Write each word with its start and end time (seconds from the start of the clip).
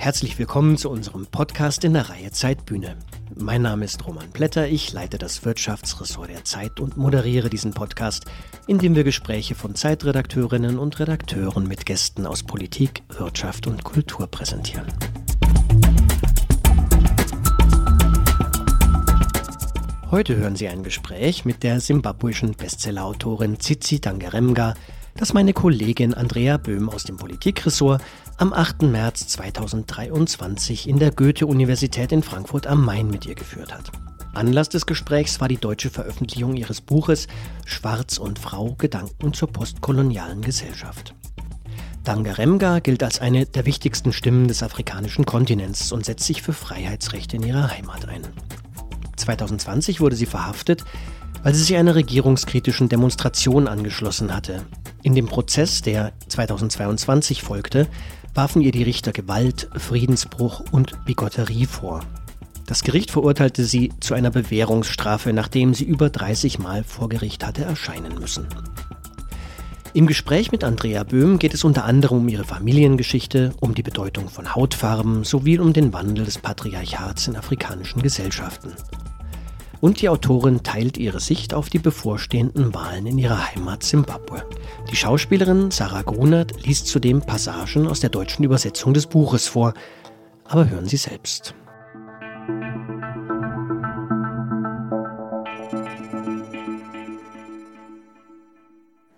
Herzlich 0.00 0.38
willkommen 0.38 0.78
zu 0.78 0.90
unserem 0.90 1.26
Podcast 1.26 1.82
in 1.82 1.92
der 1.92 2.08
Reihe 2.08 2.30
Zeitbühne. 2.30 2.96
Mein 3.34 3.62
Name 3.62 3.84
ist 3.84 4.06
Roman 4.06 4.30
Blätter, 4.30 4.68
ich 4.68 4.92
leite 4.92 5.18
das 5.18 5.44
Wirtschaftsressort 5.44 6.30
der 6.30 6.44
Zeit 6.44 6.78
und 6.78 6.96
moderiere 6.96 7.50
diesen 7.50 7.74
Podcast, 7.74 8.26
in 8.68 8.78
dem 8.78 8.94
wir 8.94 9.02
Gespräche 9.02 9.56
von 9.56 9.74
Zeitredakteurinnen 9.74 10.78
und 10.78 11.00
Redakteuren 11.00 11.66
mit 11.66 11.84
Gästen 11.84 12.26
aus 12.26 12.44
Politik, 12.44 13.02
Wirtschaft 13.08 13.66
und 13.66 13.82
Kultur 13.82 14.28
präsentieren. 14.28 14.86
Heute 20.12 20.36
hören 20.36 20.54
Sie 20.54 20.68
ein 20.68 20.84
Gespräch 20.84 21.44
mit 21.44 21.64
der 21.64 21.80
simbabwischen 21.80 22.52
Bestsellerautorin 22.52 23.58
Tsitsi 23.58 24.00
Dangeremga, 24.00 24.74
das 25.18 25.34
meine 25.34 25.52
Kollegin 25.52 26.14
Andrea 26.14 26.56
Böhm 26.58 26.88
aus 26.88 27.02
dem 27.02 27.16
Politikressort 27.16 28.00
am 28.36 28.52
8. 28.52 28.82
März 28.82 29.26
2023 29.26 30.88
in 30.88 31.00
der 31.00 31.10
Goethe-Universität 31.10 32.12
in 32.12 32.22
Frankfurt 32.22 32.68
am 32.68 32.84
Main 32.84 33.10
mit 33.10 33.26
ihr 33.26 33.34
geführt 33.34 33.74
hat. 33.74 33.90
Anlass 34.32 34.68
des 34.68 34.86
Gesprächs 34.86 35.40
war 35.40 35.48
die 35.48 35.56
deutsche 35.56 35.90
Veröffentlichung 35.90 36.54
ihres 36.54 36.80
Buches 36.80 37.26
Schwarz 37.66 38.18
und 38.18 38.38
Frau 38.38 38.76
Gedanken 38.78 39.32
zur 39.32 39.48
postkolonialen 39.48 40.40
Gesellschaft. 40.40 41.14
Dangaremga 42.04 42.78
gilt 42.78 43.02
als 43.02 43.20
eine 43.20 43.44
der 43.44 43.66
wichtigsten 43.66 44.12
Stimmen 44.12 44.46
des 44.46 44.62
afrikanischen 44.62 45.26
Kontinents 45.26 45.90
und 45.90 46.04
setzt 46.04 46.26
sich 46.26 46.42
für 46.42 46.52
Freiheitsrechte 46.52 47.36
in 47.36 47.42
ihrer 47.42 47.70
Heimat 47.72 48.08
ein. 48.08 48.22
2020 49.16 50.00
wurde 50.00 50.14
sie 50.14 50.26
verhaftet, 50.26 50.84
weil 51.42 51.54
sie 51.54 51.62
sich 51.62 51.76
einer 51.76 51.94
regierungskritischen 51.94 52.88
Demonstration 52.88 53.68
angeschlossen 53.68 54.34
hatte. 54.34 54.62
In 55.02 55.14
dem 55.14 55.26
Prozess, 55.26 55.82
der 55.82 56.12
2022 56.28 57.42
folgte, 57.42 57.86
warfen 58.34 58.62
ihr 58.62 58.72
die 58.72 58.82
Richter 58.82 59.12
Gewalt, 59.12 59.68
Friedensbruch 59.76 60.64
und 60.70 61.04
Bigotterie 61.04 61.66
vor. 61.66 62.00
Das 62.66 62.82
Gericht 62.82 63.10
verurteilte 63.10 63.64
sie 63.64 63.92
zu 64.00 64.14
einer 64.14 64.30
Bewährungsstrafe, 64.30 65.32
nachdem 65.32 65.72
sie 65.72 65.84
über 65.84 66.10
30 66.10 66.58
Mal 66.58 66.84
vor 66.84 67.08
Gericht 67.08 67.44
hatte 67.44 67.64
erscheinen 67.64 68.18
müssen. 68.18 68.46
Im 69.94 70.06
Gespräch 70.06 70.52
mit 70.52 70.64
Andrea 70.64 71.02
Böhm 71.02 71.38
geht 71.38 71.54
es 71.54 71.64
unter 71.64 71.84
anderem 71.84 72.18
um 72.18 72.28
ihre 72.28 72.44
Familiengeschichte, 72.44 73.54
um 73.60 73.74
die 73.74 73.82
Bedeutung 73.82 74.28
von 74.28 74.54
Hautfarben 74.54 75.24
sowie 75.24 75.58
um 75.58 75.72
den 75.72 75.94
Wandel 75.94 76.26
des 76.26 76.38
Patriarchats 76.38 77.26
in 77.26 77.36
afrikanischen 77.36 78.02
Gesellschaften. 78.02 78.74
Und 79.80 80.00
die 80.00 80.08
Autorin 80.08 80.64
teilt 80.64 80.98
ihre 80.98 81.20
Sicht 81.20 81.54
auf 81.54 81.70
die 81.70 81.78
bevorstehenden 81.78 82.74
Wahlen 82.74 83.06
in 83.06 83.16
ihrer 83.16 83.54
Heimat 83.54 83.84
Simbabwe. 83.84 84.44
Die 84.90 84.96
Schauspielerin 84.96 85.70
Sarah 85.70 86.02
Grunert 86.02 86.66
liest 86.66 86.88
zudem 86.88 87.20
Passagen 87.20 87.86
aus 87.86 88.00
der 88.00 88.10
deutschen 88.10 88.44
Übersetzung 88.44 88.92
des 88.92 89.06
Buches 89.06 89.46
vor. 89.46 89.74
Aber 90.44 90.68
hören 90.68 90.86
Sie 90.86 90.96
selbst. 90.96 91.54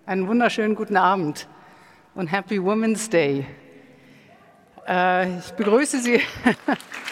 Einen 0.04 0.26
wunderschönen 0.26 0.74
guten 0.74 0.96
Abend 0.96 1.48
und 2.14 2.26
Happy 2.26 2.62
Women's 2.62 3.08
Day. 3.08 3.46
Äh, 4.86 5.38
ich 5.38 5.52
begrüße 5.52 6.00
Sie. 6.00 6.20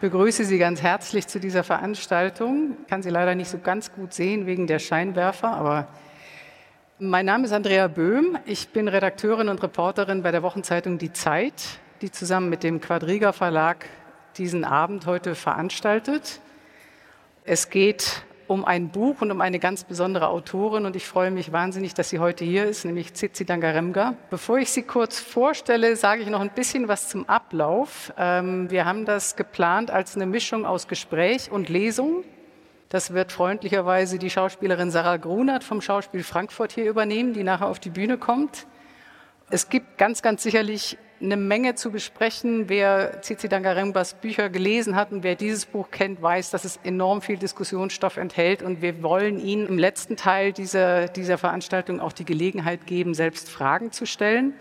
begrüße 0.00 0.44
Sie 0.44 0.58
ganz 0.58 0.80
herzlich 0.80 1.26
zu 1.26 1.40
dieser 1.40 1.64
Veranstaltung. 1.64 2.76
Ich 2.82 2.88
kann 2.88 3.02
Sie 3.02 3.10
leider 3.10 3.34
nicht 3.34 3.50
so 3.50 3.58
ganz 3.58 3.92
gut 3.92 4.14
sehen 4.14 4.46
wegen 4.46 4.66
der 4.66 4.78
Scheinwerfer, 4.78 5.50
aber 5.50 5.88
mein 7.00 7.26
Name 7.26 7.46
ist 7.46 7.52
Andrea 7.52 7.88
Böhm. 7.88 8.38
Ich 8.46 8.68
bin 8.68 8.88
Redakteurin 8.88 9.48
und 9.48 9.62
Reporterin 9.62 10.22
bei 10.22 10.30
der 10.30 10.42
Wochenzeitung 10.42 10.98
Die 10.98 11.12
Zeit, 11.12 11.54
die 12.00 12.12
zusammen 12.12 12.48
mit 12.48 12.62
dem 12.62 12.80
Quadriga 12.80 13.32
Verlag 13.32 13.86
diesen 14.36 14.64
Abend 14.64 15.06
heute 15.06 15.34
veranstaltet. 15.34 16.40
Es 17.44 17.70
geht 17.70 18.22
um 18.48 18.64
ein 18.64 18.88
Buch 18.88 19.20
und 19.20 19.30
um 19.30 19.40
eine 19.40 19.58
ganz 19.58 19.84
besondere 19.84 20.28
Autorin 20.28 20.86
und 20.86 20.96
ich 20.96 21.06
freue 21.06 21.30
mich 21.30 21.52
wahnsinnig, 21.52 21.94
dass 21.94 22.08
sie 22.08 22.18
heute 22.18 22.44
hier 22.44 22.64
ist, 22.64 22.84
nämlich 22.84 23.12
Tsitsi 23.12 23.44
Dangaremga. 23.44 24.14
Bevor 24.30 24.58
ich 24.58 24.70
sie 24.70 24.82
kurz 24.82 25.20
vorstelle, 25.20 25.94
sage 25.96 26.22
ich 26.22 26.28
noch 26.28 26.40
ein 26.40 26.50
bisschen 26.50 26.88
was 26.88 27.08
zum 27.08 27.28
Ablauf. 27.28 28.12
Ähm, 28.16 28.70
wir 28.70 28.86
haben 28.86 29.04
das 29.04 29.36
geplant 29.36 29.90
als 29.90 30.16
eine 30.16 30.26
Mischung 30.26 30.64
aus 30.64 30.88
Gespräch 30.88 31.50
und 31.52 31.68
Lesung. 31.68 32.24
Das 32.88 33.12
wird 33.12 33.32
freundlicherweise 33.32 34.18
die 34.18 34.30
Schauspielerin 34.30 34.90
Sarah 34.90 35.18
Grunert 35.18 35.62
vom 35.62 35.82
Schauspiel 35.82 36.22
Frankfurt 36.22 36.72
hier 36.72 36.88
übernehmen, 36.88 37.34
die 37.34 37.44
nachher 37.44 37.68
auf 37.68 37.78
die 37.78 37.90
Bühne 37.90 38.16
kommt. 38.16 38.66
Es 39.50 39.68
gibt 39.68 39.98
ganz, 39.98 40.22
ganz 40.22 40.42
sicherlich 40.42 40.96
eine 41.20 41.36
Menge 41.36 41.74
zu 41.74 41.90
besprechen. 41.90 42.68
Wer 42.68 43.22
Cici 43.22 43.48
Dangarembas 43.48 44.14
Bücher 44.14 44.48
gelesen 44.48 44.96
hat 44.96 45.12
und 45.12 45.22
wer 45.22 45.34
dieses 45.34 45.66
Buch 45.66 45.90
kennt, 45.90 46.22
weiß, 46.22 46.50
dass 46.50 46.64
es 46.64 46.78
enorm 46.84 47.22
viel 47.22 47.36
Diskussionsstoff 47.36 48.16
enthält. 48.16 48.62
Und 48.62 48.82
wir 48.82 49.02
wollen 49.02 49.40
Ihnen 49.40 49.66
im 49.66 49.78
letzten 49.78 50.16
Teil 50.16 50.52
dieser, 50.52 51.08
dieser 51.08 51.38
Veranstaltung 51.38 52.00
auch 52.00 52.12
die 52.12 52.24
Gelegenheit 52.24 52.86
geben, 52.86 53.14
selbst 53.14 53.48
Fragen 53.48 53.92
zu 53.92 54.06
stellen. 54.06 54.54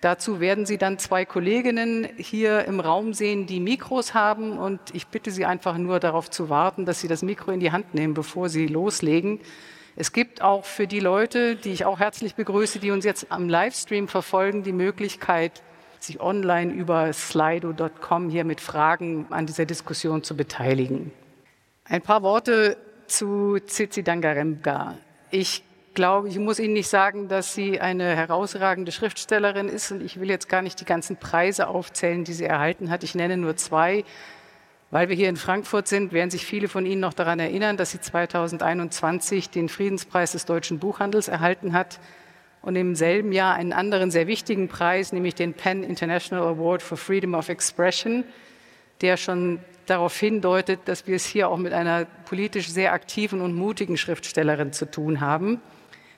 Dazu 0.00 0.40
werden 0.40 0.64
Sie 0.64 0.78
dann 0.78 0.98
zwei 0.98 1.26
Kolleginnen 1.26 2.08
hier 2.16 2.64
im 2.64 2.80
Raum 2.80 3.12
sehen, 3.12 3.46
die 3.46 3.60
Mikros 3.60 4.14
haben. 4.14 4.56
Und 4.56 4.80
ich 4.94 5.06
bitte 5.08 5.30
Sie 5.30 5.44
einfach 5.44 5.76
nur 5.76 6.00
darauf 6.00 6.30
zu 6.30 6.48
warten, 6.48 6.86
dass 6.86 7.00
Sie 7.00 7.08
das 7.08 7.22
Mikro 7.22 7.50
in 7.50 7.60
die 7.60 7.72
Hand 7.72 7.92
nehmen, 7.94 8.14
bevor 8.14 8.48
Sie 8.48 8.66
loslegen. 8.66 9.40
Es 9.96 10.12
gibt 10.12 10.40
auch 10.40 10.64
für 10.64 10.86
die 10.86 11.00
Leute, 11.00 11.56
die 11.56 11.72
ich 11.72 11.84
auch 11.84 11.98
herzlich 11.98 12.34
begrüße, 12.34 12.78
die 12.78 12.90
uns 12.90 13.04
jetzt 13.04 13.26
am 13.30 13.50
Livestream 13.50 14.08
verfolgen, 14.08 14.62
die 14.62 14.72
Möglichkeit, 14.72 15.62
sich 16.02 16.20
online 16.20 16.72
über 16.72 17.12
slido.com 17.12 18.30
hier 18.30 18.44
mit 18.44 18.60
Fragen 18.60 19.26
an 19.30 19.46
dieser 19.46 19.66
Diskussion 19.66 20.22
zu 20.22 20.36
beteiligen. 20.36 21.12
Ein 21.84 22.02
paar 22.02 22.22
Worte 22.22 22.76
zu 23.06 23.58
Tsitsi 23.58 24.02
Dangaremga. 24.02 24.96
Ich 25.30 25.64
glaube, 25.94 26.28
ich 26.28 26.38
muss 26.38 26.58
Ihnen 26.58 26.74
nicht 26.74 26.88
sagen, 26.88 27.28
dass 27.28 27.54
sie 27.54 27.80
eine 27.80 28.16
herausragende 28.16 28.92
Schriftstellerin 28.92 29.68
ist 29.68 29.90
und 29.90 30.02
ich 30.02 30.20
will 30.20 30.28
jetzt 30.28 30.48
gar 30.48 30.62
nicht 30.62 30.80
die 30.80 30.84
ganzen 30.84 31.16
Preise 31.16 31.68
aufzählen, 31.68 32.24
die 32.24 32.32
sie 32.32 32.44
erhalten 32.44 32.90
hat. 32.90 33.02
Ich 33.02 33.14
nenne 33.14 33.36
nur 33.36 33.56
zwei. 33.56 34.04
Weil 34.92 35.08
wir 35.08 35.14
hier 35.14 35.28
in 35.28 35.36
Frankfurt 35.36 35.86
sind, 35.86 36.12
werden 36.12 36.30
sich 36.30 36.44
viele 36.44 36.66
von 36.66 36.84
Ihnen 36.84 37.00
noch 37.00 37.14
daran 37.14 37.38
erinnern, 37.38 37.76
dass 37.76 37.92
sie 37.92 38.00
2021 38.00 39.48
den 39.50 39.68
Friedenspreis 39.68 40.32
des 40.32 40.46
deutschen 40.46 40.80
Buchhandels 40.80 41.28
erhalten 41.28 41.74
hat 41.74 42.00
und 42.62 42.76
im 42.76 42.94
selben 42.94 43.32
Jahr 43.32 43.54
einen 43.54 43.72
anderen 43.72 44.10
sehr 44.10 44.26
wichtigen 44.26 44.68
Preis, 44.68 45.12
nämlich 45.12 45.34
den 45.34 45.54
Penn 45.54 45.82
International 45.82 46.46
Award 46.46 46.82
for 46.82 46.98
Freedom 46.98 47.34
of 47.34 47.48
Expression, 47.48 48.24
der 49.00 49.16
schon 49.16 49.60
darauf 49.86 50.16
hindeutet, 50.16 50.80
dass 50.84 51.06
wir 51.06 51.16
es 51.16 51.24
hier 51.24 51.48
auch 51.48 51.56
mit 51.56 51.72
einer 51.72 52.04
politisch 52.04 52.68
sehr 52.68 52.92
aktiven 52.92 53.40
und 53.40 53.54
mutigen 53.54 53.96
Schriftstellerin 53.96 54.72
zu 54.72 54.90
tun 54.90 55.20
haben. 55.20 55.60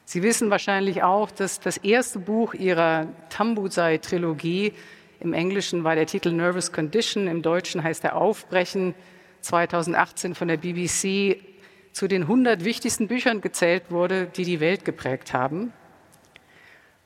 Sie 0.05 0.23
wissen 0.23 0.51
wahrscheinlich 0.51 1.03
auch, 1.03 1.31
dass 1.31 1.61
das 1.61 1.77
erste 1.79 2.19
Buch 2.19 2.55
ihrer 2.55 3.07
Tambuzai-Trilogie, 3.31 4.73
im 5.21 5.33
Englischen 5.33 5.85
war 5.85 5.95
der 5.95 6.07
Titel 6.07 6.33
Nervous 6.33 6.73
Condition, 6.73 7.29
im 7.29 7.43
Deutschen 7.43 7.85
heißt 7.85 8.03
er 8.03 8.17
Aufbrechen, 8.17 8.95
2018 9.41 10.35
von 10.35 10.49
der 10.49 10.57
BBC 10.57 11.37
zu 11.93 12.09
den 12.09 12.23
100 12.23 12.65
wichtigsten 12.65 13.07
Büchern 13.07 13.41
gezählt 13.41 13.85
wurde, 13.91 14.27
die 14.27 14.45
die 14.45 14.61
Welt 14.61 14.85
geprägt 14.85 15.33
haben. 15.33 15.73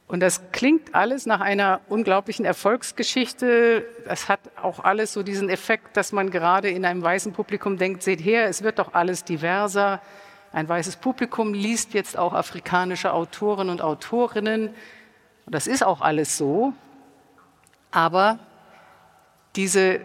Und 0.09 0.21
das 0.21 0.53
klingt 0.53 0.94
alles 0.94 1.27
nach 1.27 1.41
einer 1.41 1.81
unglaublichen 1.89 2.44
Erfolgsgeschichte. 2.44 3.84
Das 4.05 4.28
hat 4.28 4.39
auch 4.62 4.84
alles 4.84 5.12
so 5.12 5.25
diesen 5.25 5.49
Effekt, 5.49 5.97
dass 5.97 6.12
man 6.12 6.31
gerade 6.31 6.71
in 6.71 6.84
einem 6.84 7.03
weißen 7.03 7.33
Publikum 7.33 7.77
denkt, 7.77 8.03
seht 8.03 8.21
her, 8.21 8.47
es 8.48 8.63
wird 8.63 8.78
doch 8.78 8.95
alles 8.95 9.25
diverser. 9.25 10.01
Ein 10.53 10.69
weißes 10.69 10.97
Publikum 10.97 11.54
liest 11.54 11.92
jetzt 11.92 12.16
auch 12.16 12.34
afrikanische 12.34 13.13
Autoren 13.13 13.69
und 13.69 13.83
Autorinnen. 13.83 14.69
Und 14.69 15.54
das 15.54 15.66
ist 15.66 15.84
auch 15.84 16.01
alles 16.01 16.39
so. 16.39 16.72
Aber 17.91 18.39
diese 19.57 20.01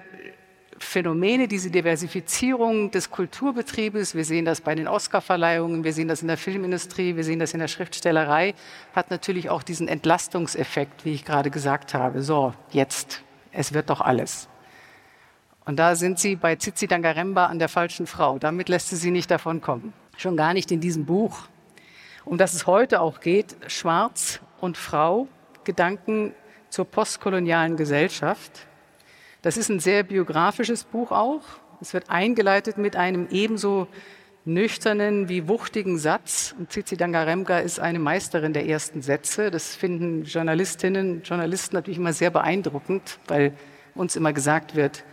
Phänomene, 0.84 1.48
diese 1.48 1.70
Diversifizierung 1.70 2.92
des 2.92 3.12
Kulturbetriebes, 3.12 4.16
wir 4.16 4.26
sehen 4.26 4.46
das 4.46 4.62
bei 4.62 4.76
den 4.76 4.88
Oscarverleihungen, 4.88 5.84
wir 5.84 5.94
sehen 5.94 6.08
das 6.08 6.22
in 6.22 6.28
der 6.28 6.38
Filmindustrie, 6.38 7.16
wir 7.16 7.24
sehen 7.24 7.40
das 7.40 7.54
in 7.54 7.60
der 7.60 7.68
Schriftstellerei, 7.68 8.54
hat 8.94 9.12
natürlich 9.12 9.50
auch 9.50 9.64
diesen 9.64 9.88
Entlastungseffekt, 9.88 11.06
wie 11.06 11.14
ich 11.14 11.24
gerade 11.24 11.52
gesagt 11.52 11.94
habe. 11.94 12.22
So, 12.24 12.54
jetzt, 12.72 13.22
es 13.52 13.74
wird 13.74 13.90
doch 13.90 14.02
alles. 14.02 14.50
Und 15.66 15.78
da 15.78 15.96
sind 15.96 16.20
Sie 16.20 16.36
bei 16.36 16.56
Zizi 16.56 16.88
Dangaremba 16.88 17.46
an 17.46 17.60
der 17.60 17.70
falschen 17.70 18.08
Frau. 18.08 18.40
Damit 18.40 18.68
lässt 18.68 18.90
sie 18.90 18.96
sie 18.96 19.12
nicht 19.12 19.30
davon 19.30 19.62
kommen. 19.62 19.94
Schon 20.18 20.36
gar 20.36 20.54
nicht 20.54 20.72
in 20.72 20.82
diesem 20.82 21.06
Buch, 21.06 21.48
um 22.26 22.38
das 22.38 22.54
es 22.54 22.68
heute 22.68 23.02
auch 23.02 23.20
geht, 23.20 23.56
Schwarz 23.68 24.40
und 24.60 24.78
Frau, 24.78 25.28
Gedanken 25.64 26.34
zur 26.70 26.86
postkolonialen 26.86 27.78
Gesellschaft. 27.78 28.68
Das 29.42 29.58
ist 29.58 29.70
ein 29.70 29.80
sehr 29.80 30.04
biografisches 30.04 30.84
Buch 30.84 31.12
auch. 31.12 31.42
Es 31.82 31.96
wird 31.96 32.12
eingeleitet 32.12 32.78
mit 32.78 32.96
einem 32.96 33.28
ebenso 33.32 33.88
nüchternen 34.46 35.30
wie 35.30 35.48
wuchtigen 35.48 35.98
Satz. 35.98 36.54
Und 36.60 36.70
Tsitsi 36.70 36.96
Dangaremka 36.96 37.58
ist 37.58 37.80
eine 37.80 37.98
Meisterin 37.98 38.54
der 38.54 38.68
ersten 38.68 39.02
Sätze. 39.02 39.50
Das 39.50 39.76
finden 39.76 40.26
Journalistinnen 40.26 41.18
und 41.18 41.28
Journalisten 41.28 41.76
natürlich 41.76 41.98
immer 41.98 42.14
sehr 42.14 42.30
beeindruckend, 42.30 43.18
weil 43.28 43.54
uns 43.96 44.16
immer 44.16 44.32
gesagt 44.32 44.76
wird, 44.76 45.04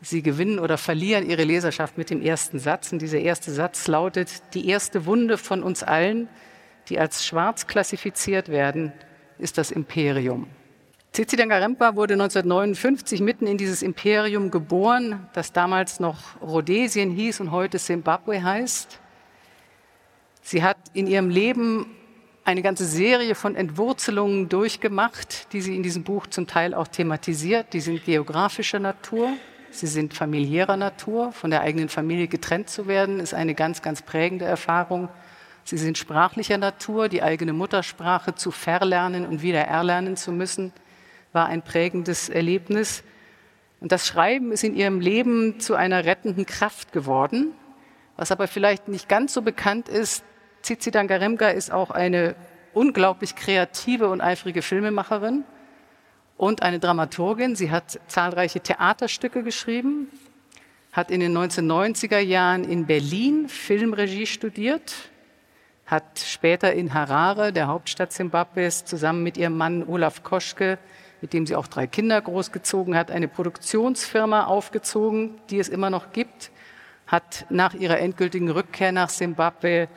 sie 0.00 0.22
gewinnen 0.22 0.60
oder 0.60 0.78
verlieren 0.78 1.28
ihre 1.28 1.42
Leserschaft 1.42 1.98
mit 1.98 2.10
dem 2.10 2.22
ersten 2.22 2.60
Satz. 2.60 2.92
Und 2.92 3.02
dieser 3.02 3.18
erste 3.18 3.50
Satz 3.50 3.88
lautet, 3.88 4.54
die 4.54 4.68
erste 4.68 5.04
Wunde 5.04 5.36
von 5.36 5.64
uns 5.64 5.82
allen, 5.82 6.28
die 6.88 7.00
als 7.00 7.26
schwarz 7.26 7.66
klassifiziert 7.66 8.50
werden, 8.50 8.92
ist 9.38 9.58
das 9.58 9.72
Imperium. 9.72 10.46
Tsitsi 11.14 11.36
Dangarempa 11.36 11.94
wurde 11.94 12.14
1959 12.14 13.20
mitten 13.20 13.46
in 13.46 13.56
dieses 13.56 13.82
Imperium 13.82 14.50
geboren, 14.50 15.28
das 15.32 15.52
damals 15.52 16.00
noch 16.00 16.18
Rhodesien 16.42 17.12
hieß 17.12 17.38
und 17.38 17.52
heute 17.52 17.78
Simbabwe 17.78 18.42
heißt. 18.42 18.98
Sie 20.42 20.64
hat 20.64 20.76
in 20.92 21.06
ihrem 21.06 21.30
Leben 21.30 21.86
eine 22.44 22.62
ganze 22.62 22.84
Serie 22.84 23.36
von 23.36 23.54
Entwurzelungen 23.54 24.48
durchgemacht, 24.48 25.52
die 25.52 25.60
sie 25.60 25.76
in 25.76 25.84
diesem 25.84 26.02
Buch 26.02 26.26
zum 26.26 26.48
Teil 26.48 26.74
auch 26.74 26.88
thematisiert. 26.88 27.74
Die 27.74 27.80
sind 27.80 28.04
geografischer 28.04 28.80
Natur, 28.80 29.34
sie 29.70 29.86
sind 29.86 30.14
familiärer 30.14 30.76
Natur. 30.76 31.30
Von 31.30 31.50
der 31.50 31.60
eigenen 31.60 31.90
Familie 31.90 32.26
getrennt 32.26 32.70
zu 32.70 32.88
werden, 32.88 33.20
ist 33.20 33.34
eine 33.34 33.54
ganz, 33.54 33.82
ganz 33.82 34.02
prägende 34.02 34.46
Erfahrung. 34.46 35.08
Sie 35.62 35.78
sind 35.78 35.96
sprachlicher 35.96 36.58
Natur, 36.58 37.08
die 37.08 37.22
eigene 37.22 37.52
Muttersprache 37.52 38.34
zu 38.34 38.50
verlernen 38.50 39.24
und 39.24 39.42
wieder 39.42 39.60
erlernen 39.60 40.16
zu 40.16 40.32
müssen 40.32 40.72
war 41.34 41.46
ein 41.46 41.62
prägendes 41.62 42.28
Erlebnis. 42.28 43.02
Und 43.80 43.92
das 43.92 44.06
Schreiben 44.06 44.52
ist 44.52 44.64
in 44.64 44.74
ihrem 44.74 45.00
Leben 45.00 45.60
zu 45.60 45.74
einer 45.74 46.04
rettenden 46.04 46.46
Kraft 46.46 46.92
geworden. 46.92 47.52
Was 48.16 48.30
aber 48.30 48.46
vielleicht 48.46 48.88
nicht 48.88 49.08
ganz 49.08 49.34
so 49.34 49.42
bekannt 49.42 49.88
ist, 49.88 50.24
Tsitsi 50.62 50.90
Dangaremka 50.90 51.48
ist 51.48 51.72
auch 51.72 51.90
eine 51.90 52.36
unglaublich 52.72 53.34
kreative 53.36 54.08
und 54.08 54.20
eifrige 54.20 54.62
Filmemacherin 54.62 55.44
und 56.36 56.62
eine 56.62 56.78
Dramaturgin. 56.78 57.56
Sie 57.56 57.70
hat 57.70 58.00
zahlreiche 58.06 58.60
Theaterstücke 58.60 59.42
geschrieben, 59.42 60.08
hat 60.92 61.10
in 61.10 61.20
den 61.20 61.36
1990er 61.36 62.20
Jahren 62.20 62.64
in 62.64 62.86
Berlin 62.86 63.48
Filmregie 63.48 64.26
studiert, 64.26 64.94
hat 65.86 66.20
später 66.20 66.72
in 66.72 66.94
Harare, 66.94 67.52
der 67.52 67.66
Hauptstadt 67.66 68.12
Zimbabwes, 68.12 68.84
zusammen 68.84 69.22
mit 69.22 69.36
ihrem 69.36 69.56
Mann 69.56 69.84
Olaf 69.86 70.22
Koschke 70.22 70.78
mit 71.24 71.32
dem 71.32 71.46
sie 71.46 71.56
auch 71.56 71.68
drei 71.68 71.86
Kinder 71.86 72.20
großgezogen 72.20 72.94
hat, 72.94 73.10
eine 73.10 73.28
Produktionsfirma 73.28 74.44
aufgezogen, 74.44 75.40
die 75.48 75.58
es 75.58 75.70
immer 75.70 75.88
noch 75.88 76.12
gibt, 76.12 76.50
hat 77.06 77.46
nach 77.48 77.72
ihrer 77.72 77.98
endgültigen 77.98 78.50
Rückkehr 78.50 78.92
nach 78.92 79.08
Simbabwe 79.08 79.88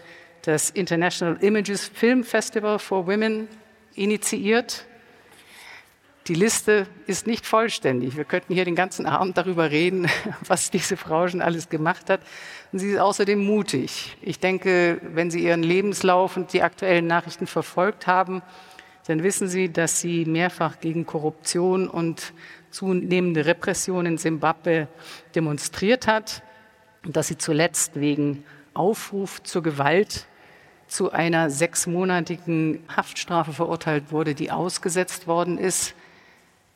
das 0.44 0.69
International 0.69 1.35
Images 1.44 1.85
Film 1.85 2.24
Festival 2.24 2.79
for 2.79 3.07
Women 3.07 3.50
initiiert. 3.94 4.85
Die 6.27 6.33
Liste 6.33 6.88
ist 7.07 7.27
nicht 7.27 7.45
vollständig. 7.45 8.15
Wir 8.15 8.23
könnten 8.23 8.53
hier 8.53 8.63
den 8.63 8.75
ganzen 8.75 9.06
Abend 9.06 9.38
darüber 9.38 9.69
reden, 9.69 10.07
was 10.47 10.71
diese 10.71 10.95
Frau 10.95 11.27
schon 11.27 11.41
alles 11.41 11.68
gemacht 11.68 12.09
hat. 12.09 12.21
Und 12.71 12.80
sie 12.80 12.91
ist 12.91 13.00
außerdem 13.00 13.44
mutig. 13.44 14.15
Ich 14.21 14.39
denke, 14.39 15.01
wenn 15.01 15.30
Sie 15.30 15.44
Ihren 15.44 15.62
Lebenslauf 15.62 16.38
und 16.38 16.53
die 16.53 16.62
aktuellen 16.62 17.06
Nachrichten 17.06 17.47
verfolgt 17.47 18.07
haben, 18.07 18.41
dann 19.07 19.24
wissen 19.24 19.48
Sie, 19.48 19.71
dass 19.71 20.01
sie 20.01 20.25
mehrfach 20.25 20.81
gegen 20.81 21.06
Korruption 21.06 21.88
und 21.88 22.33
zunehmende 22.71 23.45
Repression 23.45 24.06
in 24.06 24.18
Simbabwe 24.18 24.89
demonstriert 25.33 26.07
hat 26.07 26.44
und 27.06 27.15
dass 27.15 27.27
sie 27.27 27.38
zuletzt 27.38 28.00
wegen 28.00 28.44
Aufruf 28.74 29.42
zur 29.44 29.63
Gewalt 29.63 30.27
zu 30.88 31.12
einer 31.12 31.50
sechsmonatigen 31.50 32.83
Haftstrafe 32.95 33.54
verurteilt 33.54 34.12
wurde, 34.12 34.36
die 34.36 34.51
ausgesetzt 34.51 35.25
worden 35.25 35.57
ist. 35.57 35.95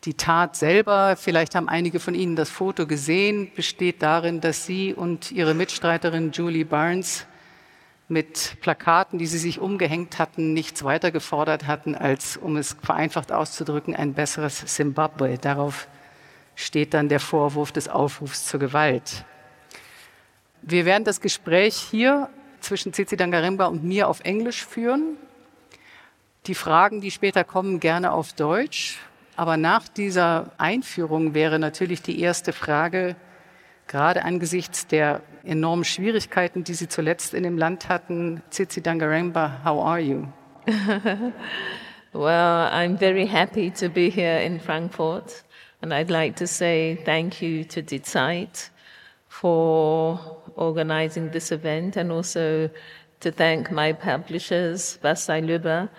Die 0.05 0.13
Tat 0.15 0.55
selber, 0.55 1.17
vielleicht 1.17 1.53
haben 1.53 1.69
einige 1.69 1.99
von 1.99 2.15
Ihnen 2.15 2.35
das 2.37 2.49
Foto 2.49 2.87
gesehen, 2.87 3.51
besteht 3.55 4.01
darin, 4.01 4.41
dass 4.41 4.65
sie 4.65 4.93
und 4.93 5.31
ihre 5.31 5.53
Mitstreiterin 5.53 6.31
Julie 6.31 6.65
Barnes 6.65 7.27
mit 8.11 8.57
Plakaten, 8.59 9.17
die 9.17 9.25
sie 9.25 9.37
sich 9.37 9.59
umgehängt 9.59 10.19
hatten, 10.19 10.51
nichts 10.53 10.83
weiter 10.83 11.11
gefordert 11.11 11.65
hatten, 11.65 11.95
als, 11.95 12.35
um 12.35 12.57
es 12.57 12.75
vereinfacht 12.83 13.31
auszudrücken, 13.31 13.95
ein 13.95 14.13
besseres 14.13 14.75
Simbabwe. 14.75 15.37
Darauf 15.37 15.87
steht 16.55 16.93
dann 16.93 17.07
der 17.07 17.21
Vorwurf 17.21 17.71
des 17.71 17.87
Aufrufs 17.87 18.45
zur 18.45 18.59
Gewalt. 18.59 19.23
Wir 20.61 20.85
werden 20.85 21.05
das 21.05 21.21
Gespräch 21.21 21.75
hier 21.75 22.29
zwischen 22.59 22.93
Cici 22.93 23.15
Dangaremba 23.15 23.67
und 23.67 23.85
mir 23.85 24.09
auf 24.09 24.19
Englisch 24.19 24.65
führen. 24.65 25.15
Die 26.47 26.55
Fragen, 26.55 26.99
die 26.99 27.11
später 27.11 27.45
kommen, 27.45 27.79
gerne 27.79 28.11
auf 28.11 28.33
Deutsch. 28.33 28.99
Aber 29.37 29.55
nach 29.55 29.87
dieser 29.87 30.51
Einführung 30.57 31.33
wäre 31.33 31.59
natürlich 31.59 32.01
die 32.01 32.19
erste 32.19 32.51
Frage, 32.51 33.15
gerade 33.87 34.23
angesichts 34.25 34.85
der 34.85 35.21
enormen 35.43 35.85
Schwierigkeiten, 35.85 36.63
die 36.63 36.73
Sie 36.73 36.87
zuletzt 36.87 37.33
in 37.33 37.43
dem 37.43 37.57
Land 37.57 37.89
hatten. 37.89 38.41
Tsitsi 38.49 38.81
Dangarembga, 38.81 39.63
how 39.63 39.81
are 39.81 39.99
you? 39.99 40.27
well, 42.13 42.69
I'm 42.71 42.97
very 42.97 43.25
happy 43.25 43.71
to 43.71 43.89
be 43.89 44.09
here 44.09 44.39
in 44.39 44.59
Frankfurt. 44.59 45.43
And 45.81 45.93
I'd 45.93 46.11
like 46.11 46.35
to 46.35 46.47
say 46.47 46.99
thank 47.05 47.41
you 47.41 47.63
to 47.65 47.81
Die 47.81 48.01
Zeit 48.03 48.69
for 49.27 50.19
organizing 50.55 51.31
this 51.31 51.51
event 51.51 51.97
and 51.97 52.11
also 52.11 52.69
to 53.21 53.31
thank 53.31 53.71
my 53.71 53.93
publishers, 53.93 54.99
Vasai 55.03 55.45
Luba, 55.45 55.89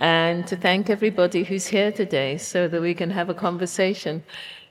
and 0.00 0.46
to 0.46 0.56
thank 0.56 0.90
everybody 0.90 1.44
who's 1.44 1.66
here 1.66 1.92
today 1.92 2.38
so 2.38 2.66
that 2.66 2.80
we 2.80 2.94
can 2.94 3.10
have 3.10 3.28
a 3.28 3.34
conversation. 3.34 4.24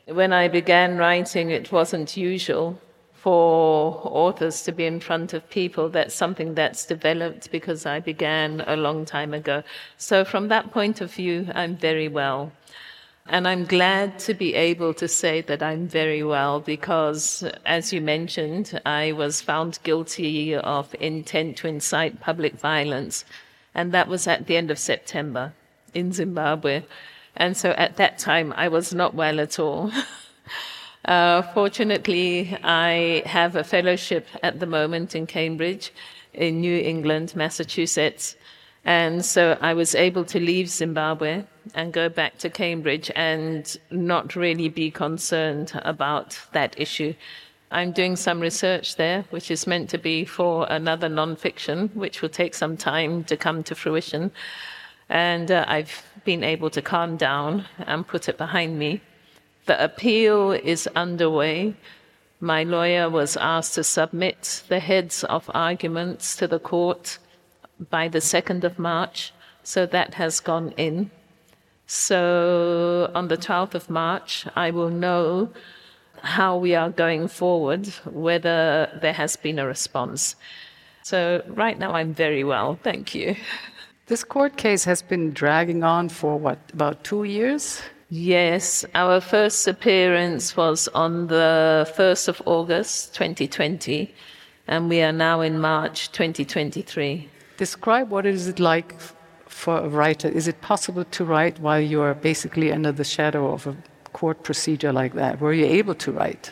When 0.07 0.33
I 0.33 0.47
began 0.47 0.97
writing, 0.97 1.51
it 1.51 1.71
wasn't 1.71 2.17
usual 2.17 2.81
for 3.21 4.01
authors 4.05 4.63
to 4.63 4.71
be 4.71 4.85
in 4.85 4.99
front 4.99 5.33
of 5.33 5.49
people. 5.49 5.89
That's 5.89 6.15
something 6.15 6.55
that's 6.55 6.85
developed 6.85 7.51
because 7.51 7.85
I 7.85 7.99
began 7.99 8.63
a 8.65 8.77
long 8.77 9.05
time 9.05 9.33
ago. 9.33 9.63
So, 9.97 10.23
from 10.23 10.47
that 10.47 10.71
point 10.71 11.01
of 11.01 11.13
view, 11.13 11.47
I'm 11.53 11.75
very 11.75 12.07
well. 12.07 12.51
And 13.27 13.47
I'm 13.47 13.65
glad 13.65 14.17
to 14.19 14.33
be 14.33 14.55
able 14.55 14.93
to 14.95 15.07
say 15.07 15.41
that 15.41 15.61
I'm 15.61 15.87
very 15.87 16.23
well 16.23 16.59
because, 16.61 17.43
as 17.65 17.93
you 17.93 18.01
mentioned, 18.01 18.81
I 18.85 19.11
was 19.11 19.41
found 19.41 19.79
guilty 19.83 20.55
of 20.55 20.95
intent 20.99 21.57
to 21.57 21.67
incite 21.67 22.21
public 22.21 22.53
violence. 22.53 23.25
And 23.75 23.91
that 23.91 24.07
was 24.07 24.25
at 24.27 24.47
the 24.47 24.57
end 24.57 24.71
of 24.71 24.79
September 24.79 25.53
in 25.93 26.11
Zimbabwe. 26.11 26.85
And 27.35 27.55
so 27.55 27.71
at 27.71 27.97
that 27.97 28.17
time, 28.17 28.51
I 28.57 28.67
was 28.67 28.93
not 28.93 29.13
well 29.13 29.39
at 29.39 29.59
all. 29.59 29.91
uh, 31.09 31.41
fortunately, 31.53 32.55
I 32.63 33.23
have 33.25 33.55
a 33.55 33.63
fellowship 33.63 34.27
at 34.43 34.59
the 34.59 34.67
moment 34.67 35.15
in 35.15 35.25
Cambridge, 35.25 35.91
in 36.35 36.61
New 36.61 36.79
England, 36.79 37.35
Massachusetts. 37.35 38.35
And 38.85 39.25
so 39.25 39.57
I 39.59 39.73
was 39.73 39.95
able 39.95 40.23
to 40.25 40.39
leave 40.39 40.69
Zimbabwe 40.69 41.45
and 41.73 41.91
go 41.91 42.09
back 42.09 42.37
to 42.37 42.49
Cambridge 42.49 43.09
and 43.15 43.75
not 43.89 44.35
really 44.35 44.69
be 44.69 44.91
concerned 44.91 45.71
about 45.83 46.39
that 46.53 46.79
issue. 46.79 47.15
I'm 47.71 47.91
doing 47.91 48.15
some 48.15 48.39
research 48.39 48.95
there, 48.95 49.25
which 49.31 49.49
is 49.49 49.65
meant 49.65 49.89
to 49.89 49.97
be 49.97 50.25
for 50.25 50.67
another 50.69 51.09
nonfiction, 51.09 51.93
which 51.95 52.21
will 52.21 52.29
take 52.29 52.53
some 52.53 52.77
time 52.77 53.23
to 53.25 53.35
come 53.35 53.63
to 53.63 53.73
fruition. 53.73 54.31
And 55.09 55.49
uh, 55.49 55.65
I've 55.67 56.03
been 56.23 56.43
able 56.43 56.69
to 56.69 56.83
calm 56.83 57.17
down 57.17 57.65
and 57.79 58.07
put 58.07 58.29
it 58.29 58.37
behind 58.37 58.77
me. 58.77 59.01
The 59.69 59.83
appeal 59.83 60.51
is 60.51 60.89
underway. 60.95 61.75
My 62.39 62.63
lawyer 62.63 63.07
was 63.07 63.37
asked 63.37 63.75
to 63.75 63.83
submit 63.83 64.63
the 64.67 64.79
heads 64.79 65.23
of 65.25 65.47
arguments 65.53 66.35
to 66.37 66.47
the 66.47 66.57
court 66.57 67.19
by 67.91 68.07
the 68.07 68.17
2nd 68.17 68.63
of 68.63 68.79
March, 68.79 69.31
so 69.61 69.85
that 69.85 70.15
has 70.15 70.39
gone 70.39 70.73
in. 70.75 71.11
So 71.85 73.11
on 73.13 73.27
the 73.27 73.37
12th 73.37 73.75
of 73.75 73.91
March, 73.91 74.47
I 74.55 74.71
will 74.71 74.89
know 74.89 75.51
how 76.23 76.57
we 76.57 76.73
are 76.73 76.89
going 76.89 77.27
forward, 77.27 77.85
whether 78.05 78.89
there 79.03 79.13
has 79.13 79.35
been 79.35 79.59
a 79.59 79.67
response. 79.67 80.35
So 81.03 81.43
right 81.45 81.77
now, 81.77 81.91
I'm 81.91 82.15
very 82.15 82.43
well. 82.43 82.79
Thank 82.81 83.13
you. 83.13 83.35
This 84.07 84.23
court 84.23 84.57
case 84.57 84.85
has 84.85 85.03
been 85.03 85.31
dragging 85.31 85.83
on 85.83 86.09
for 86.09 86.39
what, 86.39 86.57
about 86.73 87.03
two 87.03 87.23
years? 87.23 87.83
Yes, 88.11 88.85
our 88.95 89.21
first 89.21 89.67
appearance 89.67 90.57
was 90.57 90.87
on 90.95 91.27
the 91.27 91.87
1st 91.95 92.27
of 92.27 92.41
August 92.45 93.13
2020, 93.13 94.11
and 94.67 94.89
we 94.89 95.03
are 95.03 95.11
now 95.11 95.41
in 95.41 95.59
March 95.59 96.11
2023. 96.11 97.29
Describe 97.57 98.09
what 98.09 98.25
is 98.25 98.47
it 98.47 98.59
like 98.59 98.95
for 99.45 99.77
a 99.77 99.87
writer. 99.87 100.27
Is 100.27 100.47
it 100.47 100.59
possible 100.61 101.05
to 101.05 101.23
write 101.23 101.59
while 101.59 101.79
you 101.79 102.01
are 102.01 102.15
basically 102.15 102.71
under 102.71 102.91
the 102.91 103.03
shadow 103.03 103.53
of 103.53 103.67
a 103.67 103.77
court 104.13 104.41
procedure 104.41 104.91
like 104.91 105.13
that? 105.13 105.39
Were 105.39 105.53
you 105.53 105.65
able 105.65 105.93
to 105.93 106.11
write? 106.11 106.51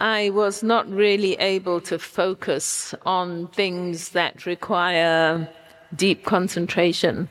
I 0.00 0.30
was 0.30 0.62
not 0.62 0.88
really 0.88 1.34
able 1.40 1.80
to 1.80 1.98
focus 1.98 2.94
on 3.04 3.48
things 3.48 4.10
that 4.10 4.46
require 4.46 5.48
deep 5.96 6.24
concentration. 6.24 7.28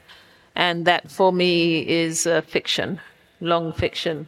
And 0.58 0.84
that 0.86 1.10
for 1.10 1.32
me 1.32 1.88
is 1.88 2.28
uh, 2.28 2.42
fiction, 2.42 3.00
long 3.40 3.74
fiction. 3.74 4.28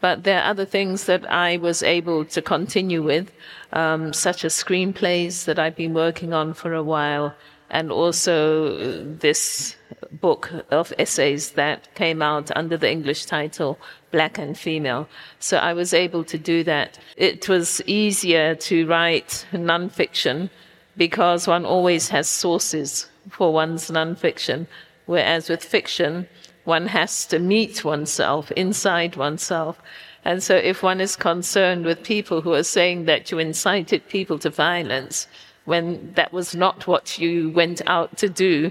But 0.00 0.22
there 0.22 0.40
are 0.40 0.50
other 0.50 0.64
things 0.64 1.06
that 1.06 1.30
I 1.30 1.56
was 1.56 1.82
able 1.82 2.24
to 2.26 2.40
continue 2.40 3.02
with, 3.02 3.32
um, 3.72 4.12
such 4.12 4.44
as 4.44 4.54
screenplays 4.54 5.44
that 5.46 5.58
I've 5.58 5.74
been 5.74 5.94
working 5.94 6.32
on 6.32 6.54
for 6.54 6.72
a 6.72 6.82
while, 6.82 7.34
and 7.70 7.90
also 7.90 9.04
this 9.04 9.76
book 10.10 10.50
of 10.70 10.92
essays 10.98 11.52
that 11.52 11.92
came 11.94 12.22
out 12.22 12.50
under 12.56 12.76
the 12.76 12.90
English 12.90 13.26
title 13.26 13.78
Black 14.10 14.38
and 14.38 14.56
Female. 14.56 15.08
So 15.38 15.58
I 15.58 15.72
was 15.74 15.92
able 15.92 16.24
to 16.24 16.38
do 16.38 16.64
that. 16.64 16.98
It 17.16 17.48
was 17.48 17.82
easier 17.86 18.54
to 18.54 18.86
write 18.86 19.46
nonfiction 19.52 20.48
because 20.96 21.46
one 21.46 21.66
always 21.66 22.08
has 22.08 22.28
sources 22.28 23.08
for 23.30 23.52
one's 23.52 23.90
nonfiction, 23.90 24.66
whereas 25.06 25.48
with 25.48 25.62
fiction, 25.62 26.28
one 26.68 26.86
has 26.86 27.24
to 27.24 27.38
meet 27.38 27.82
oneself 27.82 28.52
inside 28.52 29.16
oneself. 29.16 29.80
And 30.24 30.42
so 30.42 30.54
if 30.54 30.82
one 30.82 31.00
is 31.00 31.16
concerned 31.16 31.86
with 31.86 32.02
people 32.02 32.42
who 32.42 32.52
are 32.52 32.62
saying 32.62 33.06
that 33.06 33.30
you 33.30 33.38
incited 33.38 34.06
people 34.08 34.38
to 34.40 34.50
violence, 34.50 35.26
when 35.64 36.12
that 36.12 36.30
was 36.32 36.54
not 36.54 36.86
what 36.86 37.18
you 37.18 37.50
went 37.50 37.80
out 37.86 38.18
to 38.18 38.28
do, 38.28 38.70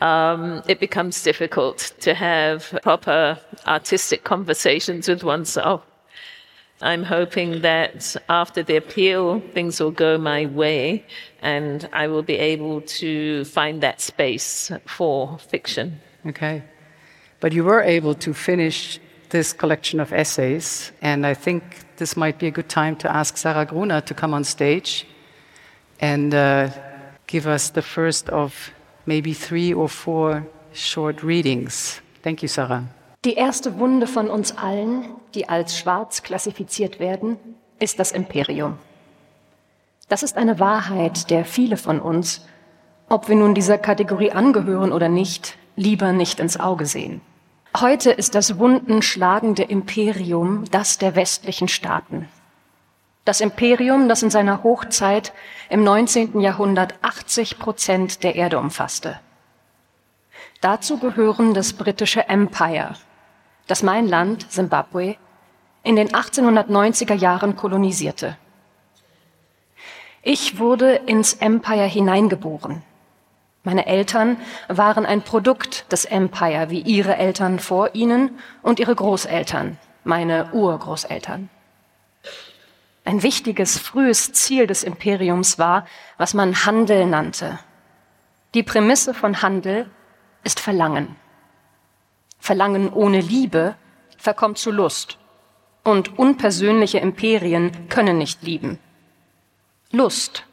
um, 0.00 0.62
it 0.66 0.80
becomes 0.80 1.22
difficult 1.22 1.92
to 2.00 2.14
have 2.14 2.78
proper 2.82 3.38
artistic 3.66 4.24
conversations 4.24 5.06
with 5.06 5.22
oneself. 5.22 5.82
I'm 6.80 7.02
hoping 7.02 7.60
that 7.62 8.16
after 8.28 8.62
the 8.62 8.76
appeal, 8.76 9.40
things 9.52 9.80
will 9.80 9.90
go 9.90 10.16
my 10.16 10.46
way 10.46 11.04
and 11.42 11.88
I 11.92 12.06
will 12.06 12.22
be 12.22 12.38
able 12.54 12.80
to 13.00 13.44
find 13.44 13.82
that 13.82 14.00
space 14.00 14.70
for 14.86 15.38
fiction. 15.38 16.00
Okay. 16.24 16.62
But 17.40 17.52
you 17.52 17.64
were 17.64 17.80
able 17.80 18.14
to 18.14 18.34
finish 18.34 18.98
this 19.30 19.52
collection 19.52 20.00
of 20.00 20.12
essays, 20.12 20.92
and 21.02 21.26
I 21.26 21.34
think 21.34 21.62
this 21.96 22.16
might 22.16 22.38
be 22.38 22.46
a 22.46 22.50
good 22.50 22.68
time 22.68 22.96
to 22.96 23.14
ask 23.14 23.36
Sarah 23.36 23.66
Grunert 23.66 24.06
to 24.06 24.14
come 24.14 24.34
on 24.34 24.44
stage 24.44 25.06
and 26.00 26.34
uh, 26.34 26.70
give 27.26 27.46
us 27.46 27.70
the 27.70 27.82
first 27.82 28.28
of 28.30 28.70
maybe 29.06 29.34
three 29.34 29.72
or 29.72 29.88
four 29.88 30.46
short 30.72 31.22
readings. 31.22 32.00
Thank 32.22 32.42
you, 32.42 32.48
Sarah. 32.48 32.84
Die 33.24 33.34
erste 33.34 33.78
Wunde 33.78 34.06
von 34.06 34.30
uns 34.30 34.56
allen, 34.56 35.04
die 35.34 35.48
als 35.48 35.76
schwarz 35.76 36.22
klassifiziert 36.22 37.00
werden, 37.00 37.36
ist 37.78 37.98
das 37.98 38.12
Imperium. 38.12 38.78
Das 40.08 40.22
ist 40.22 40.36
eine 40.36 40.58
Wahrheit, 40.58 41.30
der 41.30 41.44
viele 41.44 41.76
von 41.76 42.00
uns, 42.00 42.46
ob 43.08 43.28
wir 43.28 43.36
nun 43.36 43.54
dieser 43.54 43.76
Kategorie 43.76 44.30
angehören 44.32 44.92
oder 44.92 45.08
nicht, 45.08 45.58
lieber 45.78 46.12
nicht 46.12 46.40
ins 46.40 46.58
Auge 46.58 46.86
sehen. 46.86 47.20
Heute 47.78 48.10
ist 48.10 48.34
das 48.34 48.58
wundenschlagende 48.58 49.62
Imperium 49.62 50.64
das 50.70 50.98
der 50.98 51.14
westlichen 51.14 51.68
Staaten. 51.68 52.28
Das 53.24 53.40
Imperium, 53.40 54.08
das 54.08 54.22
in 54.22 54.30
seiner 54.30 54.62
Hochzeit 54.62 55.32
im 55.68 55.84
19. 55.84 56.40
Jahrhundert 56.40 56.94
80 57.02 57.58
Prozent 57.58 58.24
der 58.24 58.34
Erde 58.34 58.58
umfasste. 58.58 59.20
Dazu 60.60 60.98
gehören 60.98 61.54
das 61.54 61.72
britische 61.72 62.28
Empire, 62.28 62.94
das 63.66 63.82
mein 63.82 64.08
Land, 64.08 64.50
Simbabwe, 64.50 65.16
in 65.84 65.94
den 65.94 66.08
1890er 66.08 67.14
Jahren 67.14 67.54
kolonisierte. 67.54 68.36
Ich 70.22 70.58
wurde 70.58 70.94
ins 71.06 71.34
Empire 71.34 71.86
hineingeboren. 71.86 72.82
Meine 73.68 73.84
Eltern 73.84 74.38
waren 74.68 75.04
ein 75.04 75.20
Produkt 75.20 75.92
des 75.92 76.06
Empire, 76.06 76.70
wie 76.70 76.80
ihre 76.80 77.16
Eltern 77.16 77.58
vor 77.58 77.94
ihnen 77.94 78.38
und 78.62 78.80
ihre 78.80 78.94
Großeltern, 78.94 79.76
meine 80.04 80.50
Urgroßeltern. 80.54 81.50
Ein 83.04 83.22
wichtiges 83.22 83.76
frühes 83.76 84.32
Ziel 84.32 84.66
des 84.66 84.84
Imperiums 84.84 85.58
war, 85.58 85.86
was 86.16 86.32
man 86.32 86.64
Handel 86.64 87.04
nannte. 87.04 87.58
Die 88.54 88.62
Prämisse 88.62 89.12
von 89.12 89.42
Handel 89.42 89.90
ist 90.44 90.60
Verlangen. 90.60 91.16
Verlangen 92.38 92.90
ohne 92.90 93.20
Liebe 93.20 93.74
verkommt 94.16 94.56
zu 94.56 94.70
Lust. 94.70 95.18
Und 95.84 96.18
unpersönliche 96.18 97.00
Imperien 97.00 97.90
können 97.90 98.16
nicht 98.16 98.42
lieben. 98.42 98.78
Lust, 99.92 100.46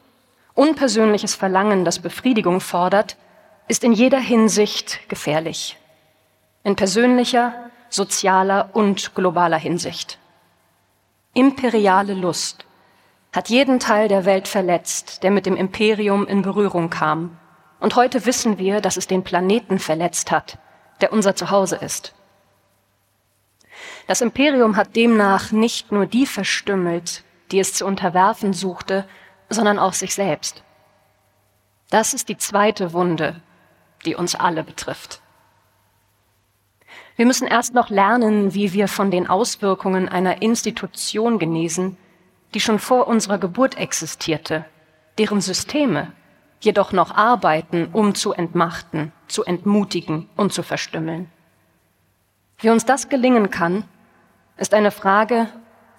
unpersönliches 0.56 1.36
Verlangen, 1.36 1.86
das 1.86 2.00
Befriedigung 2.00 2.60
fordert, 2.60 3.18
ist 3.68 3.84
in 3.84 3.94
jeder 3.94 4.20
Hinsicht 4.20 5.08
gefährlich. 5.10 5.78
In 6.64 6.76
persönlicher, 6.76 7.54
sozialer 7.90 8.72
und 8.74 9.14
globaler 9.14 9.58
Hinsicht 9.58 10.18
imperiale 11.36 12.14
Lust 12.14 12.66
hat 13.32 13.50
jeden 13.50 13.80
Teil 13.80 14.08
der 14.08 14.26
Welt 14.26 14.48
verletzt, 14.48 15.22
der 15.22 15.30
mit 15.30 15.46
dem 15.46 15.58
Imperium 15.58 16.26
in 16.26 16.42
Berührung 16.42 16.90
kam. 16.90 17.38
Und 17.80 17.96
heute 17.98 18.26
wissen 18.26 18.58
wir, 18.58 18.80
dass 18.80 18.98
es 18.98 19.06
den 19.06 19.24
Planeten 19.24 19.78
verletzt 19.78 20.32
hat, 20.32 20.58
der 21.02 21.12
unser 21.12 21.36
Zuhause 21.36 21.76
ist. 21.76 22.16
Das 24.08 24.22
Imperium 24.22 24.78
hat 24.78 24.96
demnach 24.96 25.52
nicht 25.52 25.92
nur 25.92 26.06
die 26.06 26.26
verstümmelt, 26.26 27.24
die 27.52 27.60
es 27.60 27.74
zu 27.74 27.86
unterwerfen 27.86 28.54
suchte, 28.54 29.06
sondern 29.50 29.80
auch 29.80 29.94
sich 29.94 30.14
selbst. 30.16 30.64
Das 31.90 32.14
ist 32.14 32.30
die 32.30 32.38
zweite 32.38 32.94
Wunde, 32.94 33.42
die 34.06 34.16
uns 34.16 34.36
alle 34.36 34.64
betrifft. 34.64 35.22
Wir 37.16 37.26
müssen 37.26 37.48
erst 37.48 37.74
noch 37.74 37.90
lernen, 37.90 38.54
wie 38.54 38.74
wir 38.74 38.88
von 38.88 39.12
den 39.12 39.28
Auswirkungen 39.28 40.10
einer 40.10 40.42
Institution 40.42 41.40
genesen, 41.40 41.98
die 42.54 42.60
schon 42.60 42.80
vor 42.80 43.08
unserer 43.08 43.38
Geburt 43.38 43.78
existierte, 43.78 44.66
deren 45.18 45.42
Systeme 45.42 46.12
jedoch 46.60 46.92
noch 46.92 47.12
arbeiten, 47.12 47.90
um 47.94 48.16
zu 48.16 48.34
entmachten, 48.34 49.12
zu 49.28 49.44
entmutigen 49.44 50.28
und 50.36 50.52
zu 50.52 50.64
verstümmeln. 50.64 51.30
Wie 52.60 52.70
uns 52.70 52.86
das 52.86 53.10
gelingen 53.10 53.50
kann, 53.50 53.84
ist 54.58 54.74
eine 54.74 54.92
Frage, 54.92 55.48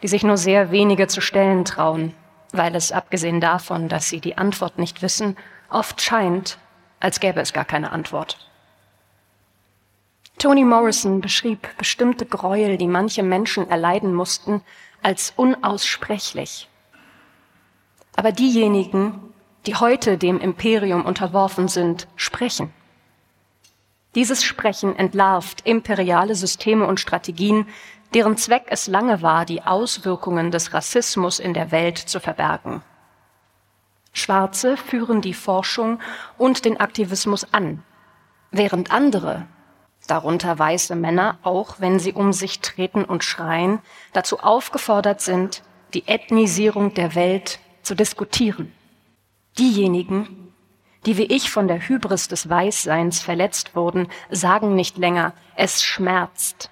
die 0.02 0.08
sich 0.08 0.22
nur 0.22 0.36
sehr 0.36 0.70
wenige 0.70 1.06
zu 1.06 1.20
stellen 1.20 1.64
trauen, 1.64 2.14
weil 2.52 2.74
es, 2.74 2.92
abgesehen 2.92 3.40
davon, 3.40 3.88
dass 3.88 4.08
sie 4.08 4.20
die 4.20 4.38
Antwort 4.38 4.78
nicht 4.78 5.02
wissen, 5.02 5.36
oft 5.70 6.00
scheint, 6.00 6.58
als 7.00 7.20
gäbe 7.20 7.40
es 7.40 7.52
gar 7.52 7.64
keine 7.64 7.92
Antwort. 7.92 8.38
Toni 10.38 10.64
Morrison 10.64 11.20
beschrieb 11.20 11.68
bestimmte 11.78 12.26
Gräuel, 12.26 12.76
die 12.76 12.88
manche 12.88 13.22
Menschen 13.22 13.70
erleiden 13.70 14.14
mussten, 14.14 14.62
als 15.02 15.32
unaussprechlich. 15.36 16.68
Aber 18.16 18.32
diejenigen, 18.32 19.32
die 19.66 19.74
heute 19.74 20.18
dem 20.18 20.38
Imperium 20.38 21.04
unterworfen 21.04 21.68
sind, 21.68 22.06
sprechen. 22.16 22.72
Dieses 24.14 24.44
Sprechen 24.44 24.96
entlarvt 24.96 25.66
imperiale 25.66 26.34
Systeme 26.34 26.86
und 26.86 27.00
Strategien, 27.00 27.66
deren 28.14 28.36
Zweck 28.36 28.66
es 28.68 28.86
lange 28.86 29.22
war, 29.22 29.44
die 29.44 29.62
Auswirkungen 29.62 30.50
des 30.50 30.72
Rassismus 30.72 31.38
in 31.38 31.54
der 31.54 31.70
Welt 31.70 31.98
zu 31.98 32.20
verbergen. 32.20 32.82
Schwarze 34.12 34.76
führen 34.76 35.20
die 35.20 35.34
Forschung 35.34 36.00
und 36.38 36.64
den 36.64 36.80
Aktivismus 36.80 37.52
an, 37.52 37.82
während 38.50 38.90
andere 38.90 39.46
darunter 40.06 40.58
weiße 40.58 40.94
Männer, 40.94 41.38
auch 41.42 41.76
wenn 41.80 41.98
sie 41.98 42.12
um 42.12 42.32
sich 42.32 42.60
treten 42.60 43.04
und 43.04 43.24
schreien, 43.24 43.80
dazu 44.12 44.38
aufgefordert 44.38 45.20
sind, 45.20 45.62
die 45.94 46.06
Ethnisierung 46.06 46.94
der 46.94 47.14
Welt 47.14 47.58
zu 47.82 47.94
diskutieren. 47.94 48.72
Diejenigen, 49.58 50.52
die 51.06 51.16
wie 51.16 51.24
ich 51.24 51.50
von 51.50 51.68
der 51.68 51.88
Hybris 51.88 52.28
des 52.28 52.48
Weißseins 52.48 53.20
verletzt 53.20 53.76
wurden, 53.76 54.08
sagen 54.30 54.74
nicht 54.74 54.98
länger, 54.98 55.32
es 55.56 55.82
schmerzt 55.82 56.70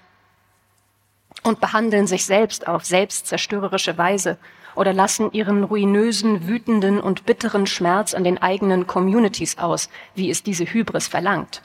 und 1.45 1.61
behandeln 1.61 2.07
sich 2.07 2.25
selbst 2.25 2.67
auf 2.67 2.85
selbstzerstörerische 2.85 3.97
Weise 3.97 4.37
oder 4.75 4.93
lassen 4.93 5.31
ihren 5.31 5.63
ruinösen, 5.63 6.47
wütenden 6.47 6.99
und 6.99 7.25
bitteren 7.25 7.67
Schmerz 7.67 8.13
an 8.13 8.23
den 8.23 8.41
eigenen 8.41 8.87
Communities 8.87 9.59
aus, 9.59 9.89
wie 10.15 10.29
es 10.29 10.41
diese 10.41 10.65
Hybris 10.65 11.07
verlangt. 11.07 11.61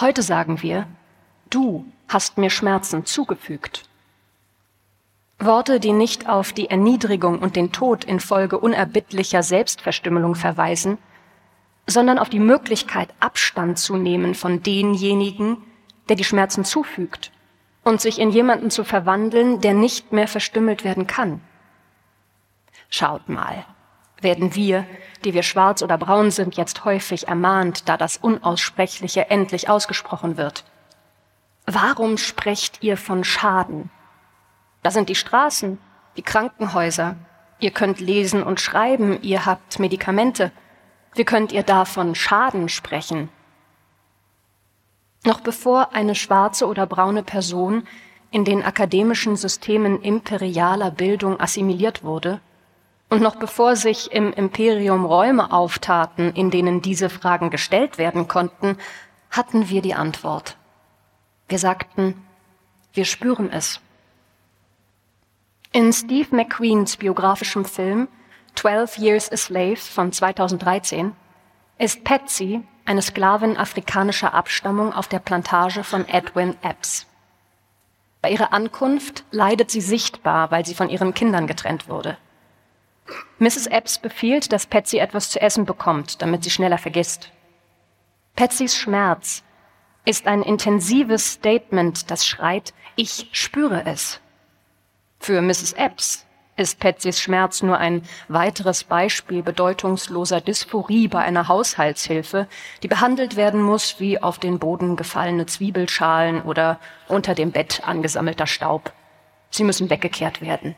Heute 0.00 0.22
sagen 0.22 0.62
wir, 0.62 0.86
du 1.48 1.86
hast 2.08 2.38
mir 2.38 2.50
Schmerzen 2.50 3.06
zugefügt. 3.06 3.88
Worte, 5.38 5.78
die 5.78 5.92
nicht 5.92 6.28
auf 6.28 6.52
die 6.52 6.68
Erniedrigung 6.68 7.38
und 7.38 7.54
den 7.54 7.70
Tod 7.70 8.04
infolge 8.04 8.58
unerbittlicher 8.58 9.42
Selbstverstümmelung 9.44 10.34
verweisen, 10.34 10.98
sondern 11.86 12.18
auf 12.18 12.30
die 12.30 12.40
Möglichkeit, 12.40 13.10
Abstand 13.20 13.78
zu 13.78 13.96
nehmen 13.96 14.34
von 14.34 14.62
denjenigen, 14.62 15.58
der 16.08 16.16
die 16.16 16.24
Schmerzen 16.24 16.64
zufügt 16.64 17.30
und 17.84 18.00
sich 18.00 18.18
in 18.18 18.30
jemanden 18.30 18.70
zu 18.70 18.82
verwandeln, 18.84 19.60
der 19.60 19.74
nicht 19.74 20.12
mehr 20.12 20.28
verstümmelt 20.28 20.84
werden 20.84 21.06
kann. 21.06 21.40
Schaut 22.88 23.28
mal, 23.28 23.64
werden 24.20 24.54
wir, 24.54 24.86
die 25.24 25.34
wir 25.34 25.42
schwarz 25.42 25.82
oder 25.82 25.98
braun 25.98 26.30
sind, 26.30 26.56
jetzt 26.56 26.84
häufig 26.84 27.28
ermahnt, 27.28 27.88
da 27.88 27.96
das 27.96 28.16
Unaussprechliche 28.16 29.30
endlich 29.30 29.68
ausgesprochen 29.68 30.36
wird. 30.36 30.64
Warum 31.66 32.18
sprecht 32.18 32.82
ihr 32.82 32.96
von 32.96 33.24
Schaden? 33.24 33.90
Da 34.82 34.90
sind 34.90 35.08
die 35.08 35.14
Straßen, 35.14 35.78
die 36.16 36.22
Krankenhäuser. 36.22 37.16
Ihr 37.58 37.70
könnt 37.70 38.00
lesen 38.00 38.42
und 38.42 38.60
schreiben, 38.60 39.22
ihr 39.22 39.46
habt 39.46 39.78
Medikamente. 39.78 40.52
Wie 41.14 41.24
könnt 41.24 41.52
ihr 41.52 41.62
da 41.62 41.84
von 41.84 42.14
Schaden 42.14 42.68
sprechen? 42.68 43.30
Noch 45.24 45.40
bevor 45.40 45.94
eine 45.94 46.14
schwarze 46.14 46.66
oder 46.66 46.86
braune 46.86 47.22
Person 47.22 47.86
in 48.30 48.44
den 48.44 48.62
akademischen 48.62 49.36
Systemen 49.36 50.02
imperialer 50.02 50.90
Bildung 50.90 51.40
assimiliert 51.40 52.02
wurde, 52.04 52.40
und 53.10 53.22
noch 53.22 53.36
bevor 53.36 53.76
sich 53.76 54.10
im 54.12 54.32
Imperium 54.32 55.04
Räume 55.04 55.52
auftaten, 55.52 56.32
in 56.32 56.50
denen 56.50 56.82
diese 56.82 57.08
Fragen 57.08 57.50
gestellt 57.50 57.96
werden 57.96 58.26
konnten, 58.26 58.76
hatten 59.30 59.68
wir 59.68 59.82
die 59.82 59.94
Antwort. 59.94 60.56
Wir 61.48 61.58
sagten, 61.58 62.26
wir 62.92 63.04
spüren 63.04 63.52
es. 63.52 63.80
In 65.70 65.92
Steve 65.92 66.34
McQueens 66.34 66.96
biografischem 66.96 67.64
Film 67.64 68.08
12 68.56 68.98
Years 68.98 69.30
a 69.30 69.36
Slave 69.36 69.76
von 69.76 70.10
2013 70.10 71.12
ist 71.78 72.02
Patsy 72.04 72.62
eine 72.84 73.02
Sklavin 73.02 73.56
afrikanischer 73.56 74.34
Abstammung 74.34 74.92
auf 74.92 75.08
der 75.08 75.18
Plantage 75.18 75.84
von 75.84 76.08
Edwin 76.08 76.56
Epps. 76.62 77.06
Bei 78.20 78.30
ihrer 78.30 78.52
Ankunft 78.52 79.24
leidet 79.30 79.70
sie 79.70 79.80
sichtbar, 79.80 80.50
weil 80.50 80.64
sie 80.64 80.74
von 80.74 80.88
ihren 80.88 81.14
Kindern 81.14 81.46
getrennt 81.46 81.88
wurde. 81.88 82.16
Mrs. 83.38 83.66
Epps 83.66 83.98
befiehlt, 83.98 84.52
dass 84.52 84.66
Patsy 84.66 84.98
etwas 84.98 85.30
zu 85.30 85.40
essen 85.40 85.66
bekommt, 85.66 86.22
damit 86.22 86.42
sie 86.42 86.50
schneller 86.50 86.78
vergisst. 86.78 87.30
Patsys 88.34 88.76
Schmerz 88.76 89.42
ist 90.04 90.26
ein 90.26 90.42
intensives 90.42 91.32
Statement, 91.32 92.10
das 92.10 92.26
schreit, 92.26 92.72
ich 92.96 93.28
spüre 93.32 93.84
es. 93.86 94.20
Für 95.18 95.40
Mrs. 95.40 95.74
Epps 95.74 96.26
ist 96.56 96.78
Patsys 96.78 97.20
Schmerz 97.20 97.62
nur 97.62 97.78
ein 97.78 98.02
weiteres 98.28 98.84
Beispiel 98.84 99.42
bedeutungsloser 99.42 100.40
Dysphorie 100.40 101.08
bei 101.08 101.20
einer 101.20 101.48
Haushaltshilfe, 101.48 102.46
die 102.82 102.88
behandelt 102.88 103.36
werden 103.36 103.60
muss 103.60 103.98
wie 103.98 104.22
auf 104.22 104.38
den 104.38 104.58
Boden 104.58 104.96
gefallene 104.96 105.46
Zwiebelschalen 105.46 106.42
oder 106.42 106.78
unter 107.08 107.34
dem 107.34 107.50
Bett 107.50 107.82
angesammelter 107.84 108.46
Staub. 108.46 108.92
Sie 109.50 109.64
müssen 109.64 109.90
weggekehrt 109.90 110.40
werden. 110.40 110.76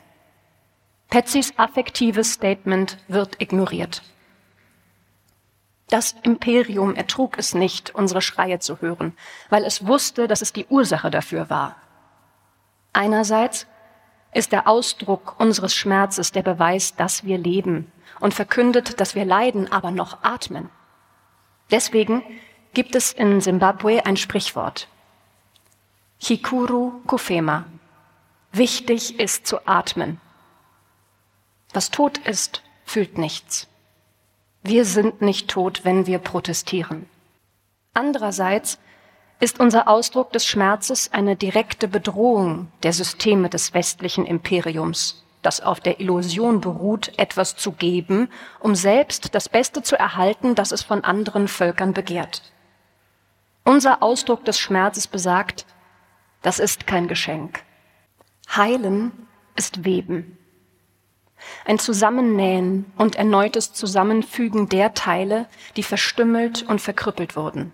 Patsys 1.09 1.53
affektives 1.57 2.33
Statement 2.33 2.99
wird 3.09 3.41
ignoriert. 3.41 4.03
Das 5.89 6.17
Imperium 6.23 6.97
ertrug 6.97 7.39
es 7.39 7.55
nicht, 7.55 7.95
unsere 7.95 8.21
Schreie 8.21 8.59
zu 8.59 8.81
hören, 8.81 9.17
weil 9.51 9.65
es 9.65 9.87
wusste, 9.87 10.27
dass 10.27 10.43
es 10.43 10.53
die 10.53 10.67
Ursache 10.67 11.11
dafür 11.11 11.49
war. 11.49 11.77
Einerseits 12.93 13.67
ist 14.37 14.53
der 14.53 14.69
Ausdruck 14.69 15.35
unseres 15.39 15.75
Schmerzes 15.75 16.31
der 16.31 16.43
Beweis, 16.43 16.95
dass 16.95 17.25
wir 17.25 17.39
leben 17.39 17.91
und 18.21 18.35
verkündet, 18.35 19.01
dass 19.01 19.15
wir 19.15 19.25
leiden, 19.25 19.73
aber 19.73 19.91
noch 19.91 20.23
atmen. 20.23 20.69
Deswegen 21.71 22.23
gibt 22.75 22.95
es 22.95 23.13
in 23.13 23.41
Simbabwe 23.41 24.05
ein 24.05 24.17
Sprichwort. 24.19 24.89
Hikuru 26.19 26.93
kufema. 27.07 27.65
Wichtig 28.53 29.19
ist 29.19 29.47
zu 29.47 29.67
atmen. 29.67 30.21
Was 31.73 31.91
tot 31.91 32.19
ist, 32.19 32.63
fühlt 32.85 33.17
nichts. 33.19 33.69
Wir 34.63 34.85
sind 34.85 35.23
nicht 35.23 35.49
tot, 35.49 35.85
wenn 35.85 36.07
wir 36.07 36.19
protestieren. 36.19 37.09
Andererseits 37.95 38.79
ist 39.41 39.61
unser 39.61 39.89
Ausdruck 39.89 40.33
des 40.33 40.47
Schmerzes 40.47 41.13
eine 41.13 41.37
direkte 41.37 41.89
Bedrohung 41.89 42.69
der 42.83 42.93
Systeme 42.93 43.49
des 43.49 43.75
westlichen 43.75 44.27
Imperiums, 44.27 45.25
das 45.43 45.61
auf 45.61 45.81
der 45.81 46.01
Illusion 46.01 46.61
beruht, 46.61 47.13
etwas 47.19 47.57
zu 47.57 47.73
geben, 47.73 48.29
um 48.61 48.75
selbst 48.75 49.35
das 49.35 49.49
Beste 49.49 49.83
zu 49.83 49.99
erhalten, 49.99 50.55
das 50.55 50.73
es 50.73 50.83
von 50.83 51.05
anderen 51.05 51.49
Völkern 51.49 51.93
begehrt. 51.93 52.43
Unser 53.65 54.03
Ausdruck 54.03 54.45
des 54.45 54.59
Schmerzes 54.59 55.07
besagt, 55.07 55.67
das 56.43 56.59
ist 56.59 56.87
kein 56.87 57.09
Geschenk. 57.09 57.63
Heilen 58.57 59.13
ist 59.57 59.85
Weben 59.85 60.39
ein 61.65 61.79
Zusammennähen 61.79 62.87
und 62.97 63.17
erneutes 63.17 63.73
Zusammenfügen 63.73 64.69
der 64.69 64.95
Teile, 64.95 65.47
die 65.77 65.83
verstümmelt 65.83 66.63
und 66.63 66.81
verkrüppelt 66.81 67.37
wurden. 67.37 67.73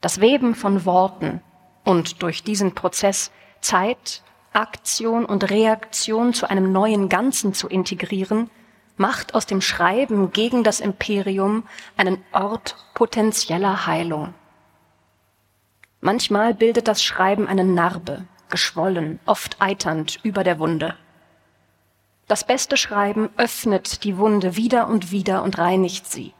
Das 0.00 0.20
Weben 0.20 0.54
von 0.54 0.84
Worten 0.84 1.40
und 1.84 2.22
durch 2.22 2.42
diesen 2.42 2.74
Prozess 2.74 3.30
Zeit, 3.60 4.22
Aktion 4.52 5.24
und 5.24 5.50
Reaktion 5.50 6.34
zu 6.34 6.48
einem 6.48 6.72
neuen 6.72 7.08
Ganzen 7.08 7.54
zu 7.54 7.68
integrieren, 7.68 8.50
macht 8.96 9.34
aus 9.34 9.46
dem 9.46 9.60
Schreiben 9.60 10.32
gegen 10.32 10.64
das 10.64 10.80
Imperium 10.80 11.64
einen 11.96 12.22
Ort 12.32 12.76
potenzieller 12.94 13.86
Heilung. 13.86 14.34
Manchmal 16.00 16.54
bildet 16.54 16.88
das 16.88 17.02
Schreiben 17.02 17.48
eine 17.48 17.64
Narbe, 17.64 18.26
geschwollen, 18.48 19.18
oft 19.26 19.56
eiternd 19.60 20.20
über 20.22 20.44
der 20.44 20.58
Wunde. 20.58 20.94
Das 22.28 22.46
beste 22.46 22.76
Schreiben 22.76 23.30
öffnet 23.36 24.04
die 24.04 24.16
Wunde 24.18 24.56
wieder 24.56 24.88
und 24.88 25.10
wieder 25.10 25.42
und 25.42 25.58
reinigt 25.58 26.06
sie. 26.06 26.32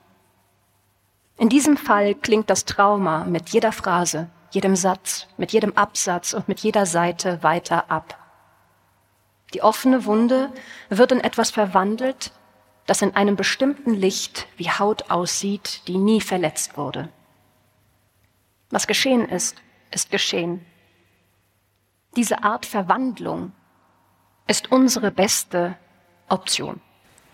In 1.38 1.48
diesem 1.48 1.76
Fall 1.76 2.14
klingt 2.14 2.48
das 2.48 2.64
Trauma 2.64 3.24
mit 3.24 3.50
jeder 3.50 3.72
Phrase, 3.72 4.30
jedem 4.50 4.74
Satz, 4.74 5.26
mit 5.36 5.52
jedem 5.52 5.76
Absatz 5.76 6.32
und 6.32 6.48
mit 6.48 6.60
jeder 6.60 6.86
Seite 6.86 7.42
weiter 7.42 7.90
ab. 7.90 8.18
Die 9.52 9.62
offene 9.62 10.06
Wunde 10.06 10.50
wird 10.88 11.12
in 11.12 11.20
etwas 11.20 11.50
verwandelt, 11.50 12.32
das 12.86 13.02
in 13.02 13.14
einem 13.14 13.36
bestimmten 13.36 13.92
Licht 13.92 14.46
wie 14.56 14.70
Haut 14.70 15.10
aussieht, 15.10 15.82
die 15.88 15.98
nie 15.98 16.20
verletzt 16.20 16.76
wurde. 16.76 17.10
Was 18.70 18.86
geschehen 18.86 19.28
ist, 19.28 19.56
ist 19.90 20.10
geschehen. 20.10 20.64
Diese 22.16 22.42
Art 22.44 22.64
Verwandlung 22.64 23.52
ist 24.46 24.72
unsere 24.72 25.10
beste 25.10 25.76
Option. 26.28 26.80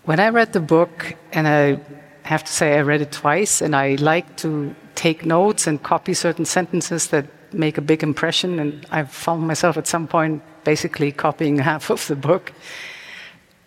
When 0.04 0.18
I 0.18 0.28
read 0.28 0.52
the 0.52 0.58
book, 0.58 1.14
and 1.32 1.46
I 1.46 1.78
have 2.22 2.44
to 2.44 2.52
say 2.52 2.78
I 2.78 2.82
read 2.82 3.00
it 3.00 3.12
twice, 3.12 3.60
and 3.60 3.74
I 3.74 3.96
like 3.96 4.36
to 4.38 4.74
take 4.94 5.26
notes 5.26 5.66
and 5.66 5.82
copy 5.82 6.14
certain 6.14 6.44
sentences 6.44 7.08
that 7.08 7.26
make 7.52 7.78
a 7.78 7.80
big 7.80 8.02
impression, 8.02 8.58
and 8.58 8.86
I 8.90 9.04
found 9.04 9.46
myself 9.46 9.76
at 9.76 9.86
some 9.86 10.06
point 10.06 10.42
basically 10.64 11.12
copying 11.12 11.58
half 11.70 11.90
of 11.90 12.06
the 12.06 12.16
book. 12.16 12.52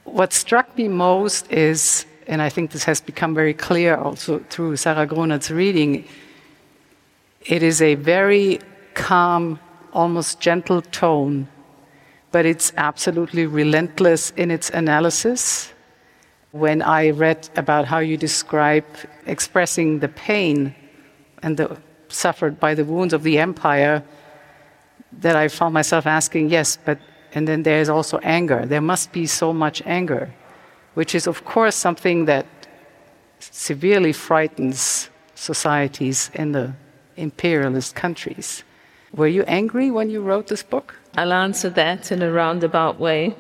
What 0.03 0.33
struck 0.33 0.77
me 0.77 0.87
most 0.87 1.51
is, 1.51 2.05
and 2.27 2.41
I 2.41 2.49
think 2.49 2.71
this 2.71 2.83
has 2.85 3.01
become 3.01 3.33
very 3.35 3.53
clear 3.53 3.95
also 3.95 4.39
through 4.49 4.77
Sarah 4.77 5.07
Grunert's 5.07 5.51
reading, 5.51 6.07
it 7.45 7.61
is 7.61 7.81
a 7.81 7.95
very 7.95 8.59
calm, 8.93 9.59
almost 9.93 10.39
gentle 10.39 10.81
tone 10.81 11.47
but 12.35 12.45
it's 12.45 12.73
absolutely 12.75 13.45
relentless 13.45 14.31
in 14.31 14.51
its 14.51 14.69
analysis. 14.71 15.71
When 16.55 16.81
I 16.81 17.09
read 17.09 17.49
about 17.57 17.83
how 17.83 17.99
you 17.99 18.15
describe 18.15 18.85
expressing 19.25 19.99
the 19.99 20.07
pain 20.07 20.73
and 21.43 21.57
the 21.57 21.77
suffered 22.07 22.61
by 22.61 22.73
the 22.75 22.85
wounds 22.85 23.13
of 23.13 23.23
the 23.23 23.39
empire, 23.39 24.01
that 25.19 25.35
I 25.35 25.49
found 25.49 25.73
myself 25.73 26.05
asking, 26.07 26.49
yes, 26.49 26.77
but 26.77 26.97
and 27.33 27.45
then 27.45 27.63
there's 27.63 27.89
also 27.89 28.19
anger. 28.19 28.65
There 28.65 28.79
must 28.79 29.11
be 29.11 29.25
so 29.27 29.51
much 29.51 29.81
anger, 29.85 30.33
which 30.93 31.13
is, 31.13 31.27
of 31.27 31.43
course, 31.43 31.75
something 31.75 32.23
that 32.23 32.45
severely 33.39 34.13
frightens 34.13 35.09
societies 35.35 36.31
in 36.35 36.53
the 36.53 36.71
imperialist 37.17 37.95
countries. 37.95 38.63
Were 39.13 39.27
you 39.27 39.43
angry 39.43 39.91
when 39.91 40.09
you 40.09 40.21
wrote 40.21 40.47
this 40.47 40.63
book? 40.63 40.95
I'll 41.17 41.33
answer 41.33 41.69
that 41.71 42.13
in 42.13 42.21
a 42.21 42.31
roundabout 42.31 42.97
way. 42.97 43.35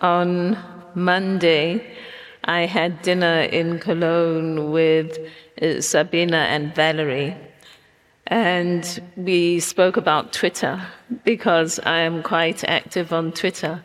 On 0.00 0.56
Monday, 0.94 1.84
I 2.44 2.66
had 2.66 3.02
dinner 3.02 3.42
in 3.42 3.78
Cologne 3.78 4.70
with 4.70 5.18
uh, 5.60 5.80
Sabina 5.80 6.38
and 6.38 6.74
Valerie. 6.74 7.36
And 8.26 9.02
we 9.16 9.60
spoke 9.60 9.96
about 9.96 10.32
Twitter 10.32 10.80
because 11.24 11.80
I 11.80 12.00
am 12.00 12.22
quite 12.22 12.62
active 12.64 13.12
on 13.12 13.32
Twitter. 13.32 13.84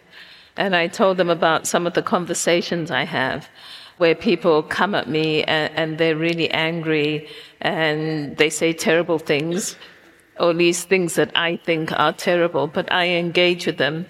And 0.56 0.76
I 0.76 0.88
told 0.88 1.18
them 1.18 1.30
about 1.30 1.68
some 1.68 1.86
of 1.88 1.94
the 1.94 2.04
conversations 2.04 2.92
I 2.92 3.04
have 3.04 3.50
where 3.98 4.16
people 4.16 4.62
come 4.64 4.94
at 4.94 5.10
me 5.10 5.44
and, 5.44 5.74
and 5.76 5.98
they're 5.98 6.16
really 6.16 6.50
angry 6.52 7.28
and 7.62 8.38
they 8.38 8.50
say 8.50 8.74
terrible 8.74 9.20
things 9.20 9.76
or 10.40 10.54
these 10.54 10.84
things 10.84 11.16
that 11.16 11.32
I 11.36 11.58
think 11.58 11.92
are 11.98 12.14
terrible, 12.14 12.68
but 12.68 12.92
I 12.92 13.08
engage 13.08 13.66
with 13.66 13.78
them 13.78 14.06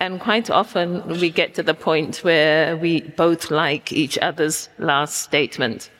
And 0.00 0.18
quite 0.18 0.48
often 0.48 1.06
we 1.20 1.28
get 1.28 1.54
to 1.54 1.62
the 1.62 1.74
point 1.74 2.24
where 2.24 2.74
we 2.74 3.02
both 3.02 3.50
like 3.50 3.92
each 3.92 4.16
other's 4.18 4.70
last 4.78 5.20
statement. 5.22 5.90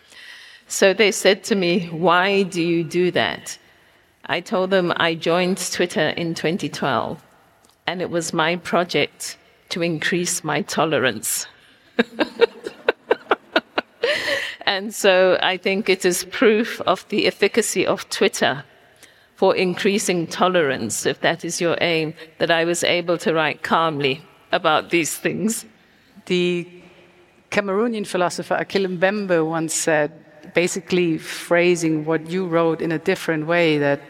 So 0.68 0.94
they 0.94 1.12
said 1.12 1.44
to 1.44 1.54
me, 1.54 1.86
Why 1.88 2.44
do 2.44 2.62
you 2.62 2.82
do 2.82 3.10
that? 3.10 3.58
I 4.24 4.40
told 4.40 4.70
them 4.70 4.94
I 4.96 5.14
joined 5.16 5.58
Twitter 5.70 6.08
in 6.10 6.34
2012, 6.34 7.22
and 7.86 8.00
it 8.00 8.08
was 8.08 8.32
my 8.32 8.56
project 8.56 9.36
to 9.68 9.82
increase 9.82 10.42
my 10.42 10.62
tolerance. 10.62 11.46
and 14.62 14.94
so 14.94 15.38
I 15.42 15.58
think 15.58 15.90
it 15.90 16.06
is 16.06 16.24
proof 16.24 16.80
of 16.82 17.06
the 17.08 17.26
efficacy 17.26 17.86
of 17.86 18.08
Twitter 18.08 18.64
for 19.40 19.57
increasing 19.57 20.26
tolerance, 20.26 21.07
if 21.07 21.18
that 21.22 21.46
is 21.46 21.62
your 21.62 21.74
aim, 21.81 22.12
that 22.37 22.50
I 22.50 22.66
was 22.66 22.85
able 22.85 23.16
to 23.24 23.33
write 23.33 23.62
calmly 23.62 24.20
about 24.53 24.90
these 24.90 25.16
things. 25.16 25.64
The 26.26 26.68
Cameroonian 27.50 28.07
philosopher 28.07 28.57
Achille 28.57 28.87
Mbembe 28.87 29.40
once 29.46 29.72
said, 29.72 30.12
basically 30.53 31.16
phrasing 31.16 32.05
what 32.05 32.29
you 32.29 32.46
wrote 32.46 32.83
in 32.83 32.92
a 32.92 32.98
different 32.98 33.46
way, 33.46 33.79
that 33.79 34.03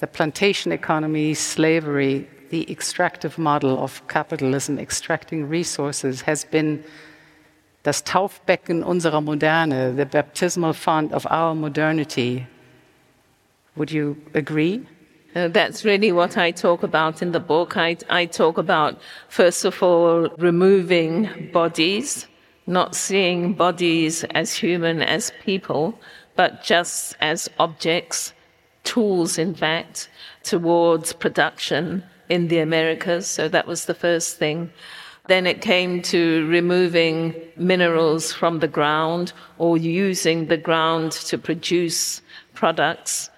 the 0.00 0.08
plantation 0.08 0.72
economy, 0.72 1.32
slavery, 1.34 2.28
the 2.48 2.68
extractive 2.68 3.38
model 3.38 3.78
of 3.78 4.02
capitalism, 4.08 4.80
extracting 4.80 5.48
resources, 5.48 6.22
has 6.22 6.42
been 6.42 6.82
das 7.84 8.02
Taufbecken 8.02 8.82
unserer 8.82 9.20
Moderne, 9.20 9.94
the 9.94 10.06
baptismal 10.06 10.72
font 10.72 11.12
of 11.12 11.24
our 11.30 11.54
modernity. 11.54 12.48
Would 13.76 13.90
you 13.90 14.16
agree? 14.34 14.86
Uh, 15.34 15.48
that's 15.48 15.84
really 15.84 16.10
what 16.10 16.36
I 16.36 16.50
talk 16.50 16.82
about 16.82 17.22
in 17.22 17.30
the 17.30 17.40
book. 17.40 17.76
I, 17.76 17.96
I 18.08 18.26
talk 18.26 18.58
about, 18.58 19.00
first 19.28 19.64
of 19.64 19.80
all, 19.82 20.28
removing 20.38 21.50
bodies, 21.52 22.26
not 22.66 22.96
seeing 22.96 23.54
bodies 23.54 24.24
as 24.34 24.52
human, 24.54 25.02
as 25.02 25.32
people, 25.44 25.98
but 26.34 26.64
just 26.64 27.16
as 27.20 27.48
objects, 27.58 28.32
tools, 28.82 29.38
in 29.38 29.54
fact, 29.54 30.08
towards 30.42 31.12
production 31.12 32.02
in 32.28 32.48
the 32.48 32.58
Americas. 32.58 33.28
So 33.28 33.48
that 33.48 33.68
was 33.68 33.84
the 33.84 33.94
first 33.94 34.36
thing. 34.38 34.72
Then 35.28 35.46
it 35.46 35.60
came 35.60 36.02
to 36.02 36.44
removing 36.48 37.36
minerals 37.56 38.32
from 38.32 38.58
the 38.58 38.66
ground 38.66 39.32
or 39.58 39.76
using 39.76 40.46
the 40.46 40.56
ground 40.56 41.12
to 41.12 41.38
produce 41.38 42.20
products. 42.54 43.29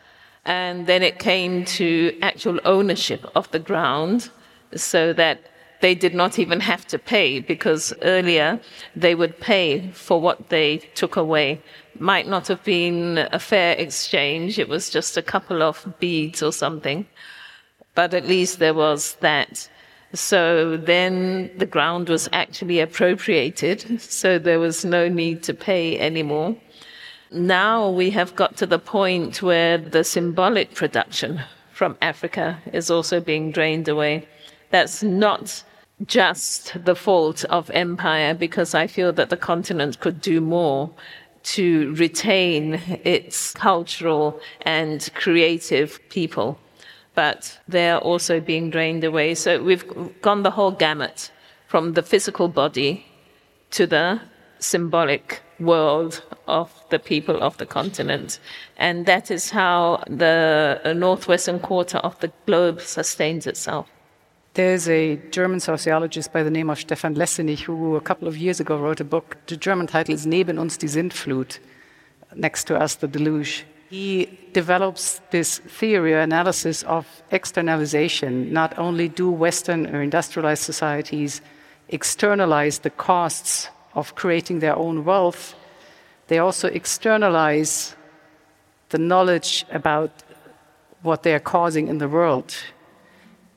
And 0.44 0.87
then 0.87 1.02
it 1.02 1.18
came 1.18 1.64
to 1.76 2.18
actual 2.20 2.59
ownership 2.64 3.24
of 3.37 3.50
the 3.52 3.61
ground 3.61 4.31
so 4.74 5.12
that 5.12 5.40
they 5.83 5.94
did 5.94 6.14
not 6.14 6.38
even 6.38 6.61
have 6.61 6.87
to 6.87 6.98
pay 6.98 7.40
because 7.40 7.92
earlier 8.02 8.61
they 8.96 9.14
would 9.14 9.38
pay 9.40 9.90
for 9.90 10.20
what 10.20 10.48
they 10.48 10.78
took 10.94 11.16
away. 11.16 11.61
Might 11.98 12.28
not 12.28 12.48
have 12.48 12.62
been 12.64 13.18
a 13.33 13.38
fair 13.38 13.74
exchange, 13.76 14.59
it 14.59 14.68
was 14.68 14.88
just 14.88 15.16
a 15.16 15.22
couple 15.22 15.62
of 15.62 15.87
beads 15.98 16.42
or 16.42 16.52
something, 16.52 17.07
but 17.94 18.14
at 18.14 18.26
least 18.26 18.61
there 18.61 18.74
was 18.74 19.16
that. 19.20 19.68
So 20.14 20.76
then 20.76 21.50
the 21.57 21.66
ground 21.66 22.09
was 22.09 22.28
actually 22.33 22.81
appropriated, 22.81 24.00
so 24.00 24.38
there 24.38 24.61
was 24.61 24.85
no 24.85 25.09
need 25.09 25.42
to 25.44 25.55
pay 25.55 25.98
anymore. 25.98 26.57
Now 27.33 27.88
we 27.88 28.11
have 28.11 28.37
got 28.37 28.57
to 28.59 28.66
the 28.66 28.79
point 28.79 29.42
where 29.42 29.79
the 29.79 30.05
symbolic 30.05 30.75
production 30.75 31.42
from 31.73 31.97
Africa 32.03 32.59
is 32.73 32.90
also 32.90 33.21
being 33.21 33.51
drained 33.51 33.88
away. 33.88 34.29
That's 34.71 35.03
not 35.03 35.64
just 36.07 36.85
the 36.85 36.97
fault 36.97 37.45
of 37.45 37.71
empire, 37.71 38.35
because 38.35 38.75
I 38.75 38.87
feel 38.87 39.12
that 39.12 39.31
the 39.31 39.37
continent 39.37 40.01
could 40.01 40.21
do 40.21 40.40
more 40.40 40.90
to 41.45 41.95
retain 41.95 42.75
its 43.05 43.53
cultural 43.55 44.40
and 44.62 45.09
creative 45.14 46.01
people 46.09 46.59
but 47.14 47.59
they're 47.68 47.99
also 47.99 48.40
being 48.40 48.71
drained 48.71 49.05
away. 49.05 49.35
So 49.35 49.62
we've 49.62 49.85
gone 50.23 50.42
the 50.42 50.53
whole 50.53 50.71
gamut 50.71 51.31
from 51.66 51.92
the 51.92 52.03
physical 52.03 52.49
body 52.49 53.07
to 53.73 53.87
the 53.87 54.21
symbolic 54.62 55.42
world 55.61 56.22
of 56.46 56.70
the 56.90 56.98
people 56.98 57.42
of 57.42 57.57
the 57.59 57.66
continent. 57.66 58.38
And 58.77 59.07
that 59.07 59.31
is 59.31 59.51
how 59.51 60.03
the 60.07 60.94
northwestern 60.96 61.61
quarter 61.61 61.98
of 61.98 62.18
the 62.20 62.33
globe 62.46 62.81
sustains 62.81 63.46
itself. 63.46 63.88
There's 64.55 64.88
a 64.88 65.16
German 65.31 65.61
sociologist 65.61 66.33
by 66.33 66.42
the 66.42 66.51
name 66.51 66.68
of 66.68 66.79
Stephan 66.79 67.14
Lessenich 67.14 67.61
who 67.61 67.96
a 67.96 68.01
couple 68.01 68.29
of 68.29 68.37
years 68.37 68.61
ago 68.61 68.77
wrote 68.77 69.01
a 69.01 69.05
book. 69.05 69.37
The 69.46 69.57
German 69.57 69.87
title 69.87 70.14
is 70.14 70.27
Neben 70.27 70.59
uns 70.59 70.77
die 70.77 70.88
Sintflut, 70.88 71.59
next 72.35 72.64
to 72.64 72.77
us 72.77 72.96
the 72.96 73.09
deluge 73.09 73.64
he 73.92 74.38
develops 74.55 75.20
this 75.33 75.59
theory 75.59 76.14
or 76.14 76.20
analysis 76.20 76.83
of 76.85 77.07
externalization. 77.31 78.51
Not 78.51 78.79
only 78.79 79.07
do 79.07 79.31
Western 79.31 79.87
or 79.94 80.01
industrialized 80.01 80.62
societies 80.62 81.42
externalize 81.90 82.79
the 82.79 82.88
costs 82.88 83.68
of 83.94 84.14
creating 84.14 84.61
their 84.61 84.76
own 84.76 85.05
wealth, 85.05 85.55
they 86.28 86.38
also 86.38 86.68
externalize 86.68 87.94
the 88.90 88.98
knowledge 88.98 89.64
about 89.70 90.11
what 91.02 91.22
they 91.22 91.35
are 91.35 91.40
causing 91.40 91.88
in 91.88 91.98
the 91.98 92.09
world. 92.09 92.55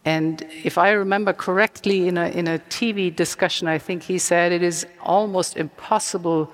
And 0.04 0.46
if 0.64 0.78
I 0.78 0.92
remember 0.92 1.34
correctly, 1.34 2.08
in 2.08 2.18
a, 2.18 2.28
in 2.28 2.48
a 2.48 2.60
TV 2.70 3.16
discussion, 3.16 3.68
I 3.68 3.80
think 3.80 4.04
he 4.04 4.18
said 4.18 4.52
it 4.52 4.62
is 4.62 4.86
almost 5.02 5.58
impossible 5.58 6.52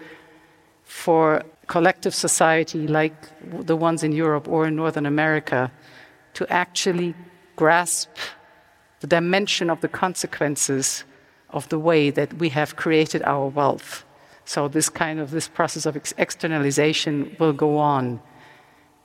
for 0.84 1.44
collective 1.68 2.14
society 2.14 2.88
like 2.88 3.14
the 3.66 3.76
ones 3.76 4.04
in 4.04 4.12
Europe 4.12 4.48
or 4.48 4.68
in 4.68 4.76
Northern 4.76 5.06
America 5.06 5.72
to 6.34 6.52
actually 6.52 7.14
grasp 7.56 8.10
the 9.02 9.08
dimension 9.08 9.70
of 9.70 9.82
the 9.82 9.88
consequences 9.88 11.04
of 11.54 11.70
the 11.70 11.80
way 11.80 12.10
that 12.10 12.34
we 12.36 12.50
have 12.50 12.76
created 12.76 13.22
our 13.24 13.48
wealth. 13.48 14.06
So 14.46 14.68
this 14.68 14.90
kind 14.90 15.20
of 15.20 15.32
this 15.32 15.48
process 15.48 15.86
of 15.86 15.96
ex 15.96 16.14
externalization 16.18 17.36
will 17.40 17.54
go 17.54 17.78
on. 17.78 18.22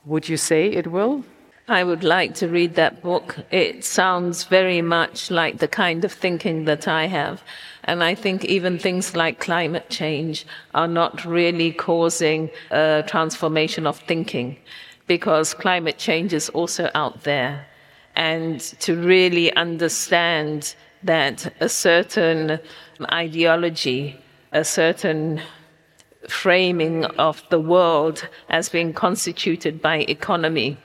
Would 0.04 0.28
you 0.28 0.36
say 0.36 0.68
it 0.68 0.86
will? 0.86 1.24
I 1.68 1.82
would 1.82 2.04
like 2.04 2.34
to 2.36 2.48
read 2.48 2.76
that 2.76 3.02
book. 3.02 3.38
It 3.50 3.84
sounds 3.84 4.44
very 4.44 4.82
much 4.82 5.32
like 5.32 5.58
the 5.58 5.66
kind 5.66 6.04
of 6.04 6.12
thinking 6.12 6.64
that 6.66 6.86
I 6.86 7.06
have. 7.06 7.42
And 7.82 8.04
I 8.04 8.14
think 8.14 8.44
even 8.44 8.78
things 8.78 9.16
like 9.16 9.40
climate 9.40 9.90
change 9.90 10.46
are 10.74 10.86
not 10.86 11.24
really 11.24 11.72
causing 11.72 12.50
a 12.70 13.02
transformation 13.08 13.84
of 13.84 13.98
thinking 13.98 14.56
because 15.08 15.54
climate 15.54 15.98
change 15.98 16.32
is 16.32 16.48
also 16.50 16.88
out 16.94 17.24
there. 17.24 17.66
And 18.14 18.60
to 18.80 18.96
really 18.96 19.52
understand 19.56 20.76
that 21.06 21.52
a 21.60 21.68
certain 21.68 22.58
ideology, 23.10 24.18
a 24.52 24.64
certain 24.64 25.40
framing 26.28 27.04
of 27.04 27.42
the 27.50 27.60
world 27.60 28.28
as 28.48 28.68
being 28.68 28.92
constituted 28.92 29.80
by 29.80 29.98
economy 29.98 30.76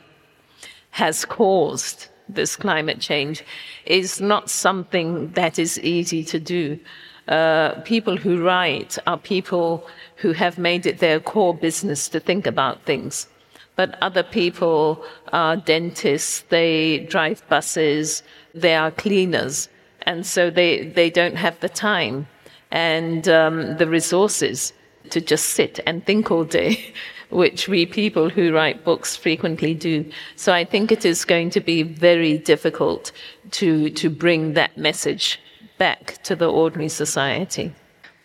has 0.91 1.25
caused 1.25 2.07
this 2.29 2.55
climate 2.55 2.99
change 2.99 3.43
is 3.85 4.21
not 4.21 4.49
something 4.49 5.31
that 5.31 5.59
is 5.59 5.79
easy 5.79 6.23
to 6.23 6.39
do. 6.39 6.79
Uh, 7.27 7.73
people 7.81 8.17
who 8.17 8.43
write 8.43 8.97
are 9.07 9.17
people 9.17 9.87
who 10.17 10.33
have 10.33 10.57
made 10.57 10.85
it 10.85 10.99
their 10.99 11.19
core 11.19 11.53
business 11.53 12.07
to 12.09 12.19
think 12.19 12.45
about 12.45 12.83
things. 12.83 13.27
But 13.75 13.97
other 14.01 14.23
people 14.23 15.03
are 15.31 15.55
dentists, 15.55 16.41
they 16.49 16.99
drive 17.09 17.47
buses, 17.47 18.21
they 18.53 18.75
are 18.75 18.91
cleaners, 18.91 19.69
and 20.11 20.25
so 20.25 20.49
they, 20.49 20.87
they 20.99 21.09
don't 21.09 21.37
have 21.37 21.57
the 21.61 21.69
time 21.69 22.27
and 22.69 23.29
um, 23.29 23.77
the 23.77 23.87
resources 23.87 24.73
to 25.09 25.21
just 25.21 25.45
sit 25.49 25.79
and 25.87 26.05
think 26.05 26.29
all 26.31 26.43
day. 26.43 26.71
which 27.31 27.69
we 27.69 27.85
people 27.85 28.29
who 28.29 28.53
write 28.53 28.83
books 28.83 29.15
frequently 29.15 29.73
do. 29.73 30.03
So 30.35 30.51
I 30.51 30.65
think 30.65 30.91
it 30.91 31.05
is 31.05 31.23
going 31.23 31.49
to 31.51 31.61
be 31.61 31.81
very 31.81 32.37
difficult 32.37 33.13
to, 33.51 33.89
to 33.91 34.09
bring 34.09 34.53
that 34.55 34.77
message 34.77 35.39
back 35.77 36.21
to 36.23 36.35
the 36.35 36.51
ordinary 36.51 36.89
society. 36.89 37.73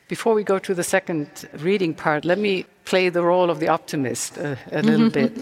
Before 0.08 0.34
we 0.34 0.42
go 0.42 0.58
to 0.58 0.74
the 0.74 0.82
second 0.82 1.48
reading 1.58 1.94
part, 1.94 2.24
let 2.24 2.38
me 2.38 2.66
play 2.84 3.08
the 3.08 3.22
role 3.22 3.48
of 3.48 3.60
the 3.60 3.68
optimist 3.68 4.38
uh, 4.38 4.56
a 4.72 4.82
little 4.82 5.10
bit. 5.20 5.32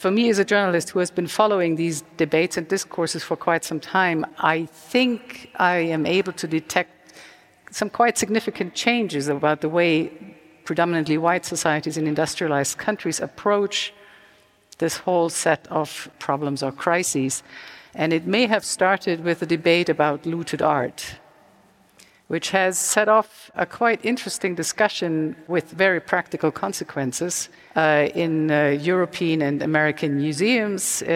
For 0.00 0.10
me, 0.10 0.30
as 0.30 0.38
a 0.38 0.46
journalist 0.46 0.88
who 0.88 0.98
has 1.00 1.10
been 1.10 1.26
following 1.26 1.76
these 1.76 2.04
debates 2.16 2.56
and 2.56 2.66
discourses 2.66 3.22
for 3.22 3.36
quite 3.36 3.64
some 3.64 3.80
time, 3.80 4.24
I 4.38 4.64
think 4.64 5.50
I 5.56 5.76
am 5.76 6.06
able 6.06 6.32
to 6.32 6.46
detect 6.46 7.12
some 7.70 7.90
quite 7.90 8.16
significant 8.16 8.74
changes 8.74 9.28
about 9.28 9.60
the 9.60 9.68
way 9.68 10.10
predominantly 10.64 11.18
white 11.18 11.44
societies 11.44 11.98
in 11.98 12.06
industrialized 12.06 12.78
countries 12.78 13.20
approach 13.20 13.92
this 14.78 14.96
whole 14.96 15.28
set 15.28 15.68
of 15.68 16.08
problems 16.18 16.62
or 16.62 16.72
crises. 16.72 17.42
And 17.94 18.14
it 18.14 18.26
may 18.26 18.46
have 18.46 18.64
started 18.64 19.22
with 19.22 19.42
a 19.42 19.46
debate 19.46 19.90
about 19.90 20.24
looted 20.24 20.62
art. 20.62 21.19
Which 22.30 22.50
has 22.50 22.78
set 22.78 23.08
off 23.08 23.50
a 23.56 23.66
quite 23.66 23.98
interesting 24.04 24.54
discussion 24.54 25.34
with 25.48 25.68
very 25.72 25.98
practical 25.98 26.52
consequences 26.52 27.48
uh, 27.74 28.06
in 28.14 28.52
uh, 28.52 28.68
European 28.80 29.42
and 29.42 29.60
American 29.62 30.16
museums, 30.16 31.02
uh, 31.02 31.10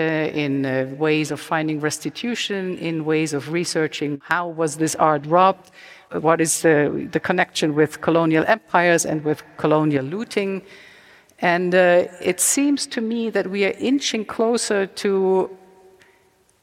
in 0.45 0.67
uh, 0.67 0.93
ways 0.99 1.31
of 1.31 1.39
finding 1.39 1.79
restitution, 1.79 2.77
in 2.79 3.05
ways 3.05 3.33
of 3.33 3.53
researching 3.53 4.21
how 4.25 4.49
was 4.49 4.77
this 4.79 4.97
art 4.97 5.25
robbed, 5.27 5.71
what 6.21 6.41
is 6.41 6.63
the, 6.63 7.09
the 7.13 7.21
connection 7.21 7.77
with 7.77 8.01
colonial 8.01 8.45
empires 8.49 9.07
and 9.07 9.23
with 9.25 9.41
colonial 9.57 10.05
looting. 10.05 10.63
And 11.39 11.77
uh, 11.77 12.09
it 12.21 12.41
seems 12.41 12.89
to 12.89 13.01
me 13.01 13.31
that 13.31 13.47
we 13.47 13.65
are 13.67 13.77
inching 13.79 14.25
closer 14.25 14.87
to 14.87 15.49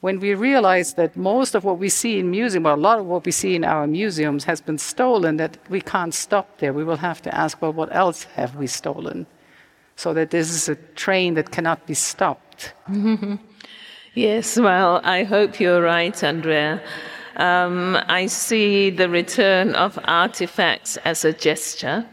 when 0.01 0.19
we 0.19 0.33
realize 0.33 0.95
that 0.95 1.15
most 1.15 1.53
of 1.55 1.63
what 1.63 1.77
we 1.77 1.87
see 1.87 2.17
in 2.17 2.31
museums, 2.31 2.63
well, 2.63 2.75
a 2.75 2.87
lot 2.89 2.99
of 2.99 3.05
what 3.05 3.23
we 3.23 3.31
see 3.31 3.55
in 3.55 3.63
our 3.63 3.85
museums, 3.85 4.43
has 4.45 4.59
been 4.59 4.79
stolen, 4.79 5.37
that 5.37 5.57
we 5.69 5.79
can't 5.79 6.13
stop 6.13 6.57
there. 6.57 6.73
We 6.73 6.83
will 6.83 6.97
have 6.97 7.21
to 7.21 7.35
ask, 7.35 7.61
well, 7.61 7.71
what 7.71 7.95
else 7.95 8.23
have 8.35 8.55
we 8.55 8.65
stolen? 8.65 9.27
So 9.95 10.13
that 10.15 10.31
this 10.31 10.49
is 10.49 10.67
a 10.67 10.75
train 10.75 11.35
that 11.35 11.51
cannot 11.51 11.85
be 11.85 11.93
stopped. 11.93 12.73
yes, 14.15 14.57
well, 14.57 15.01
I 15.03 15.23
hope 15.23 15.59
you're 15.59 15.83
right, 15.83 16.23
Andrea. 16.23 16.81
Um, 17.35 17.97
I 18.07 18.25
see 18.25 18.89
the 18.89 19.07
return 19.07 19.75
of 19.75 19.99
artifacts 20.05 20.97
as 20.97 21.23
a 21.23 21.31
gesture. 21.31 22.07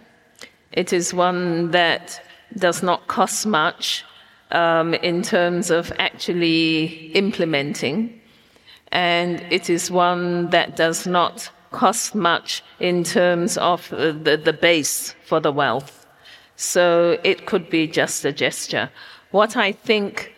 It 0.72 0.92
is 0.92 1.14
one 1.14 1.70
that 1.70 2.22
does 2.55 2.83
not 2.83 3.07
cost 3.07 3.46
much 3.46 4.05
um, 4.51 4.95
in 4.95 5.23
terms 5.23 5.71
of 5.71 5.93
actually 5.99 7.11
implementing, 7.15 8.21
and 8.93 9.41
it 9.51 9.69
is 9.69 9.91
one 9.91 10.51
that 10.51 10.77
does 10.77 11.07
not 11.07 11.51
cost 11.71 12.15
much 12.15 12.63
in 12.81 13.05
terms 13.05 13.59
of 13.59 13.89
the, 13.91 14.41
the 14.43 14.53
base 14.53 15.15
for 15.25 15.41
the 15.41 15.53
wealth. 15.53 16.07
So 16.57 17.19
it 17.23 17.47
could 17.47 17.71
be 17.71 17.87
just 17.87 18.25
a 18.25 18.33
gesture. 18.33 18.91
What 19.31 19.57
I 19.57 19.73
think 19.73 20.35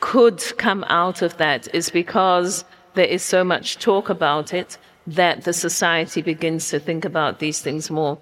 could 0.00 0.42
come 0.58 0.84
out 0.88 1.22
of 1.22 1.36
that 1.38 1.72
is 1.74 1.90
because 1.90 2.64
there 2.94 3.06
is 3.06 3.22
so 3.22 3.44
much 3.44 3.78
talk 3.78 4.10
about 4.10 4.52
it 4.52 4.76
that 5.06 5.44
the 5.44 5.52
society 5.52 6.22
begins 6.22 6.68
to 6.70 6.80
think 6.80 7.04
about 7.04 7.38
these 7.38 7.60
things 7.60 7.90
more. 7.90 8.18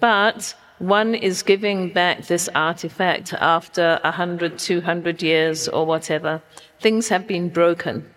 But 0.00 0.54
one 0.78 1.14
is 1.14 1.42
giving 1.42 1.92
back 1.92 2.26
this 2.26 2.48
artifact 2.54 3.34
after 3.34 3.98
100, 4.04 4.58
200 4.58 5.22
years 5.22 5.68
or 5.68 5.84
whatever. 5.84 6.40
Things 6.80 7.08
have 7.08 7.26
been 7.26 7.48
broken. 7.48 8.08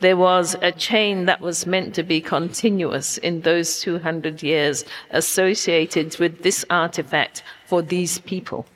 There 0.00 0.16
was 0.16 0.54
a 0.60 0.70
chain 0.70 1.24
that 1.26 1.40
was 1.40 1.66
meant 1.66 1.94
to 1.94 2.02
be 2.02 2.20
continuous 2.20 3.16
in 3.18 3.40
those 3.40 3.80
200 3.80 4.42
years 4.42 4.84
associated 5.10 6.18
with 6.18 6.42
this 6.42 6.64
artifact 6.68 7.42
for 7.66 7.80
these 7.80 8.18
people. 8.18 8.66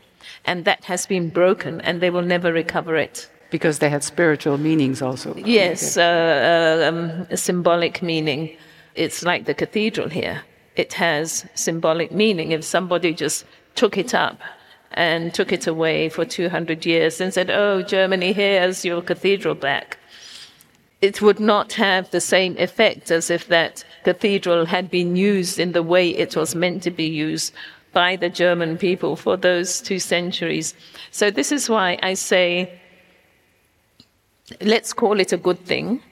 And 0.47 0.65
that 0.65 0.85
has 0.85 1.05
been 1.05 1.29
broken 1.29 1.83
and 1.83 2.01
they 2.01 2.09
will 2.09 2.23
never 2.23 2.53
recover 2.53 2.97
it. 2.97 3.29
Because 3.51 3.79
they 3.79 3.91
had 3.91 4.05
spiritual 4.05 4.59
meanings 4.59 5.03
also. 5.03 5.35
Yes, 5.37 5.97
uh, 5.97 6.03
uh, 6.03 6.89
um, 6.89 7.27
a 7.31 7.37
symbolic 7.37 8.03
meaning. 8.03 8.57
It's 8.95 9.23
like 9.23 9.45
the 9.45 9.55
cathedral 9.55 10.09
here 10.09 10.43
it 10.79 10.95
has 10.95 11.45
symbolic 11.55 12.13
meaning. 12.13 12.53
If 12.53 12.65
somebody 12.65 13.13
just 13.13 13.45
took 13.75 13.99
it 13.99 14.15
up 14.15 14.41
and 14.93 15.35
took 15.35 15.53
it 15.53 15.67
away 15.67 16.09
for 16.09 16.25
200 16.25 16.87
years 16.87 17.21
and 17.21 17.35
said, 17.35 17.51
Oh, 17.51 17.83
Germany, 17.83 18.33
here's 18.33 18.85
your 18.85 19.03
cathedral 19.03 19.57
back, 19.57 19.99
it 21.03 21.21
would 21.21 21.41
not 21.41 21.73
have 21.75 22.11
the 22.11 22.21
same 22.21 22.57
effect 22.59 23.11
as 23.11 23.29
if 23.29 23.49
that 23.49 23.85
cathedral 24.05 24.67
had 24.67 24.89
been 24.89 25.17
used 25.17 25.59
in 25.59 25.73
the 25.73 25.83
way 25.83 26.11
it 26.11 26.37
was 26.37 26.55
meant 26.55 26.83
to 26.85 26.91
be 26.91 27.07
used 27.07 27.53
by 27.93 28.15
the 28.15 28.29
German 28.29 28.79
people 28.79 29.17
for 29.17 29.37
those 29.37 29.81
two 29.81 29.99
centuries. 29.99 30.75
So, 31.11 31.31
this 31.31 31.51
is 31.51 31.69
why 31.69 31.99
I 32.03 32.15
say, 32.15 32.81
let's 34.61 34.93
call 34.93 35.19
it 35.19 35.33
a 35.33 35.37
good 35.37 35.61
thing, 35.65 36.03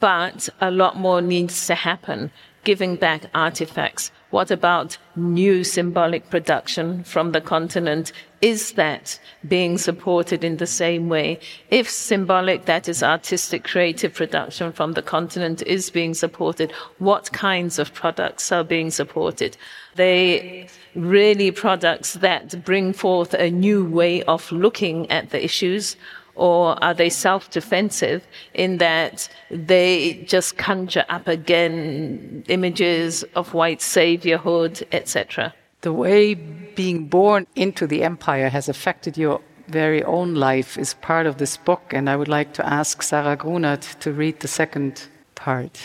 but 0.00 0.48
a 0.60 0.70
lot 0.70 0.96
more 0.96 1.20
needs 1.20 1.66
to 1.66 1.74
happen 1.74 2.30
giving 2.68 2.96
back 2.96 3.22
artifacts? 3.34 4.12
What 4.28 4.50
about 4.50 4.98
new 5.16 5.64
symbolic 5.64 6.28
production 6.28 7.02
from 7.02 7.32
the 7.32 7.40
continent? 7.40 8.12
Is 8.42 8.72
that 8.72 9.18
being 9.54 9.78
supported 9.78 10.44
in 10.44 10.58
the 10.58 10.66
same 10.66 11.08
way? 11.08 11.40
If 11.70 11.88
symbolic, 11.88 12.66
that 12.66 12.86
is 12.86 13.02
artistic, 13.02 13.64
creative 13.64 14.12
production 14.12 14.70
from 14.72 14.92
the 14.92 15.00
continent, 15.00 15.62
is 15.62 15.88
being 15.88 16.12
supported, 16.12 16.72
what 16.98 17.32
kinds 17.32 17.78
of 17.78 17.94
products 17.94 18.52
are 18.52 18.64
being 18.64 18.90
supported? 18.90 19.56
They 19.94 20.68
really 20.94 21.50
products 21.50 22.12
that 22.26 22.62
bring 22.66 22.92
forth 22.92 23.32
a 23.32 23.50
new 23.50 23.82
way 23.82 24.22
of 24.24 24.52
looking 24.52 25.10
at 25.10 25.30
the 25.30 25.42
issues 25.42 25.96
or 26.38 26.82
are 26.82 26.94
they 26.94 27.10
self-defensive 27.10 28.26
in 28.54 28.78
that 28.78 29.28
they 29.50 30.24
just 30.26 30.56
conjure 30.56 31.04
up 31.08 31.28
again 31.28 32.44
images 32.48 33.24
of 33.34 33.52
white 33.54 33.80
saviorhood, 33.80 34.82
etc.? 34.92 35.52
The 35.82 35.92
way 35.92 36.34
being 36.34 37.08
born 37.08 37.46
into 37.54 37.86
the 37.86 38.02
empire 38.02 38.48
has 38.48 38.68
affected 38.68 39.16
your 39.16 39.40
very 39.68 40.02
own 40.04 40.34
life 40.34 40.78
is 40.78 40.94
part 40.94 41.26
of 41.26 41.36
this 41.36 41.56
book, 41.56 41.92
and 41.92 42.08
I 42.08 42.16
would 42.16 42.28
like 42.28 42.52
to 42.54 42.66
ask 42.66 43.02
Sarah 43.02 43.36
Grunert 43.36 43.98
to 44.00 44.12
read 44.12 44.40
the 44.40 44.48
second 44.48 45.08
part. 45.34 45.78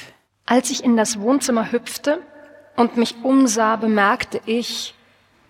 Als 0.46 0.72
ich 0.72 0.84
in 0.84 0.98
das 0.98 1.20
Wohnzimmer 1.20 1.72
hüpfte 1.72 2.22
und 2.76 2.98
mich 2.98 3.16
umsah, 3.24 3.76
bemerkte 3.76 4.42
ich, 4.46 4.94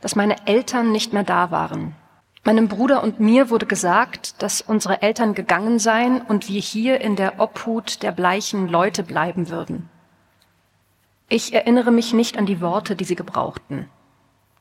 dass 0.01 0.15
meine 0.15 0.35
Eltern 0.45 0.91
nicht 0.91 1.13
mehr 1.13 1.23
da 1.23 1.51
waren. 1.51 1.95
Meinem 2.45 2.67
Bruder 2.67 3.01
und 3.03 3.21
mir 3.21 3.49
wurde 3.49 3.65
gesagt, 3.65 4.41
dass 4.41 4.59
unsere 4.59 5.01
Eltern 5.01 5.33
gegangen 5.33 5.79
seien 5.79 6.21
und 6.21 6.49
wir 6.49 6.59
hier 6.59 6.99
in 6.99 7.15
der 7.15 7.39
Obhut 7.39 8.03
der 8.03 8.11
bleichen 8.11 8.67
Leute 8.67 9.03
bleiben 9.03 9.47
würden. 9.47 9.89
Ich 11.29 11.53
erinnere 11.53 11.91
mich 11.91 12.11
nicht 12.11 12.37
an 12.37 12.45
die 12.45 12.59
Worte, 12.59 12.97
die 12.97 13.05
sie 13.05 13.15
gebrauchten. 13.15 13.89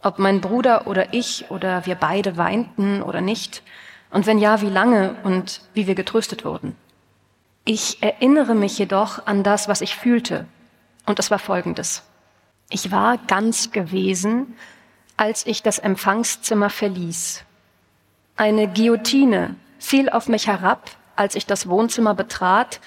Ob 0.00 0.20
mein 0.20 0.40
Bruder 0.40 0.86
oder 0.86 1.12
ich 1.12 1.50
oder 1.50 1.84
wir 1.84 1.96
beide 1.96 2.36
weinten 2.36 3.02
oder 3.02 3.20
nicht, 3.20 3.64
und 4.10 4.26
wenn 4.26 4.38
ja, 4.38 4.60
wie 4.60 4.68
lange 4.68 5.16
und 5.24 5.62
wie 5.74 5.88
wir 5.88 5.96
getröstet 5.96 6.44
wurden. 6.44 6.76
Ich 7.64 8.00
erinnere 8.00 8.54
mich 8.54 8.78
jedoch 8.78 9.26
an 9.26 9.42
das, 9.42 9.66
was 9.66 9.80
ich 9.80 9.96
fühlte, 9.96 10.46
und 11.06 11.18
es 11.18 11.32
war 11.32 11.40
folgendes. 11.40 12.04
Ich 12.70 12.92
war 12.92 13.18
ganz 13.26 13.72
gewesen, 13.72 14.54
als 15.16 15.46
ich 15.46 15.64
das 15.64 15.80
Empfangszimmer 15.80 16.70
verließ 16.70 17.44
eine 18.36 18.68
Guillotine 18.68 19.56
fiel 19.78 20.08
auf 20.08 20.28
mich 20.28 20.46
herab, 20.46 20.90
als 21.16 21.34
ich 21.34 21.46
das 21.46 21.68
Wohnzimmer 21.68 22.14
betrat 22.14 22.80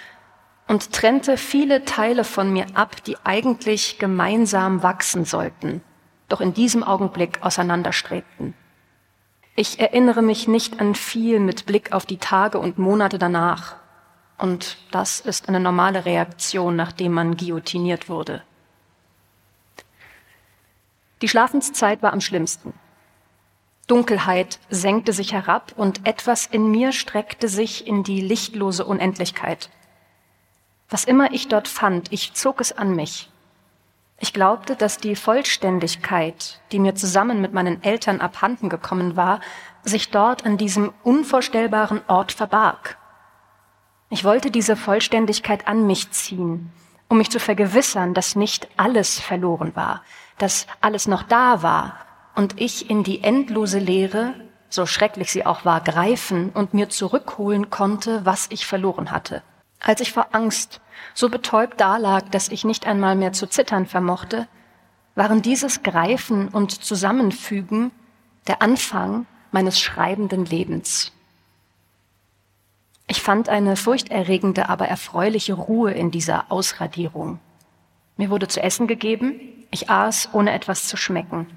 und 0.68 0.92
trennte 0.92 1.38
viele 1.38 1.86
Teile 1.86 2.24
von 2.24 2.52
mir 2.52 2.66
ab, 2.74 3.04
die 3.04 3.18
eigentlich 3.24 4.00
gemeinsam 4.00 4.82
wachsen 4.84 5.26
sollten, 5.26 5.82
doch 6.28 6.42
in 6.42 6.54
diesem 6.54 6.84
Augenblick 6.84 7.40
auseinanderstrebten. 7.42 8.56
Ich 9.56 9.80
erinnere 9.80 10.22
mich 10.22 10.48
nicht 10.48 10.82
an 10.82 10.96
viel 10.96 11.40
mit 11.40 11.66
Blick 11.66 11.94
auf 11.94 12.06
die 12.06 12.18
Tage 12.18 12.60
und 12.60 12.78
Monate 12.78 13.18
danach. 13.18 13.78
Und 14.38 14.78
das 14.92 15.22
ist 15.22 15.48
eine 15.48 15.62
normale 15.62 16.04
Reaktion, 16.04 16.76
nachdem 16.76 17.14
man 17.14 17.38
guillotiniert 17.38 18.10
wurde. 18.10 18.42
Die 21.22 21.30
Schlafenszeit 21.30 22.04
war 22.04 22.12
am 22.12 22.20
schlimmsten. 22.20 22.74
Dunkelheit 23.88 24.60
senkte 24.70 25.14
sich 25.14 25.34
herab 25.34 25.74
und 25.76 26.08
etwas 26.08 26.48
in 26.48 26.72
mir 26.72 26.92
streckte 26.92 27.48
sich 27.48 27.86
in 27.86 28.04
die 28.04 28.20
lichtlose 28.20 28.84
Unendlichkeit. 28.84 29.70
Was 30.90 31.04
immer 31.04 31.32
ich 31.34 31.50
dort 31.50 31.68
fand, 31.68 32.12
ich 32.12 32.34
zog 32.34 32.62
es 32.62 32.72
an 32.72 32.96
mich. 32.96 33.30
Ich 34.20 34.34
glaubte, 34.34 34.76
dass 34.76 34.98
die 34.98 35.16
Vollständigkeit, 35.16 36.62
die 36.72 36.80
mir 36.80 36.96
zusammen 36.96 37.42
mit 37.42 37.54
meinen 37.54 37.84
Eltern 37.84 38.22
abhanden 38.22 38.70
gekommen 38.70 39.16
war, 39.16 39.40
sich 39.84 40.10
dort 40.10 40.46
an 40.46 40.58
diesem 40.58 40.92
unvorstellbaren 41.04 42.02
Ort 42.08 42.32
verbarg. 42.32 42.98
Ich 44.10 44.24
wollte 44.24 44.50
diese 44.50 44.76
Vollständigkeit 44.76 45.68
an 45.68 45.86
mich 45.86 46.10
ziehen, 46.12 46.72
um 47.08 47.18
mich 47.20 47.30
zu 47.30 47.40
vergewissern, 47.40 48.16
dass 48.16 48.36
nicht 48.36 48.68
alles 48.78 49.20
verloren 49.20 49.76
war, 49.76 50.02
dass 50.40 50.66
alles 50.82 51.08
noch 51.08 51.24
da 51.24 51.62
war 51.62 52.06
und 52.36 52.60
ich 52.60 52.90
in 52.90 53.04
die 53.04 53.24
endlose 53.24 53.80
Leere, 53.80 54.34
so 54.70 54.86
schrecklich 54.86 55.32
sie 55.32 55.46
auch 55.46 55.66
war, 55.66 55.82
greifen 55.82 56.50
und 56.50 56.74
mir 56.74 56.90
zurückholen 56.90 57.70
konnte, 57.70 58.26
was 58.26 58.48
ich 58.50 58.66
verloren 58.66 59.12
hatte. 59.12 59.42
Als 59.80 60.02
ich 60.02 60.12
vor 60.12 60.28
Angst 60.34 60.82
so 61.14 61.30
betäubt 61.30 61.80
dalag, 61.80 62.32
dass 62.32 62.50
ich 62.50 62.66
nicht 62.66 62.86
einmal 62.86 63.16
mehr 63.16 63.34
zu 63.34 63.48
zittern 63.48 63.86
vermochte, 63.86 64.48
waren 65.16 65.42
dieses 65.42 65.84
Greifen 65.84 66.50
und 66.50 66.84
Zusammenfügen 66.84 67.92
der 68.48 68.62
Anfang 68.62 69.26
meines 69.52 69.80
schreibenden 69.80 70.46
Lebens. 70.46 71.14
Ich 73.08 73.22
fand 73.22 73.50
eine 73.50 73.76
furchterregende, 73.76 74.68
aber 74.68 74.88
erfreuliche 74.88 75.54
Ruhe 75.54 75.92
in 75.92 76.12
dieser 76.12 76.52
Ausradierung. 76.52 77.40
Mir 78.18 78.30
wurde 78.30 78.48
zu 78.48 78.62
essen 78.62 78.88
gegeben, 78.88 79.40
Ich 79.72 79.90
aß, 79.90 80.30
ohne 80.32 80.54
etwas 80.54 80.88
zu 80.88 80.96
schmecken. 80.96 81.48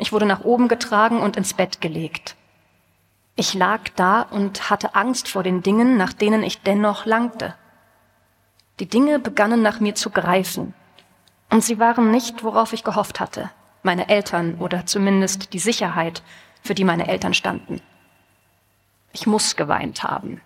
Ich 0.00 0.12
wurde 0.12 0.24
nach 0.24 0.44
oben 0.44 0.68
getragen 0.68 1.20
und 1.20 1.36
ins 1.36 1.52
Bett 1.52 1.82
gelegt. 1.82 2.34
Ich 3.36 3.52
lag 3.52 3.90
da 3.96 4.22
und 4.22 4.70
hatte 4.70 4.94
Angst 4.94 5.28
vor 5.28 5.42
den 5.42 5.62
Dingen, 5.62 5.98
nach 5.98 6.14
denen 6.14 6.42
ich 6.42 6.62
dennoch 6.62 7.04
langte. 7.04 7.54
Die 8.80 8.88
Dinge 8.88 9.18
begannen 9.18 9.60
nach 9.60 9.78
mir 9.78 9.94
zu 9.94 10.08
greifen. 10.08 10.72
Und 11.50 11.62
sie 11.62 11.78
waren 11.78 12.10
nicht, 12.10 12.42
worauf 12.42 12.72
ich 12.72 12.82
gehofft 12.82 13.20
hatte. 13.20 13.50
Meine 13.82 14.08
Eltern 14.08 14.56
oder 14.58 14.86
zumindest 14.86 15.52
die 15.52 15.58
Sicherheit, 15.58 16.22
für 16.62 16.74
die 16.74 16.84
meine 16.84 17.06
Eltern 17.06 17.34
standen. 17.34 17.82
Ich 19.12 19.26
muss 19.26 19.54
geweint 19.54 20.02
haben. 20.02 20.40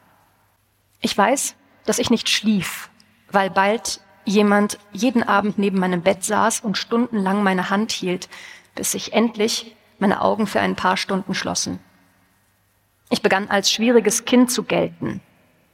Ich 1.01 1.17
weiß, 1.17 1.55
dass 1.87 2.01
ich 2.01 2.11
nicht 2.11 2.29
schlief, 2.29 2.91
weil 3.31 3.51
bald 3.51 4.01
jemand 4.25 4.81
jeden 4.93 5.23
Abend 5.23 5.59
neben 5.59 5.79
meinem 5.79 6.03
Bett 6.03 6.25
saß 6.25 6.61
und 6.61 6.77
stundenlang 6.77 7.45
meine 7.45 7.71
Hand 7.71 7.93
hielt, 7.93 8.29
bis 8.75 8.93
sich 8.93 9.13
endlich 9.13 9.75
meine 9.99 10.21
Augen 10.21 10.47
für 10.47 10.61
ein 10.61 10.77
paar 10.77 10.97
Stunden 10.97 11.35
schlossen. 11.35 11.79
Ich 13.11 13.23
begann 13.23 13.49
als 13.49 13.71
schwieriges 13.71 14.25
Kind 14.25 14.51
zu 14.51 14.65
gelten. 14.65 15.21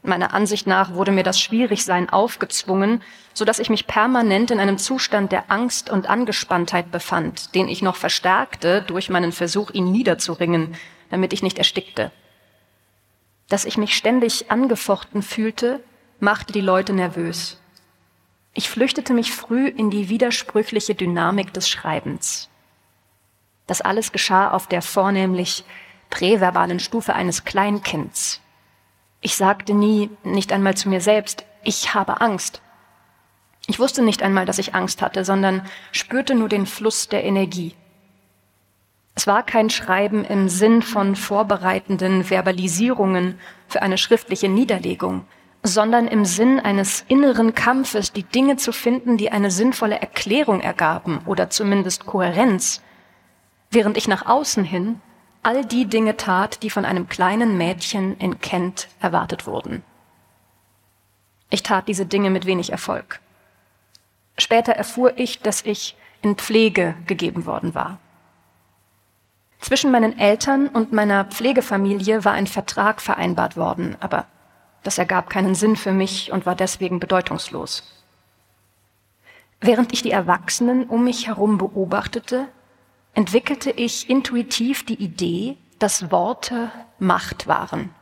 Meiner 0.02 0.32
Ansicht 0.32 0.66
nach 0.66 0.94
wurde 0.94 1.12
mir 1.12 1.22
das 1.22 1.40
Schwierigsein 1.40 2.08
aufgezwungen, 2.08 3.02
so 3.34 3.44
dass 3.44 3.58
ich 3.58 3.70
mich 3.70 3.86
permanent 3.86 4.50
in 4.50 4.58
einem 4.58 4.78
Zustand 4.78 5.30
der 5.30 5.50
Angst 5.50 5.90
und 5.90 6.08
Angespanntheit 6.08 6.90
befand, 6.90 7.54
den 7.54 7.68
ich 7.68 7.82
noch 7.82 7.96
verstärkte 7.96 8.82
durch 8.82 9.10
meinen 9.10 9.32
Versuch, 9.32 9.70
ihn 9.70 9.92
niederzuringen, 9.92 10.74
damit 11.10 11.32
ich 11.32 11.42
nicht 11.42 11.58
erstickte. 11.58 12.12
Dass 13.48 13.64
ich 13.64 13.76
mich 13.76 13.94
ständig 13.94 14.50
angefochten 14.50 15.22
fühlte, 15.22 15.82
machte 16.18 16.52
die 16.52 16.60
Leute 16.60 16.92
nervös. 16.92 17.58
Ich 18.52 18.68
flüchtete 18.68 19.12
mich 19.12 19.32
früh 19.32 19.68
in 19.68 19.90
die 19.90 20.08
widersprüchliche 20.08 20.94
Dynamik 20.94 21.52
des 21.52 21.68
Schreibens. 21.68 22.49
Das 23.70 23.80
alles 23.80 24.11
geschah 24.11 24.50
auf 24.50 24.66
der 24.66 24.83
vornehmlich 24.83 25.64
präverbalen 26.11 26.80
Stufe 26.80 27.14
eines 27.14 27.44
Kleinkinds. 27.44 28.40
Ich 29.20 29.37
sagte 29.37 29.74
nie, 29.74 30.11
nicht 30.24 30.52
einmal 30.52 30.76
zu 30.76 30.88
mir 30.88 31.00
selbst, 31.00 31.44
ich 31.62 31.94
habe 31.94 32.20
Angst. 32.20 32.62
Ich 33.68 33.78
wusste 33.78 34.02
nicht 34.02 34.24
einmal, 34.24 34.44
dass 34.44 34.59
ich 34.59 34.74
Angst 34.74 35.02
hatte, 35.02 35.24
sondern 35.24 35.64
spürte 35.92 36.35
nur 36.35 36.48
den 36.48 36.66
Fluss 36.66 37.09
der 37.09 37.22
Energie. 37.22 37.76
Es 39.14 39.28
war 39.28 39.44
kein 39.44 39.70
Schreiben 39.70 40.24
im 40.24 40.48
Sinn 40.48 40.83
von 40.83 41.14
vorbereitenden 41.14 42.24
Verbalisierungen 42.24 43.38
für 43.68 43.83
eine 43.83 43.98
schriftliche 43.98 44.48
Niederlegung, 44.48 45.26
sondern 45.62 46.09
im 46.09 46.24
Sinn 46.24 46.59
eines 46.59 47.04
inneren 47.06 47.54
Kampfes, 47.54 48.12
die 48.12 48.24
Dinge 48.24 48.56
zu 48.56 48.72
finden, 48.72 49.16
die 49.16 49.30
eine 49.30 49.52
sinnvolle 49.52 50.00
Erklärung 50.00 50.61
ergaben 50.61 51.20
oder 51.24 51.50
zumindest 51.50 52.04
Kohärenz, 52.04 52.83
während 53.70 53.96
ich 53.96 54.09
nach 54.09 54.26
außen 54.26 54.64
hin 54.64 55.00
all 55.42 55.64
die 55.64 55.87
Dinge 55.87 56.16
tat, 56.16 56.62
die 56.62 56.70
von 56.70 56.85
einem 56.85 57.09
kleinen 57.09 57.56
Mädchen 57.56 58.16
in 58.18 58.40
Kent 58.40 58.88
erwartet 59.00 59.46
wurden. 59.46 59.83
Ich 61.48 61.62
tat 61.62 61.88
diese 61.88 62.04
Dinge 62.04 62.30
mit 62.30 62.46
wenig 62.46 62.70
Erfolg. 62.70 63.20
Später 64.37 64.72
erfuhr 64.72 65.18
ich, 65.18 65.40
dass 65.40 65.62
ich 65.62 65.96
in 66.22 66.37
Pflege 66.37 66.94
gegeben 67.06 67.46
worden 67.46 67.74
war. 67.74 67.98
Zwischen 69.61 69.90
meinen 69.90 70.18
Eltern 70.18 70.68
und 70.68 70.92
meiner 70.92 71.24
Pflegefamilie 71.24 72.24
war 72.24 72.33
ein 72.33 72.46
Vertrag 72.46 73.00
vereinbart 73.00 73.56
worden, 73.56 73.96
aber 74.00 74.26
das 74.83 74.98
ergab 74.98 75.28
keinen 75.28 75.54
Sinn 75.54 75.76
für 75.76 75.92
mich 75.92 76.33
und 76.33 76.46
war 76.46 76.54
deswegen 76.54 77.00
bedeutungslos. 77.00 77.83
Während 79.61 79.92
ich 79.92 80.02
die 80.02 80.11
Erwachsenen 80.11 80.85
um 80.85 81.04
mich 81.04 81.26
herum 81.26 81.59
beobachtete, 81.59 82.48
entwickelte 83.14 83.70
ich 83.70 84.09
intuitiv 84.09 84.85
die 84.85 85.03
Idee, 85.03 85.57
dass 85.79 86.11
Worte 86.11 86.70
Macht 86.99 87.46
waren. 87.46 87.94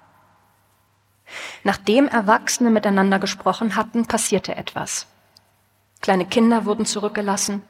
Nachdem 1.64 2.08
Erwachsene 2.08 2.70
miteinander 2.70 3.18
gesprochen 3.18 3.76
hatten, 3.76 4.06
passierte 4.06 4.56
etwas. 4.56 5.06
Kleine 6.00 6.26
Kinder 6.26 6.64
wurden 6.64 6.86
zurückgelassen. 6.86 7.62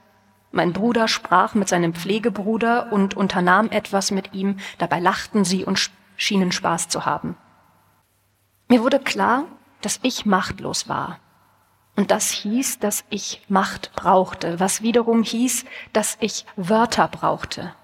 Mein 0.51 0.73
Bruder 0.73 1.09
sprach 1.09 1.55
mit 1.55 1.69
seinem 1.69 1.95
Pflegebruder 1.95 2.93
und 2.93 3.17
unternahm 3.17 3.71
etwas 3.71 4.11
mit 4.11 4.33
ihm. 4.35 4.59
Dabei 4.79 5.01
lachten 5.01 5.45
sie 5.45 5.65
und 5.65 5.91
schienen 6.17 6.53
Spaß 6.53 6.89
zu 6.89 7.05
haben. 7.05 7.37
Mir 8.69 8.83
wurde 8.83 8.99
klar, 8.99 9.45
dass 9.81 10.01
ich 10.03 10.27
machtlos 10.27 10.89
war. 10.89 11.21
Und 11.99 12.13
das 12.13 12.31
hieß, 12.31 12.79
dass 12.79 13.03
ich 13.11 13.43
Macht 13.49 13.91
brauchte, 13.97 14.61
was 14.61 14.83
wiederum 14.83 15.25
hieß, 15.25 15.65
dass 15.93 16.17
ich 16.21 16.47
Wörter 16.55 17.09
brauchte. 17.09 17.75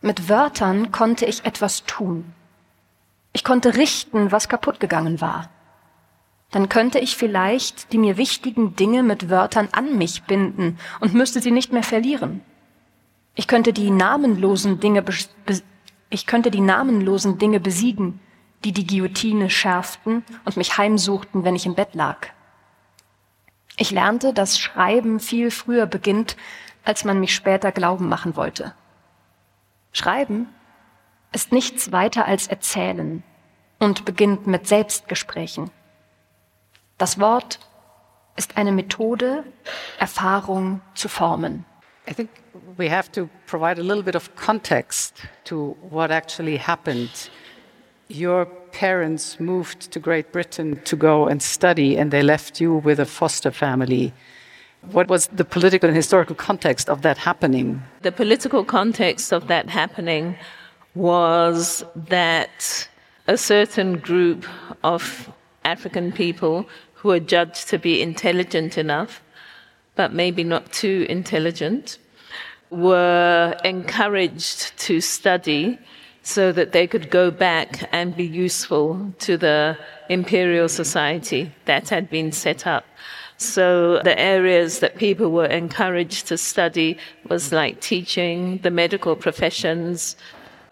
Mit 0.00 0.30
Wörtern 0.30 0.90
konnte 0.90 1.26
ich 1.26 1.44
etwas 1.44 1.84
tun. 1.84 2.32
Ich 3.34 3.44
konnte 3.44 3.76
richten, 3.76 4.32
was 4.32 4.48
kaputt 4.48 4.80
gegangen 4.80 5.20
war. 5.20 5.50
Dann 6.50 6.70
könnte 6.70 6.98
ich 6.98 7.14
vielleicht 7.14 7.92
die 7.92 7.98
mir 7.98 8.16
wichtigen 8.16 8.74
Dinge 8.74 9.02
mit 9.02 9.28
Wörtern 9.28 9.68
an 9.72 9.98
mich 9.98 10.22
binden 10.22 10.78
und 11.00 11.12
müsste 11.12 11.42
sie 11.42 11.50
nicht 11.50 11.74
mehr 11.74 11.82
verlieren. 11.82 12.40
Ich 13.34 13.46
könnte 13.46 13.74
die 13.74 13.90
namenlosen 13.90 14.80
Dinge, 14.80 15.04
ich 16.08 16.24
könnte 16.24 16.50
die 16.50 16.62
namenlosen 16.62 17.36
Dinge 17.36 17.60
besiegen, 17.60 18.20
die 18.64 18.72
die 18.72 18.86
Guillotine 18.86 19.50
schärften 19.50 20.24
und 20.46 20.56
mich 20.56 20.78
heimsuchten, 20.78 21.44
wenn 21.44 21.54
ich 21.54 21.66
im 21.66 21.74
Bett 21.74 21.94
lag. 21.94 22.28
Ich 23.76 23.90
lernte, 23.90 24.32
dass 24.32 24.58
Schreiben 24.58 25.18
viel 25.18 25.50
früher 25.50 25.86
beginnt, 25.86 26.36
als 26.84 27.04
man 27.04 27.20
mich 27.20 27.34
später 27.34 27.72
glauben 27.72 28.08
machen 28.08 28.36
wollte. 28.36 28.74
Schreiben 29.92 30.48
ist 31.32 31.52
nichts 31.52 31.90
weiter 31.90 32.26
als 32.26 32.46
Erzählen 32.46 33.22
und 33.78 34.04
beginnt 34.04 34.46
mit 34.46 34.68
Selbstgesprächen. 34.68 35.70
Das 36.98 37.18
Wort 37.18 37.58
ist 38.36 38.56
eine 38.56 38.72
Methode, 38.72 39.44
Erfahrung 39.98 40.80
zu 40.94 41.08
formen. 41.08 41.64
I 42.08 42.14
think 42.14 42.30
we 42.76 42.90
have 42.90 43.10
to 43.12 43.28
provide 43.46 43.80
a 43.80 43.84
little 43.84 44.02
bit 44.02 44.14
of 44.14 44.34
context 44.36 45.22
to 45.44 45.76
what 45.90 46.10
actually 46.10 46.58
happened 46.58 47.30
your 48.10 48.46
parents 48.74 49.38
moved 49.38 49.92
to 49.92 50.00
Great 50.00 50.32
Britain 50.32 50.80
to 50.84 50.96
go 50.96 51.26
and 51.26 51.40
study, 51.40 51.96
and 51.96 52.10
they 52.10 52.22
left 52.22 52.60
you 52.60 52.74
with 52.74 52.98
a 53.00 53.06
foster 53.06 53.50
family. 53.50 54.12
What 54.90 55.08
was 55.08 55.28
the 55.28 55.44
political 55.44 55.88
and 55.88 55.96
historical 55.96 56.34
context 56.34 56.90
of 56.90 57.00
that 57.02 57.16
happening? 57.16 57.82
The 58.02 58.12
political 58.12 58.64
context 58.64 59.32
of 59.32 59.46
that 59.46 59.70
happening 59.70 60.36
was 60.94 61.84
that 61.94 62.88
a 63.26 63.36
certain 63.38 63.98
group 63.98 64.44
of 64.82 65.32
African 65.64 66.12
people 66.12 66.66
who 66.94 67.08
were 67.08 67.20
judged 67.20 67.68
to 67.68 67.78
be 67.78 68.02
intelligent 68.02 68.76
enough, 68.76 69.22
but 69.94 70.12
maybe 70.12 70.44
not 70.44 70.72
too 70.72 71.06
intelligent, 71.08 71.98
were 72.70 73.56
encouraged 73.64 74.76
to 74.78 75.00
study 75.00 75.78
so 76.24 76.50
that 76.52 76.72
they 76.72 76.86
could 76.86 77.10
go 77.10 77.30
back 77.30 77.86
and 77.92 78.16
be 78.16 78.24
useful 78.24 79.12
to 79.18 79.36
the 79.36 79.78
imperial 80.08 80.68
society 80.68 81.52
that 81.66 81.90
had 81.90 82.08
been 82.08 82.32
set 82.32 82.66
up. 82.66 82.84
So 83.36 84.00
the 84.02 84.18
areas 84.18 84.78
that 84.78 84.96
people 84.96 85.30
were 85.30 85.46
encouraged 85.46 86.26
to 86.28 86.38
study 86.38 86.96
was 87.28 87.52
like 87.52 87.80
teaching, 87.80 88.58
the 88.62 88.70
medical 88.70 89.14
professions, 89.16 90.16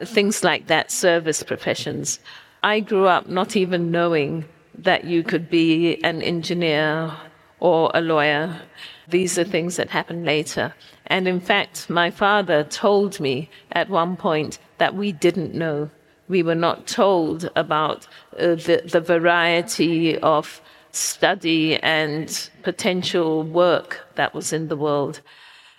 things 0.00 0.42
like 0.42 0.68
that, 0.68 0.90
service 0.90 1.42
professions. 1.42 2.18
I 2.62 2.80
grew 2.80 3.06
up 3.06 3.28
not 3.28 3.54
even 3.54 3.90
knowing 3.90 4.46
that 4.74 5.04
you 5.04 5.22
could 5.22 5.50
be 5.50 6.02
an 6.02 6.22
engineer 6.22 7.12
or 7.60 7.90
a 7.92 8.00
lawyer. 8.00 8.62
These 9.06 9.38
are 9.38 9.44
things 9.44 9.76
that 9.76 9.90
happened 9.90 10.24
later. 10.24 10.74
And 11.06 11.28
in 11.28 11.40
fact, 11.40 11.90
my 11.90 12.10
father 12.10 12.64
told 12.64 13.20
me 13.20 13.50
at 13.72 13.90
one 13.90 14.16
point 14.16 14.58
that 14.78 14.94
we 14.94 15.12
didn't 15.12 15.54
know. 15.54 15.90
We 16.28 16.42
were 16.42 16.54
not 16.54 16.86
told 16.86 17.50
about 17.56 18.06
uh, 18.38 18.54
the, 18.54 18.82
the 18.90 19.00
variety 19.00 20.18
of 20.18 20.60
study 20.92 21.76
and 21.82 22.50
potential 22.62 23.42
work 23.42 24.06
that 24.14 24.34
was 24.34 24.52
in 24.52 24.68
the 24.68 24.76
world. 24.76 25.20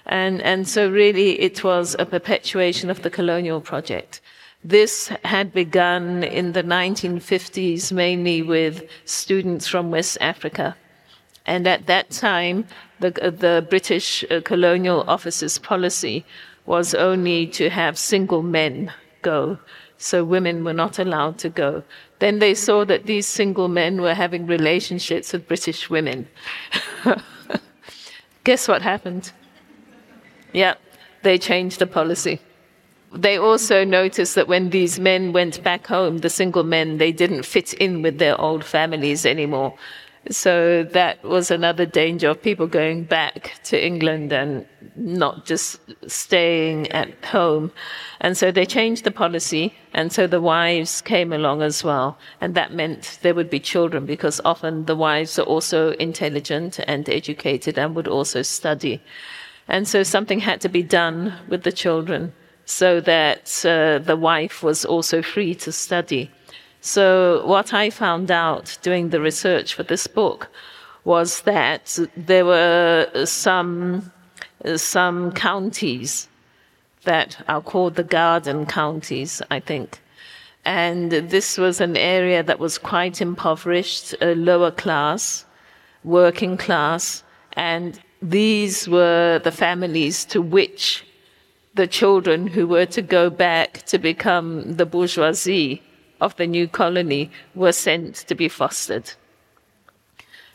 And, 0.05 0.41
and 0.41 0.67
so, 0.67 0.89
really, 0.89 1.39
it 1.39 1.63
was 1.63 1.95
a 1.97 2.05
perpetuation 2.05 2.89
of 2.89 3.03
the 3.03 3.09
colonial 3.09 3.61
project. 3.61 4.19
This 4.63 5.09
had 5.23 5.53
begun 5.53 6.23
in 6.23 6.53
the 6.53 6.63
1950s, 6.63 7.91
mainly 7.91 8.41
with 8.41 8.83
students 9.05 9.67
from 9.67 9.91
West 9.91 10.17
Africa. 10.19 10.75
And 11.45 11.67
at 11.67 11.87
that 11.87 12.09
time, 12.09 12.65
the, 12.99 13.11
the 13.11 13.65
British 13.69 14.23
uh, 14.31 14.41
colonial 14.41 15.03
officer's 15.07 15.57
policy 15.57 16.25
was 16.65 16.93
only 16.93 17.47
to 17.47 17.69
have 17.69 17.97
single 17.97 18.41
men 18.41 18.93
go. 19.21 19.57
So 19.97 20.23
women 20.23 20.63
were 20.63 20.73
not 20.73 20.99
allowed 20.99 21.37
to 21.39 21.49
go. 21.49 21.83
Then 22.19 22.39
they 22.39 22.53
saw 22.53 22.85
that 22.85 23.05
these 23.05 23.27
single 23.27 23.67
men 23.67 24.01
were 24.01 24.13
having 24.13 24.47
relationships 24.47 25.33
with 25.33 25.47
British 25.47 25.89
women. 25.89 26.27
Guess 28.43 28.67
what 28.67 28.81
happened? 28.81 29.31
Yeah, 30.51 30.75
they 31.23 31.37
changed 31.37 31.79
the 31.79 31.87
policy. 31.87 32.39
They 33.13 33.37
also 33.37 33.83
noticed 33.83 34.35
that 34.35 34.47
when 34.47 34.71
these 34.71 34.99
men 34.99 35.33
went 35.33 35.63
back 35.63 35.87
home, 35.87 36.19
the 36.19 36.29
single 36.29 36.63
men, 36.63 36.97
they 36.97 37.11
didn't 37.11 37.43
fit 37.43 37.73
in 37.73 38.01
with 38.01 38.17
their 38.17 38.39
old 38.39 38.65
families 38.65 39.25
anymore. 39.25 39.75
So 40.29 40.83
that 40.83 41.21
was 41.23 41.51
another 41.51 41.85
danger 41.85 42.29
of 42.29 42.41
people 42.41 42.65
going 42.67 43.03
back 43.03 43.59
to 43.65 43.85
England 43.85 44.31
and 44.31 44.65
not 44.95 45.45
just 45.45 45.81
staying 46.07 46.89
at 46.91 47.25
home. 47.25 47.73
And 48.21 48.37
so 48.37 48.49
they 48.49 48.65
changed 48.65 49.03
the 49.03 49.11
policy. 49.11 49.73
And 49.93 50.13
so 50.13 50.25
the 50.25 50.39
wives 50.39 51.01
came 51.01 51.33
along 51.33 51.61
as 51.61 51.83
well. 51.83 52.17
And 52.39 52.55
that 52.55 52.73
meant 52.73 53.19
there 53.21 53.35
would 53.35 53.49
be 53.49 53.59
children 53.59 54.05
because 54.05 54.39
often 54.45 54.85
the 54.85 54.95
wives 54.95 55.37
are 55.37 55.43
also 55.43 55.91
intelligent 55.93 56.79
and 56.87 57.09
educated 57.09 57.77
and 57.77 57.93
would 57.95 58.07
also 58.07 58.43
study. 58.43 59.01
And 59.67 59.87
so 59.87 60.03
something 60.03 60.39
had 60.39 60.61
to 60.61 60.69
be 60.69 60.83
done 60.83 61.33
with 61.49 61.63
the 61.63 61.71
children 61.71 62.33
so 62.65 63.01
that 63.01 63.65
uh, 63.65 63.99
the 63.99 64.15
wife 64.15 64.63
was 64.63 64.85
also 64.85 65.21
free 65.21 65.53
to 65.55 65.71
study. 65.71 66.31
So, 66.85 67.45
what 67.45 67.73
I 67.73 67.89
found 67.89 68.29
out 68.29 68.77
doing 68.81 69.07
the 69.07 69.21
research 69.21 69.73
for 69.73 69.83
this 69.83 70.05
book 70.05 70.49
was 71.05 71.39
that 71.43 71.97
there 72.17 72.43
were 72.43 73.07
some, 73.23 74.11
some 74.75 75.31
counties 75.31 76.27
that 77.05 77.41
are 77.47 77.61
called 77.61 77.95
the 77.95 78.03
garden 78.03 78.65
counties, 78.65 79.41
I 79.49 79.61
think. 79.61 80.01
And 80.65 81.09
this 81.09 81.57
was 81.57 81.79
an 81.79 81.95
area 81.95 82.43
that 82.43 82.59
was 82.59 82.77
quite 82.77 83.21
impoverished, 83.21 84.13
lower 84.21 84.71
class, 84.71 85.45
working 86.03 86.57
class, 86.57 87.23
and 87.53 87.97
these 88.21 88.89
were 88.89 89.39
the 89.41 89.53
families 89.53 90.25
to 90.25 90.41
which 90.41 91.05
the 91.75 91.87
children 91.87 92.45
who 92.45 92.67
were 92.67 92.87
to 92.87 93.01
go 93.01 93.29
back 93.29 93.83
to 93.83 93.97
become 93.97 94.75
the 94.75 94.85
bourgeoisie 94.85 95.81
of 96.21 96.35
the 96.37 96.47
new 96.47 96.67
colony 96.67 97.31
were 97.55 97.71
sent 97.71 98.15
to 98.27 98.35
be 98.35 98.47
fostered. 98.47 99.13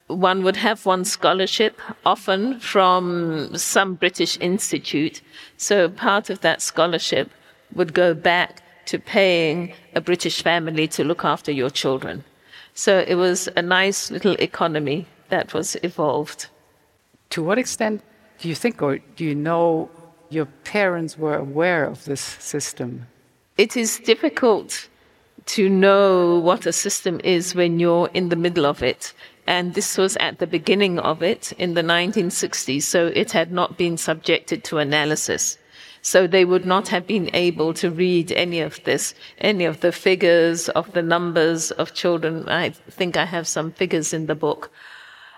One 0.07 0.43
would 0.43 0.57
have 0.57 0.87
one 0.87 1.05
scholarship, 1.05 1.79
often 2.07 2.61
from 2.61 3.57
some 3.57 3.95
British 3.95 4.39
institute. 4.41 5.21
So 5.59 5.91
part 5.91 6.31
of 6.31 6.41
that 6.41 6.63
scholarship 6.63 7.31
would 7.75 7.93
go 7.93 8.15
back 8.15 8.63
to 8.87 8.99
paying 8.99 9.75
a 9.95 10.01
British 10.01 10.43
family 10.43 10.89
to 10.89 11.05
look 11.05 11.25
after 11.25 11.53
your 11.53 11.69
children. 11.69 12.25
So 12.73 13.05
it 13.07 13.17
was 13.17 13.49
a 13.55 13.61
nice 13.61 14.11
little 14.11 14.35
economy 14.39 15.07
that 15.29 15.53
was 15.53 15.77
evolved. 15.83 16.47
To 17.31 17.43
what 17.43 17.59
extent 17.59 18.03
do 18.39 18.49
you 18.49 18.55
think, 18.55 18.81
or 18.81 18.99
do 19.17 19.25
you 19.25 19.35
know, 19.35 19.91
your 20.31 20.47
parents 20.65 21.19
were 21.19 21.37
aware 21.37 21.85
of 21.85 22.07
this 22.07 22.21
system? 22.21 23.07
It 23.59 23.77
is 23.77 23.99
difficult 23.99 24.89
to 25.49 25.69
know 25.69 26.39
what 26.39 26.67
a 26.67 26.73
system 26.73 27.21
is 27.25 27.55
when 27.55 27.81
you're 27.81 28.11
in 28.13 28.29
the 28.29 28.37
middle 28.37 28.67
of 28.67 28.83
it. 28.83 29.13
And 29.47 29.73
this 29.75 29.97
was 29.97 30.17
at 30.19 30.39
the 30.39 30.47
beginning 30.47 30.99
of 30.99 31.23
it 31.23 31.53
in 31.53 31.73
the 31.73 31.83
1960s, 31.83 32.83
so 32.83 33.07
it 33.15 33.33
had 33.33 33.51
not 33.51 33.79
been 33.79 33.97
subjected 33.97 34.63
to 34.65 34.79
analysis. 34.79 35.57
So 36.03 36.27
they 36.27 36.45
would 36.45 36.67
not 36.67 36.89
have 36.89 37.07
been 37.07 37.31
able 37.33 37.73
to 37.75 37.91
read 37.91 38.31
any 38.33 38.61
of 38.61 38.83
this, 38.85 39.15
any 39.39 39.65
of 39.65 39.81
the 39.81 39.91
figures 39.91 40.69
of 40.71 40.93
the 40.93 41.03
numbers 41.03 41.71
of 41.73 41.95
children. 41.95 42.47
I 42.49 42.71
think 42.71 43.17
I 43.17 43.25
have 43.25 43.49
some 43.49 43.73
figures 43.73 44.13
in 44.13 44.27
the 44.27 44.35
book. 44.35 44.71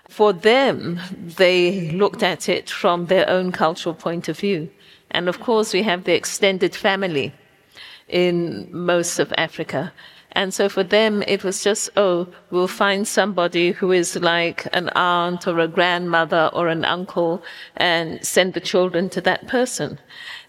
For 0.09 0.33
them, 0.33 0.99
they 1.37 1.91
looked 1.91 2.21
at 2.21 2.49
it 2.49 2.69
from 2.69 3.05
their 3.05 3.29
own 3.29 3.53
cultural 3.53 3.95
point 3.95 4.27
of 4.27 4.37
view. 4.37 4.69
And 5.09 5.29
of 5.29 5.39
course, 5.39 5.73
we 5.73 5.83
have 5.83 6.03
the 6.03 6.15
extended 6.15 6.75
family 6.75 7.33
in 8.11 8.67
most 8.71 9.19
of 9.19 9.33
Africa. 9.37 9.91
And 10.33 10.53
so 10.53 10.69
for 10.69 10.83
them, 10.83 11.23
it 11.27 11.43
was 11.43 11.63
just, 11.63 11.89
oh, 11.97 12.27
we'll 12.51 12.67
find 12.67 13.05
somebody 13.07 13.71
who 13.71 13.91
is 13.91 14.15
like 14.15 14.67
an 14.73 14.89
aunt 14.89 15.45
or 15.45 15.59
a 15.59 15.67
grandmother 15.67 16.49
or 16.53 16.69
an 16.69 16.85
uncle 16.85 17.43
and 17.75 18.25
send 18.25 18.53
the 18.53 18.61
children 18.61 19.09
to 19.09 19.21
that 19.21 19.47
person. 19.47 19.99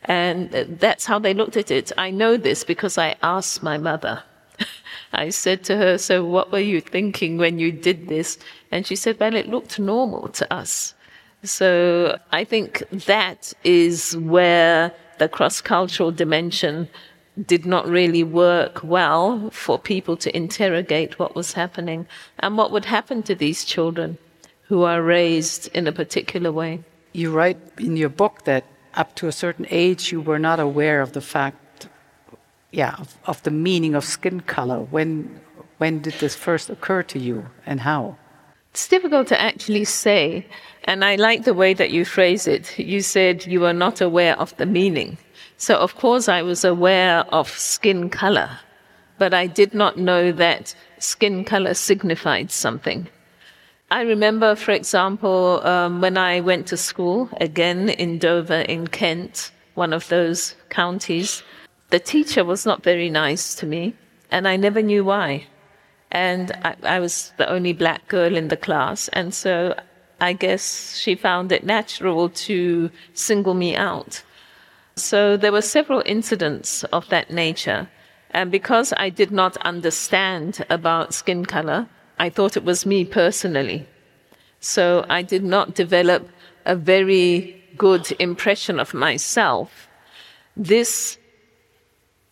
And 0.04 0.52
that's 0.52 1.06
how 1.06 1.18
they 1.18 1.34
looked 1.34 1.56
at 1.56 1.70
it. 1.70 1.90
I 1.98 2.10
know 2.10 2.36
this 2.36 2.62
because 2.62 2.96
I 2.96 3.16
asked 3.22 3.62
my 3.62 3.76
mother. 3.76 4.22
I 5.12 5.30
said 5.30 5.64
to 5.64 5.76
her, 5.76 5.98
so 5.98 6.24
what 6.24 6.52
were 6.52 6.60
you 6.60 6.80
thinking 6.80 7.38
when 7.38 7.58
you 7.58 7.72
did 7.72 8.08
this? 8.08 8.38
And 8.70 8.86
she 8.86 8.94
said, 8.94 9.18
well, 9.18 9.34
it 9.34 9.48
looked 9.48 9.80
normal 9.80 10.28
to 10.28 10.52
us. 10.52 10.94
So 11.42 12.18
I 12.30 12.44
think 12.44 12.84
that 13.06 13.52
is 13.64 14.16
where 14.16 14.94
the 15.18 15.28
cross 15.28 15.60
cultural 15.60 16.12
dimension 16.12 16.88
did 17.46 17.64
not 17.64 17.88
really 17.88 18.22
work 18.22 18.82
well 18.82 19.50
for 19.50 19.78
people 19.78 20.16
to 20.18 20.36
interrogate 20.36 21.18
what 21.18 21.34
was 21.34 21.54
happening 21.54 22.06
and 22.38 22.58
what 22.58 22.70
would 22.70 22.84
happen 22.84 23.22
to 23.22 23.34
these 23.34 23.64
children 23.64 24.18
who 24.64 24.82
are 24.82 25.02
raised 25.02 25.68
in 25.74 25.86
a 25.86 25.92
particular 25.92 26.52
way. 26.52 26.80
You 27.12 27.32
write 27.32 27.58
in 27.78 27.96
your 27.96 28.08
book 28.08 28.44
that 28.44 28.64
up 28.94 29.14
to 29.16 29.28
a 29.28 29.32
certain 29.32 29.66
age 29.70 30.12
you 30.12 30.20
were 30.20 30.38
not 30.38 30.60
aware 30.60 31.00
of 31.00 31.12
the 31.12 31.20
fact 31.20 31.88
yeah 32.70 32.94
of, 32.98 33.16
of 33.24 33.42
the 33.42 33.50
meaning 33.50 33.94
of 33.94 34.04
skin 34.04 34.40
color. 34.40 34.80
When 34.80 35.40
when 35.78 36.00
did 36.00 36.14
this 36.14 36.34
first 36.34 36.70
occur 36.70 37.02
to 37.04 37.18
you 37.18 37.46
and 37.64 37.80
how? 37.80 38.16
It's 38.70 38.88
difficult 38.88 39.26
to 39.28 39.40
actually 39.40 39.84
say 39.84 40.46
and 40.84 41.04
i 41.04 41.16
like 41.16 41.44
the 41.44 41.54
way 41.54 41.74
that 41.74 41.90
you 41.90 42.04
phrase 42.04 42.46
it. 42.46 42.78
You 42.78 43.00
said 43.00 43.46
you 43.46 43.60
were 43.60 43.72
not 43.72 44.00
aware 44.00 44.38
of 44.38 44.56
the 44.56 44.66
meaning 44.66 45.18
so, 45.62 45.76
of 45.76 45.94
course, 45.94 46.28
I 46.28 46.42
was 46.42 46.64
aware 46.64 47.20
of 47.32 47.48
skin 47.48 48.10
color, 48.10 48.58
but 49.16 49.32
I 49.32 49.46
did 49.46 49.74
not 49.74 49.96
know 49.96 50.32
that 50.32 50.74
skin 50.98 51.44
color 51.44 51.74
signified 51.74 52.50
something. 52.50 53.06
I 53.88 54.00
remember, 54.00 54.56
for 54.56 54.72
example, 54.72 55.64
um, 55.64 56.00
when 56.00 56.18
I 56.18 56.40
went 56.40 56.66
to 56.66 56.76
school, 56.76 57.28
again 57.40 57.90
in 57.90 58.18
Dover 58.18 58.62
in 58.62 58.88
Kent, 58.88 59.52
one 59.74 59.92
of 59.92 60.08
those 60.08 60.56
counties, 60.68 61.44
the 61.90 62.00
teacher 62.00 62.44
was 62.44 62.66
not 62.66 62.82
very 62.82 63.08
nice 63.08 63.54
to 63.54 63.64
me, 63.64 63.94
and 64.32 64.48
I 64.48 64.56
never 64.56 64.82
knew 64.82 65.04
why. 65.04 65.46
And 66.10 66.50
I, 66.64 66.74
I 66.82 66.98
was 66.98 67.32
the 67.36 67.48
only 67.48 67.72
black 67.72 68.08
girl 68.08 68.34
in 68.34 68.48
the 68.48 68.56
class, 68.56 69.06
and 69.12 69.32
so 69.32 69.78
I 70.20 70.32
guess 70.32 70.96
she 70.96 71.14
found 71.14 71.52
it 71.52 71.64
natural 71.64 72.30
to 72.30 72.90
single 73.14 73.54
me 73.54 73.76
out. 73.76 74.24
So 74.96 75.36
there 75.36 75.52
were 75.52 75.62
several 75.62 76.02
incidents 76.04 76.84
of 76.84 77.08
that 77.08 77.30
nature. 77.30 77.88
And 78.30 78.50
because 78.50 78.92
I 78.96 79.10
did 79.10 79.30
not 79.30 79.56
understand 79.58 80.64
about 80.70 81.14
skin 81.14 81.44
color, 81.44 81.88
I 82.18 82.30
thought 82.30 82.56
it 82.56 82.64
was 82.64 82.86
me 82.86 83.04
personally. 83.04 83.86
So 84.60 85.04
I 85.08 85.22
did 85.22 85.42
not 85.42 85.74
develop 85.74 86.28
a 86.64 86.76
very 86.76 87.62
good 87.76 88.12
impression 88.18 88.78
of 88.78 88.94
myself. 88.94 89.88
This 90.56 91.18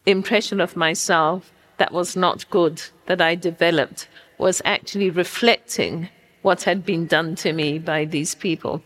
impression 0.07 0.61
of 0.61 0.77
myself 0.77 1.53
that 1.79 1.93
was 1.93 2.17
not 2.17 2.49
good 2.51 2.83
that 3.07 3.21
I 3.21 3.35
developed 3.35 4.09
was 4.39 4.63
actually 4.65 5.11
reflecting 5.11 6.09
what 6.43 6.63
had 6.63 6.85
been 6.85 7.07
done 7.07 7.35
to 7.37 7.53
me 7.53 7.79
by 7.79 8.05
these 8.05 8.35
people. 8.35 8.83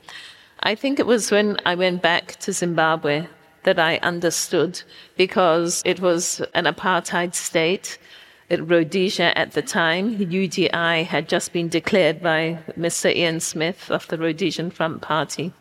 I 0.61 0.75
think 0.75 0.99
it 0.99 1.07
was 1.07 1.31
when 1.31 1.59
I 1.66 1.75
went 1.75 2.03
back 2.03 2.37
to 2.41 2.53
Zimbabwe 2.53 3.27
that 3.65 3.79
I 3.79 3.97
understood 3.99 4.83
because 5.17 5.83
it 5.85 6.01
was 6.01 6.41
an 6.55 6.65
apartheid 6.65 7.35
state. 7.35 7.99
At 8.51 8.69
Rhodesia 8.69 9.37
at 9.37 9.53
the 9.53 9.62
time, 9.62 10.19
UDI 10.19 11.05
had 11.05 11.29
just 11.29 11.53
been 11.53 11.69
declared 11.69 12.23
by 12.23 12.59
Mr. 12.79 13.12
Ian 13.15 13.41
Smith 13.41 13.91
of 13.91 14.07
the 14.09 14.19
Rhodesian 14.19 14.71
Front 14.71 15.01
Party. 15.01 15.53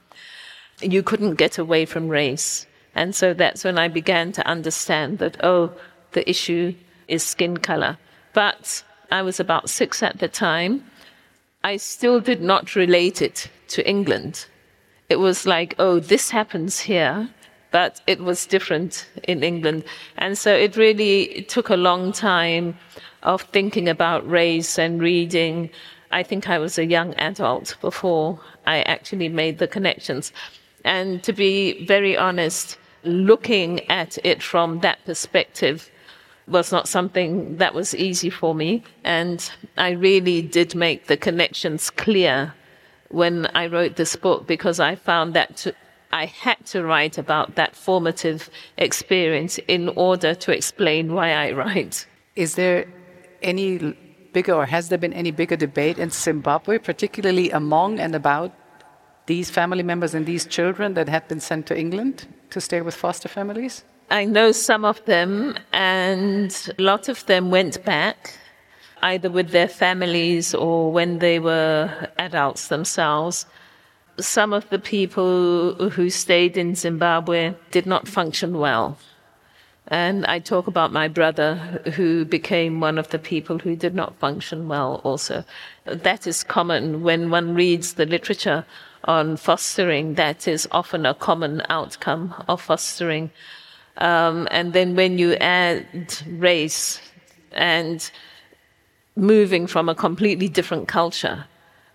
You 0.81 1.01
couldn't 1.01 1.35
get 1.35 1.57
away 1.57 1.85
from 1.85 2.09
race. 2.09 2.67
And 2.93 3.15
so 3.15 3.33
that's 3.33 3.63
when 3.63 3.79
I 3.79 3.87
began 3.87 4.31
to 4.33 4.45
understand 4.47 5.19
that, 5.19 5.37
oh, 5.43 5.71
the 6.11 6.29
issue 6.29 6.75
is 7.07 7.23
skin 7.23 7.57
color. 7.57 7.97
But 8.33 8.83
I 9.09 9.21
was 9.21 9.39
about 9.39 9.69
six 9.69 10.03
at 10.03 10.19
the 10.19 10.27
time. 10.27 10.83
I 11.63 11.77
still 11.77 12.19
did 12.19 12.41
not 12.41 12.75
relate 12.75 13.21
it 13.21 13.49
to 13.69 13.87
England. 13.87 14.45
It 15.09 15.17
was 15.17 15.45
like, 15.45 15.73
oh, 15.79 15.99
this 15.99 16.31
happens 16.31 16.81
here 16.81 17.29
but 17.73 18.01
it 18.05 18.19
was 18.19 18.45
different 18.45 19.07
in 19.23 19.43
England. 19.43 19.83
And 20.17 20.37
so 20.37 20.53
it 20.53 20.77
really 20.77 21.43
took 21.49 21.69
a 21.69 21.75
long 21.75 22.11
time 22.13 22.77
of 23.23 23.41
thinking 23.41 23.89
about 23.89 24.29
race 24.29 24.77
and 24.77 25.01
reading. 25.01 25.71
I 26.11 26.21
think 26.21 26.47
I 26.47 26.59
was 26.59 26.77
a 26.77 26.85
young 26.85 27.15
adult 27.15 27.75
before 27.81 28.39
I 28.67 28.83
actually 28.83 29.27
made 29.27 29.57
the 29.57 29.67
connections. 29.67 30.31
And 30.85 31.23
to 31.23 31.33
be 31.33 31.83
very 31.87 32.15
honest, 32.15 32.77
looking 33.03 33.89
at 33.89 34.19
it 34.23 34.43
from 34.43 34.81
that 34.81 35.03
perspective 35.05 35.89
was 36.47 36.71
not 36.71 36.87
something 36.87 37.57
that 37.57 37.73
was 37.73 37.95
easy 37.95 38.29
for 38.29 38.53
me. 38.53 38.83
And 39.03 39.49
I 39.77 39.91
really 39.91 40.43
did 40.43 40.75
make 40.75 41.07
the 41.07 41.17
connections 41.17 41.89
clear 41.89 42.53
when 43.09 43.47
I 43.55 43.65
wrote 43.65 43.95
this 43.95 44.15
book 44.15 44.45
because 44.45 44.79
I 44.79 44.93
found 44.93 45.33
that 45.33 45.57
to, 45.57 45.73
I 46.13 46.25
had 46.27 46.63
to 46.67 46.83
write 46.83 47.17
about 47.17 47.55
that 47.55 47.75
formative 47.75 48.49
experience 48.77 49.57
in 49.67 49.89
order 49.89 50.35
to 50.35 50.51
explain 50.51 51.13
why 51.15 51.33
I 51.33 51.51
write. 51.51 52.05
Is 52.35 52.53
there 52.53 52.85
any 53.41 53.95
bigger, 54.31 54.53
or 54.53 54.65
has 54.67 54.89
there 54.89 54.99
been 54.99 55.13
any 55.13 55.31
bigger 55.31 55.55
debate 55.55 55.97
in 55.97 56.11
Zimbabwe, 56.11 56.77
particularly 56.77 57.49
among 57.49 57.99
and 57.99 58.13
about 58.15 58.51
these 59.25 59.49
family 59.49 59.81
members 59.81 60.13
and 60.13 60.25
these 60.27 60.45
children 60.45 60.93
that 60.93 61.09
had 61.09 61.27
been 61.27 61.39
sent 61.39 61.65
to 61.67 61.77
England 61.77 62.27
to 62.51 62.61
stay 62.61 62.81
with 62.81 62.93
foster 62.93 63.27
families? 63.27 63.83
I 64.11 64.25
know 64.25 64.51
some 64.51 64.85
of 64.85 65.03
them, 65.05 65.57
and 65.71 66.51
a 66.77 66.81
lot 66.81 67.09
of 67.09 67.25
them 67.25 67.49
went 67.49 67.83
back 67.83 68.37
either 69.01 69.29
with 69.31 69.49
their 69.49 69.67
families 69.67 70.53
or 70.53 70.91
when 70.91 71.19
they 71.19 71.39
were 71.39 71.89
adults 72.19 72.67
themselves. 72.67 73.47
Some 74.19 74.53
of 74.53 74.69
the 74.69 74.79
people 74.79 75.89
who 75.89 76.09
stayed 76.09 76.55
in 76.55 76.75
Zimbabwe 76.75 77.55
did 77.71 77.85
not 77.85 78.07
function 78.07 78.59
well. 78.59 78.97
And 79.87 80.25
I 80.25 80.39
talk 80.39 80.67
about 80.67 80.93
my 80.93 81.07
brother, 81.07 81.55
who 81.95 82.23
became 82.23 82.79
one 82.79 82.97
of 82.97 83.09
the 83.09 83.19
people 83.19 83.59
who 83.59 83.75
did 83.75 83.93
not 83.93 84.17
function 84.17 84.67
well 84.67 85.01
also. 85.03 85.43
That 85.85 86.25
is 86.25 86.43
common 86.43 87.03
when 87.03 87.29
one 87.29 87.53
reads 87.53 87.95
the 87.95 88.05
literature 88.05 88.65
on 89.03 89.35
fostering. 89.35 90.13
That 90.13 90.47
is 90.47 90.67
often 90.71 91.05
a 91.05 91.13
common 91.13 91.61
outcome 91.69 92.33
of 92.47 92.61
fostering. 92.61 93.31
Um, 93.97 94.47
and 94.51 94.73
then 94.73 94.95
when 94.95 95.17
you 95.17 95.33
add 95.35 95.85
race 96.27 97.01
and 97.51 98.09
moving 99.15 99.67
from 99.67 99.89
a 99.89 99.95
completely 99.95 100.47
different 100.47 100.87
culture, 100.87 101.45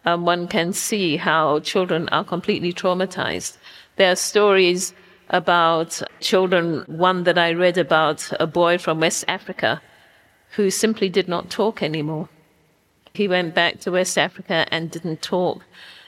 um, 0.04 0.24
one 0.24 0.48
can 0.48 0.72
see 0.72 1.16
how 1.16 1.60
children 1.60 2.08
are 2.10 2.24
completely 2.24 2.72
traumatized. 2.72 3.58
There 3.96 4.12
are 4.12 4.16
stories 4.16 4.94
about 5.30 6.00
children, 6.20 6.84
one 6.86 7.24
that 7.24 7.38
I 7.38 7.52
read 7.52 7.76
about 7.76 8.30
a 8.40 8.46
boy 8.46 8.78
from 8.78 9.00
West 9.00 9.24
Africa 9.28 9.82
who 10.56 10.70
simply 10.70 11.08
did 11.08 11.28
not 11.28 11.50
talk 11.50 11.82
anymore. 11.82 12.28
He 13.12 13.28
went 13.28 13.54
back 13.54 13.80
to 13.80 13.90
West 13.90 14.16
Africa 14.16 14.66
and 14.70 14.90
didn't 14.90 15.22
talk. 15.22 15.64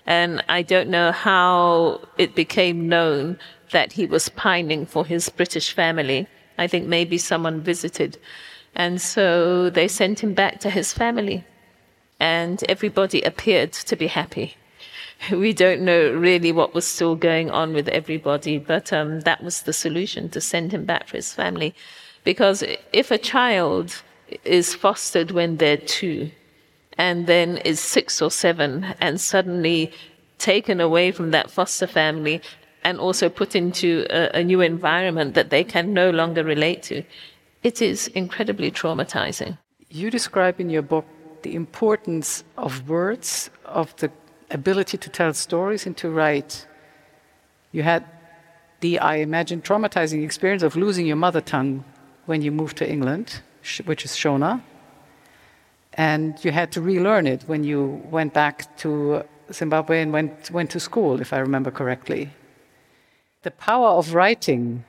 And 0.07 0.43
I 0.49 0.62
don't 0.62 0.88
know 0.88 1.12
how 1.12 2.01
it 2.16 2.34
became 2.34 2.88
known 2.88 3.38
that 3.72 3.93
he 3.93 4.07
was 4.07 4.28
pining 4.30 4.86
for 4.86 5.05
his 5.05 5.28
British 5.28 5.72
family. 5.72 6.26
I 6.59 6.66
think 6.66 6.86
maybe 6.86 7.18
someone 7.18 7.61
visited. 7.61 8.18
And 8.74 9.01
so 9.01 9.70
they 9.70 9.88
sent 9.88 10.20
him 10.20 10.34
back 10.34 10.61
to 10.61 10.70
his 10.70 10.93
family. 10.93 11.45
And 12.20 12.62
everybody 12.68 13.22
appeared 13.22 13.72
to 13.72 13.96
be 13.96 14.06
happy. 14.06 14.56
we 15.32 15.52
don't 15.52 15.82
know 15.82 16.12
really 16.12 16.52
what 16.52 16.74
was 16.74 16.86
still 16.86 17.16
going 17.16 17.50
on 17.50 17.72
with 17.72 17.88
everybody, 17.88 18.58
but 18.58 18.92
um, 18.92 19.20
that 19.20 19.42
was 19.42 19.62
the 19.62 19.72
solution 19.72 20.28
to 20.30 20.40
send 20.40 20.72
him 20.72 20.84
back 20.84 21.08
for 21.08 21.16
his 21.16 21.32
family. 21.32 21.74
Because 22.24 22.62
if 22.92 23.10
a 23.10 23.18
child 23.18 24.02
is 24.44 24.74
fostered 24.74 25.30
when 25.30 25.56
they're 25.56 25.76
two 25.76 26.30
and 26.98 27.26
then 27.26 27.56
is 27.58 27.80
six 27.80 28.20
or 28.22 28.30
seven 28.30 28.94
and 29.00 29.20
suddenly 29.20 29.92
taken 30.38 30.80
away 30.80 31.10
from 31.12 31.30
that 31.30 31.50
foster 31.50 31.86
family 31.86 32.40
and 32.84 32.98
also 32.98 33.28
put 33.28 33.54
into 33.54 34.06
a, 34.10 34.38
a 34.38 34.44
new 34.44 34.60
environment 34.60 35.34
that 35.34 35.50
they 35.50 35.64
can 35.64 35.92
no 35.92 36.10
longer 36.10 36.42
relate 36.42 36.82
to, 36.82 37.02
it 37.62 37.82
is 37.82 38.08
incredibly 38.08 38.70
traumatizing. 38.70 39.58
You 39.90 40.10
describe 40.10 40.60
in 40.60 40.70
your 40.70 40.82
book 40.82 41.04
the 41.43 41.55
importance 41.55 42.45
of 42.57 42.88
words, 42.88 43.51
of 43.64 43.95
the 43.97 44.11
ability 44.51 44.99
to 44.99 45.09
tell 45.09 45.32
stories 45.32 45.86
and 45.86 45.97
to 45.97 46.11
write. 46.11 46.66
You 47.72 47.82
had 47.82 48.05
the, 48.80 48.99
I 48.99 49.16
imagine, 49.16 49.62
traumatizing 49.62 50.24
experience 50.24 50.62
of 50.62 50.76
losing 50.76 51.07
your 51.07 51.16
mother 51.16 51.41
tongue 51.41 51.84
when 52.26 52.43
you 52.43 52.51
moved 52.51 52.76
to 52.78 52.91
England, 52.91 53.41
which 53.84 54.05
is 54.05 54.12
Shona. 54.12 54.62
And 55.95 56.43
you 56.45 56.53
had 56.53 56.72
to 56.72 56.80
relearn 56.80 57.26
it 57.26 57.43
when 57.47 57.64
you 57.64 58.03
went 58.11 58.32
back 58.32 58.76
to 58.78 59.24
Zimbabwe 59.53 60.03
and 60.03 60.12
went, 60.12 60.51
went 60.51 60.70
to 60.70 60.80
school, 60.80 61.20
if 61.20 61.32
I 61.32 61.38
remember 61.38 61.70
correctly. 61.70 62.30
The 63.43 63.51
power 63.51 63.88
of 63.88 64.14
writing 64.14 64.84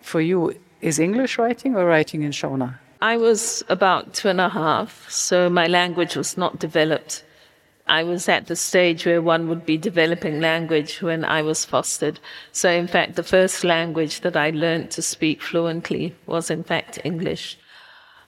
for 0.00 0.20
you 0.20 0.54
is 0.80 0.98
English 0.98 1.38
writing 1.38 1.76
or 1.76 1.86
writing 1.86 2.22
in 2.22 2.32
Shona? 2.32 2.78
I 3.02 3.18
was 3.18 3.62
about 3.68 4.14
two 4.14 4.28
and 4.28 4.40
a 4.40 4.48
half, 4.48 5.10
so 5.10 5.50
my 5.50 5.66
language 5.66 6.16
was 6.16 6.38
not 6.38 6.58
developed 6.58 7.24
I 7.86 8.04
was 8.04 8.28
at 8.28 8.46
the 8.46 8.56
stage 8.56 9.04
where 9.04 9.20
one 9.20 9.48
would 9.48 9.66
be 9.66 9.76
developing 9.76 10.40
language 10.40 11.02
when 11.02 11.24
I 11.24 11.42
was 11.42 11.64
fostered. 11.64 12.20
So, 12.52 12.70
in 12.70 12.86
fact, 12.86 13.16
the 13.16 13.22
first 13.22 13.64
language 13.64 14.20
that 14.20 14.36
I 14.36 14.50
learned 14.50 14.90
to 14.92 15.02
speak 15.02 15.42
fluently 15.42 16.14
was, 16.26 16.50
in 16.50 16.62
fact, 16.62 16.98
English. 17.04 17.58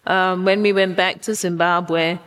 Um, 0.07 0.45
when 0.45 0.61
we 0.61 0.73
went 0.73 0.97
back 0.97 1.23
to 1.23 1.35
Zimbabwe, 1.35 2.19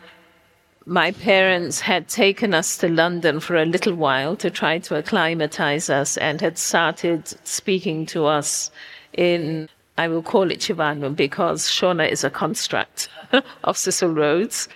my 0.86 1.12
parents 1.12 1.82
had 1.82 2.08
taken 2.08 2.54
us 2.54 2.78
to 2.78 2.88
London 2.88 3.39
for 3.41 3.58
a 3.58 3.66
little 3.66 3.93
while 3.93 4.38
to 4.38 4.50
try 4.50 4.80
to 4.80 4.95
acclimatize 4.95 5.89
us 5.89 6.16
and 6.18 6.39
had 6.39 6.58
started 6.58 7.28
speaking 7.45 8.06
to 8.08 8.26
us 8.26 8.72
in, 9.14 9.68
I 9.98 10.08
will 10.08 10.22
call 10.22 10.52
it 10.52 10.60
Chivano 10.60 11.16
because 11.16 11.68
Shona 11.68 12.10
is 12.10 12.24
a 12.24 12.30
construct 12.30 13.10
of 13.64 13.78
Cecil 13.78 14.14
Rhodes. 14.14 14.70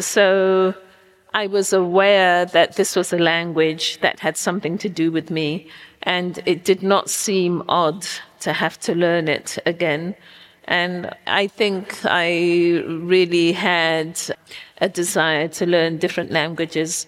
So 0.00 0.74
I 1.32 1.46
was 1.46 1.72
aware 1.72 2.46
that 2.46 2.76
this 2.76 2.96
was 2.96 3.12
a 3.12 3.18
language 3.18 4.00
that 4.00 4.20
had 4.20 4.36
something 4.36 4.78
to 4.78 4.88
do 4.88 5.12
with 5.12 5.30
me, 5.30 5.68
and 6.02 6.40
it 6.46 6.64
did 6.64 6.82
not 6.82 7.10
seem 7.10 7.62
odd 7.68 8.06
to 8.40 8.52
have 8.52 8.80
to 8.80 8.94
learn 8.94 9.28
it 9.28 9.58
again. 9.66 10.14
And 10.64 11.14
I 11.26 11.46
think 11.46 12.04
I 12.04 12.82
really 12.86 13.52
had 13.52 14.20
a 14.80 14.88
desire 14.88 15.48
to 15.48 15.66
learn 15.66 15.98
different 15.98 16.30
languages. 16.30 17.06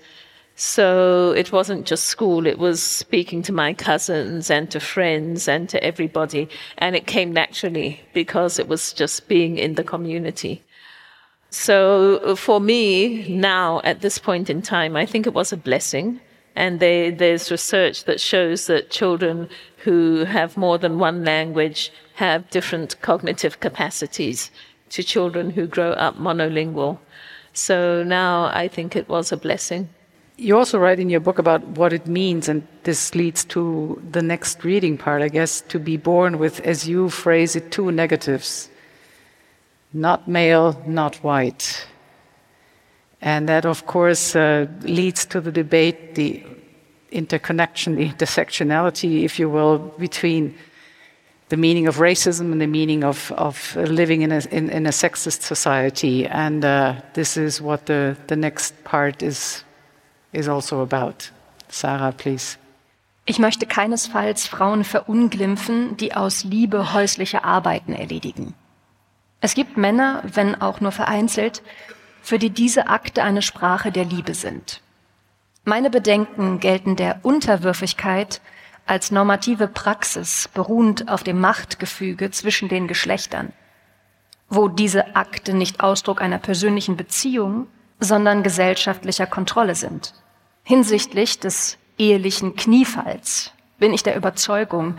So 0.61 1.31
it 1.37 1.53
wasn't 1.53 1.87
just 1.87 2.07
school, 2.07 2.45
it 2.45 2.59
was 2.59 2.83
speaking 2.83 3.43
to 3.43 3.53
my 3.53 3.73
cousins 3.75 4.51
and 4.51 4.69
to 4.73 4.81
friends 4.81 5.47
and 5.47 5.69
to 5.69 5.81
everybody. 5.85 6.49
And 6.79 6.97
it 6.97 7.07
came 7.07 7.33
naturally 7.33 8.01
because 8.13 8.59
it 8.59 8.67
was 8.67 8.93
just 8.93 9.29
being 9.29 9.57
in 9.57 9.77
the 9.77 9.85
community. 9.85 10.65
So 11.51 12.35
for 12.35 12.59
me 12.59 13.29
now, 13.29 13.81
at 13.85 14.01
this 14.01 14.19
point 14.19 14.51
in 14.51 14.61
time, 14.61 14.97
I 14.97 15.07
think 15.07 15.29
it 15.29 15.33
was 15.33 15.53
a 15.53 15.57
blessing. 15.57 16.21
And 16.57 16.81
they, 16.81 17.11
there's 17.13 17.53
research 17.53 18.03
that 18.07 18.21
shows 18.21 18.67
that 18.67 18.91
children 18.91 19.49
who 19.85 20.25
have 20.25 20.57
more 20.57 20.77
than 20.77 20.99
one 20.99 21.25
language 21.25 21.93
have 22.15 22.51
different 22.51 23.01
cognitive 23.01 23.61
capacities 23.61 24.51
to 24.91 25.05
children 25.05 25.51
who 25.51 25.69
grow 25.69 25.93
up 25.93 26.17
monolingual. 26.17 26.99
So 27.53 28.03
now 28.03 28.47
I 28.47 28.67
think 28.67 28.97
it 28.97 29.09
was 29.09 29.31
a 29.31 29.37
blessing. 29.37 29.91
You 30.41 30.57
also 30.57 30.79
write 30.79 31.01
in 31.01 31.11
your 31.11 31.21
book 31.21 31.39
about 31.39 31.67
what 31.77 31.93
it 31.93 32.07
means, 32.07 32.49
and 32.49 32.67
this 32.85 33.15
leads 33.15 33.45
to 33.47 34.01
the 34.11 34.23
next 34.23 34.65
reading 34.65 34.97
part, 34.97 35.21
I 35.21 35.29
guess, 35.29 35.61
to 35.63 35.79
be 35.79 35.97
born 35.97 36.39
with, 36.39 36.61
as 36.61 36.89
you 36.89 37.11
phrase 37.11 37.57
it, 37.57 37.71
two 37.71 37.91
negatives 37.91 38.71
not 39.93 40.29
male, 40.29 40.81
not 40.87 41.17
white. 41.17 41.87
And 43.21 43.49
that, 43.49 43.67
of 43.67 43.87
course, 43.87 44.37
uh, 44.37 44.67
leads 44.83 45.27
to 45.27 45.41
the 45.41 45.51
debate, 45.51 46.15
the 46.15 46.45
interconnection, 47.11 47.97
the 47.97 48.09
intersectionality, 48.09 49.25
if 49.25 49.39
you 49.39 49.49
will, 49.49 49.79
between 49.99 50.55
the 51.49 51.57
meaning 51.57 51.87
of 51.87 51.97
racism 51.97 52.53
and 52.53 52.61
the 52.61 52.67
meaning 52.67 53.03
of, 53.03 53.33
of 53.33 53.75
living 53.77 54.23
in 54.23 54.33
a, 54.33 54.43
in, 54.51 54.69
in 54.71 54.87
a 54.87 54.91
sexist 54.91 55.41
society. 55.43 56.27
And 56.27 56.65
uh, 56.65 57.01
this 57.15 57.37
is 57.37 57.61
what 57.61 57.87
the, 57.87 58.17
the 58.27 58.37
next 58.37 58.85
part 58.85 59.23
is, 59.23 59.65
is 60.33 60.49
also 60.49 60.83
about. 60.83 61.31
Sarah, 61.69 62.13
please. 62.13 62.59
Ich 63.25 63.39
möchte 63.39 63.67
keinesfalls 63.67 64.47
Frauen 64.47 64.85
verunglimpfen, 64.85 65.97
die 65.99 66.15
aus 66.15 66.45
Liebe 66.45 66.95
häusliche 66.95 67.45
Arbeiten 67.45 67.93
erledigen. 67.93 68.55
Es 69.41 69.55
gibt 69.55 69.77
Männer, 69.77 70.23
wenn 70.25 70.61
auch 70.61 70.81
nur 70.81 70.93
vereinzelt, 70.93 71.63
für 72.23 72.39
die 72.39 72.51
diese 72.51 72.89
Akte 72.89 73.23
eine 73.23 73.43
Sprache 73.43 73.93
der 73.93 74.05
Liebe 74.05 74.35
sind. 74.35 74.81
Meine 75.65 75.91
Bedenken 75.91 76.61
gelten 76.61 76.97
der 76.97 77.21
Unterwürfigkeit 77.23 78.41
als 78.87 79.11
normative 79.11 79.69
Praxis 79.69 80.49
beruhend 80.55 81.11
auf 81.11 81.23
dem 81.23 81.41
Machtgefüge 81.41 82.31
zwischen 82.31 82.69
den 82.71 82.89
Geschlechtern, 82.89 83.53
wo 84.49 84.69
diese 84.69 85.15
Akte 85.15 85.53
nicht 85.53 85.81
Ausdruck 85.81 86.23
einer 86.23 86.39
persönlichen 86.39 86.97
Beziehung, 86.97 87.67
sondern 88.01 88.43
gesellschaftlicher 88.43 89.27
Kontrolle 89.27 89.75
sind. 89.75 90.15
Hinsichtlich 90.63 91.41
des 91.41 91.79
ehelichen 91.99 92.57
Kniefalls 92.57 93.53
bin 93.79 93.93
ich 93.93 94.03
der 94.03 94.17
Überzeugung, 94.17 94.99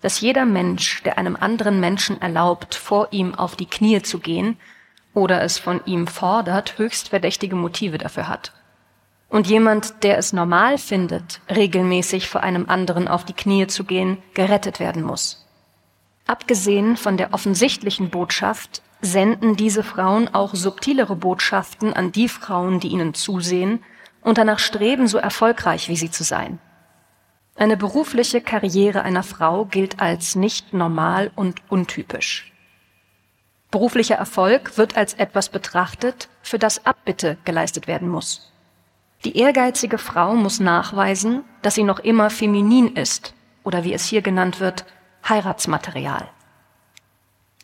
dass 0.00 0.20
jeder 0.20 0.46
Mensch, 0.46 1.02
der 1.02 1.18
einem 1.18 1.36
anderen 1.36 1.78
Menschen 1.78 2.20
erlaubt, 2.22 2.74
vor 2.74 3.08
ihm 3.10 3.34
auf 3.34 3.56
die 3.56 3.66
Knie 3.66 4.02
zu 4.02 4.18
gehen 4.18 4.56
oder 5.12 5.42
es 5.42 5.58
von 5.58 5.80
ihm 5.84 6.06
fordert, 6.06 6.78
höchst 6.78 7.10
verdächtige 7.10 7.56
Motive 7.56 7.98
dafür 7.98 8.28
hat. 8.28 8.52
und 9.30 9.46
jemand, 9.46 10.02
der 10.02 10.18
es 10.18 10.32
normal 10.32 10.76
findet, 10.76 11.40
regelmäßig 11.48 12.28
vor 12.28 12.42
einem 12.42 12.68
anderen 12.68 13.08
auf 13.08 13.24
die 13.24 13.32
Knie 13.32 13.68
zu 13.68 13.84
gehen, 13.84 14.18
gerettet 14.34 14.80
werden 14.80 15.02
muss. 15.02 15.46
Abgesehen 16.26 16.96
von 16.96 17.16
der 17.16 17.32
offensichtlichen 17.32 18.10
Botschaft 18.10 18.82
senden 19.00 19.56
diese 19.56 19.82
Frauen 19.82 20.28
auch 20.34 20.54
subtilere 20.54 21.16
Botschaften 21.16 21.92
an 21.92 22.12
die 22.12 22.28
Frauen, 22.28 22.80
die 22.80 22.88
ihnen 22.88 23.14
zusehen 23.14 23.82
und 24.22 24.38
danach 24.38 24.58
streben, 24.58 25.08
so 25.08 25.18
erfolgreich 25.18 25.88
wie 25.88 25.96
sie 25.96 26.10
zu 26.10 26.24
sein. 26.24 26.58
Eine 27.56 27.76
berufliche 27.76 28.40
Karriere 28.40 29.02
einer 29.02 29.22
Frau 29.22 29.64
gilt 29.64 30.00
als 30.00 30.34
nicht 30.34 30.72
normal 30.72 31.30
und 31.34 31.62
untypisch. 31.70 32.52
Beruflicher 33.70 34.16
Erfolg 34.16 34.78
wird 34.78 34.96
als 34.96 35.14
etwas 35.14 35.48
betrachtet, 35.48 36.28
für 36.42 36.58
das 36.58 36.86
Abbitte 36.86 37.38
geleistet 37.44 37.86
werden 37.86 38.08
muss. 38.08 38.52
Die 39.24 39.36
ehrgeizige 39.36 39.98
Frau 39.98 40.34
muss 40.34 40.60
nachweisen, 40.60 41.44
dass 41.62 41.74
sie 41.74 41.84
noch 41.84 41.98
immer 41.98 42.30
feminin 42.30 42.96
ist 42.96 43.34
oder 43.62 43.84
wie 43.84 43.92
es 43.92 44.04
hier 44.04 44.22
genannt 44.22 44.58
wird, 44.58 44.86
Heiratsmaterial. 45.28 46.28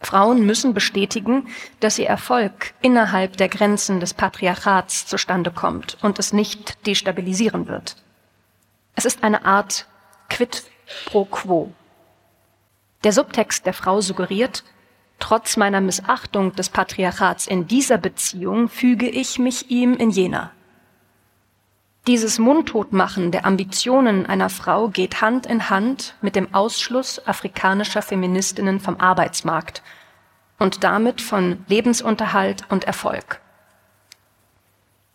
Frauen 0.01 0.45
müssen 0.45 0.75
bestätigen, 0.75 1.49
dass 1.81 1.99
ihr 1.99 2.07
Erfolg 2.07 2.75
innerhalb 2.83 3.37
der 3.37 3.49
Grenzen 3.49 4.01
des 4.01 4.15
Patriarchats 4.15 5.07
zustande 5.07 5.51
kommt 5.51 5.97
und 6.03 6.19
es 6.19 6.33
nicht 6.33 6.87
destabilisieren 6.87 7.67
wird. 7.67 7.97
Es 8.95 9.05
ist 9.05 9.25
eine 9.25 9.45
Art 9.45 9.87
Quid 10.29 10.65
pro 11.07 11.25
quo. 11.25 11.73
Der 13.05 13.13
Subtext 13.13 13.67
der 13.67 13.73
Frau 13.73 14.01
suggeriert, 14.01 14.65
trotz 15.19 15.57
meiner 15.57 15.81
Missachtung 15.81 16.55
des 16.55 16.69
Patriarchats 16.69 17.47
in 17.47 17.67
dieser 17.67 17.99
Beziehung 17.99 18.69
füge 18.69 19.09
ich 19.09 19.39
mich 19.39 19.71
ihm 19.71 19.95
in 19.95 20.11
jener. 20.11 20.53
Dieses 22.07 22.39
Mundtotmachen 22.39 23.33
der 23.33 23.45
Ambitionen 23.45 24.27
einer 24.27 24.49
Frau 24.49 24.89
geht 24.89 25.21
Hand 25.21 25.45
in 25.45 25.71
Hand 25.71 26.15
mit 26.21 26.37
dem 26.37 26.55
Ausschluss 26.55 27.27
afrikanischer 27.27 28.01
Feministinnen 28.01 28.79
vom 28.79 29.01
Arbeitsmarkt 29.01 29.83
und 30.61 30.85
damit 30.85 31.21
von 31.21 31.65
Lebensunterhalt 31.67 32.63
und 32.71 32.85
Erfolg. 32.85 33.41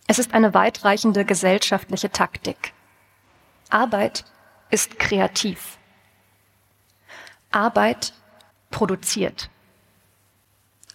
Es 0.07 0.19
ist 0.19 0.33
eine 0.33 0.53
weitreichende 0.53 1.23
gesellschaftliche 1.23 2.11
Taktik. 2.11 2.73
Arbeit 3.69 4.25
ist 4.69 4.99
kreativ. 4.99 5.77
Arbeit 7.51 8.11
produziert. 8.69 9.49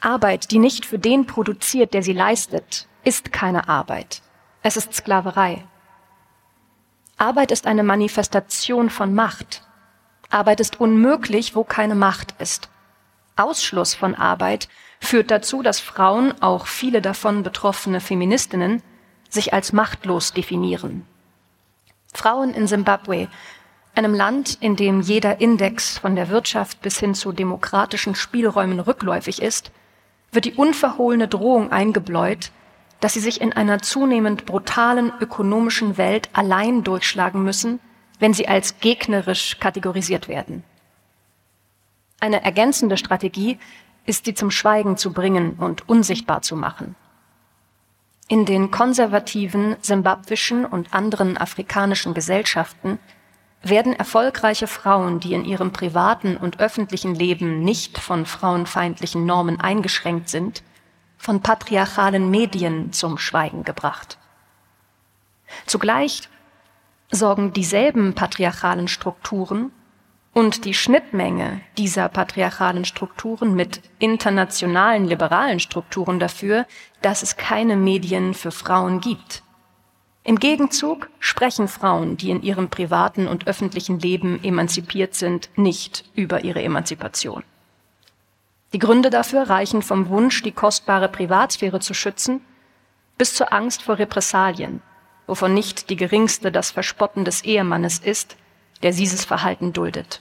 Arbeit, 0.02 0.50
die 0.50 0.58
nicht 0.58 0.84
für 0.84 0.98
den 0.98 1.26
produziert, 1.26 1.94
der 1.94 2.02
sie 2.02 2.12
leistet, 2.12 2.86
ist 3.02 3.32
keine 3.32 3.70
Arbeit. 3.70 4.20
Es 4.62 4.76
ist 4.76 4.92
Sklaverei. 4.92 5.64
Arbeit 7.18 7.50
ist 7.50 7.66
eine 7.66 7.82
Manifestation 7.82 8.90
von 8.90 9.14
Macht. 9.14 9.62
Arbeit 10.28 10.60
ist 10.60 10.80
unmöglich, 10.80 11.54
wo 11.54 11.64
keine 11.64 11.94
Macht 11.94 12.34
ist. 12.38 12.68
Ausschluss 13.36 13.94
von 13.94 14.14
Arbeit 14.14 14.68
führt 15.00 15.30
dazu, 15.30 15.62
dass 15.62 15.80
Frauen, 15.80 16.34
auch 16.42 16.66
viele 16.66 17.00
davon 17.00 17.42
betroffene 17.42 18.00
Feministinnen, 18.00 18.82
sich 19.30 19.54
als 19.54 19.72
machtlos 19.72 20.34
definieren. 20.34 21.06
Frauen 22.12 22.52
in 22.52 22.66
Simbabwe, 22.66 23.28
einem 23.94 24.14
Land, 24.14 24.58
in 24.60 24.76
dem 24.76 25.00
jeder 25.00 25.40
Index 25.40 25.96
von 25.98 26.16
der 26.16 26.28
Wirtschaft 26.28 26.82
bis 26.82 26.98
hin 26.98 27.14
zu 27.14 27.32
demokratischen 27.32 28.14
Spielräumen 28.14 28.78
rückläufig 28.78 29.40
ist, 29.40 29.70
wird 30.32 30.44
die 30.44 30.54
unverhohlene 30.54 31.28
Drohung 31.28 31.72
eingebläut, 31.72 32.50
dass 33.00 33.14
sie 33.14 33.20
sich 33.20 33.40
in 33.40 33.52
einer 33.52 33.80
zunehmend 33.80 34.46
brutalen 34.46 35.12
ökonomischen 35.20 35.96
Welt 35.98 36.28
allein 36.32 36.82
durchschlagen 36.82 37.42
müssen, 37.42 37.80
wenn 38.18 38.32
sie 38.32 38.48
als 38.48 38.80
gegnerisch 38.80 39.58
kategorisiert 39.58 40.28
werden. 40.28 40.64
Eine 42.20 42.42
ergänzende 42.42 42.96
Strategie 42.96 43.58
ist 44.06 44.24
sie 44.24 44.34
zum 44.34 44.50
Schweigen 44.50 44.96
zu 44.96 45.12
bringen 45.12 45.54
und 45.58 45.88
unsichtbar 45.88 46.42
zu 46.42 46.56
machen. 46.56 46.94
In 48.28 48.44
den 48.44 48.70
konservativen 48.70 49.76
simbabwischen 49.82 50.64
und 50.64 50.92
anderen 50.94 51.36
afrikanischen 51.36 52.14
Gesellschaften 52.14 52.98
werden 53.62 53.92
erfolgreiche 53.92 54.66
Frauen, 54.66 55.20
die 55.20 55.34
in 55.34 55.44
ihrem 55.44 55.72
privaten 55.72 56.36
und 56.36 56.58
öffentlichen 56.58 57.14
Leben 57.14 57.62
nicht 57.62 57.98
von 57.98 58.26
frauenfeindlichen 58.26 59.26
Normen 59.26 59.60
eingeschränkt 59.60 60.28
sind, 60.28 60.62
von 61.26 61.40
patriarchalen 61.40 62.30
Medien 62.30 62.92
zum 62.92 63.18
Schweigen 63.18 63.64
gebracht. 63.64 64.16
Zugleich 65.66 66.28
sorgen 67.10 67.52
dieselben 67.52 68.14
patriarchalen 68.14 68.86
Strukturen 68.86 69.72
und 70.32 70.64
die 70.64 70.72
Schnittmenge 70.72 71.62
dieser 71.78 72.08
patriarchalen 72.08 72.84
Strukturen 72.84 73.56
mit 73.56 73.80
internationalen 73.98 75.04
liberalen 75.04 75.58
Strukturen 75.58 76.20
dafür, 76.20 76.64
dass 77.02 77.24
es 77.24 77.36
keine 77.36 77.74
Medien 77.74 78.32
für 78.32 78.52
Frauen 78.52 79.00
gibt. 79.00 79.42
Im 80.22 80.38
Gegenzug 80.38 81.10
sprechen 81.18 81.66
Frauen, 81.66 82.16
die 82.16 82.30
in 82.30 82.44
ihrem 82.44 82.68
privaten 82.70 83.26
und 83.26 83.48
öffentlichen 83.48 83.98
Leben 83.98 84.44
emanzipiert 84.44 85.16
sind, 85.16 85.50
nicht 85.56 86.04
über 86.14 86.44
ihre 86.44 86.62
Emanzipation. 86.62 87.42
Die 88.72 88.78
Gründe 88.78 89.10
dafür 89.10 89.48
reichen 89.48 89.82
vom 89.82 90.08
Wunsch, 90.08 90.42
die 90.42 90.52
kostbare 90.52 91.08
Privatsphäre 91.08 91.80
zu 91.80 91.94
schützen, 91.94 92.40
bis 93.16 93.34
zur 93.34 93.52
Angst 93.52 93.82
vor 93.82 93.98
Repressalien, 93.98 94.82
wovon 95.26 95.54
nicht 95.54 95.90
die 95.90 95.96
geringste 95.96 96.52
das 96.52 96.70
Verspotten 96.70 97.24
des 97.24 97.44
Ehemannes 97.44 97.98
ist, 97.98 98.36
der 98.82 98.92
dieses 98.92 99.24
Verhalten 99.24 99.72
duldet. 99.72 100.20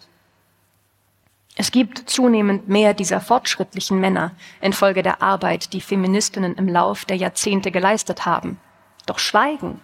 Es 1.57 1.71
gibt 1.71 2.09
zunehmend 2.09 2.67
mehr 2.67 2.93
dieser 2.93 3.21
fortschrittlichen 3.21 3.99
Männer 3.99 4.31
infolge 4.59 5.03
der 5.03 5.21
Arbeit, 5.21 5.71
die 5.71 5.81
Feministinnen 5.81 6.55
im 6.55 6.67
Lauf 6.67 7.05
der 7.05 7.15
Jahrzehnte 7.15 7.71
geleistet 7.71 8.25
haben. 8.25 8.59
Doch 9.05 9.19
Schweigen 9.19 9.79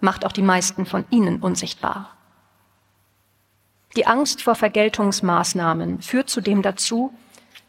macht 0.00 0.24
auch 0.24 0.32
die 0.32 0.42
meisten 0.42 0.86
von 0.86 1.04
ihnen 1.10 1.40
unsichtbar. 1.40 2.10
Die 3.96 4.06
Angst 4.06 4.42
vor 4.42 4.54
Vergeltungsmaßnahmen 4.54 6.00
führt 6.02 6.30
zudem 6.30 6.62
dazu, 6.62 7.12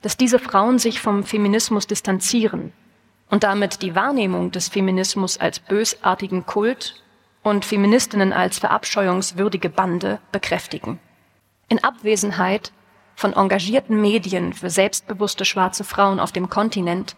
dass 0.06 0.18
diese 0.18 0.38
Frauen 0.38 0.78
sich 0.78 1.02
vom 1.02 1.24
Feminismus 1.24 1.88
distanzieren 1.88 2.74
und 3.32 3.44
damit 3.44 3.82
die 3.82 3.96
Wahrnehmung 3.96 4.52
des 4.52 4.70
Feminismus 4.70 5.40
als 5.40 5.58
bösartigen 5.58 6.46
Kult 6.46 7.04
und 7.42 7.66
Feministinnen 7.66 8.32
als 8.32 8.60
verabscheuungswürdige 8.60 9.72
Bande 9.72 10.20
bekräftigen. 10.32 11.00
In 11.70 11.84
Abwesenheit 11.84 12.72
von 13.16 13.34
engagierten 13.34 14.00
Medien 14.00 14.54
für 14.54 14.70
selbstbewusste 14.70 15.44
schwarze 15.44 15.84
Frauen 15.84 16.20
auf 16.20 16.32
dem 16.32 16.52
Kontinent 16.52 17.16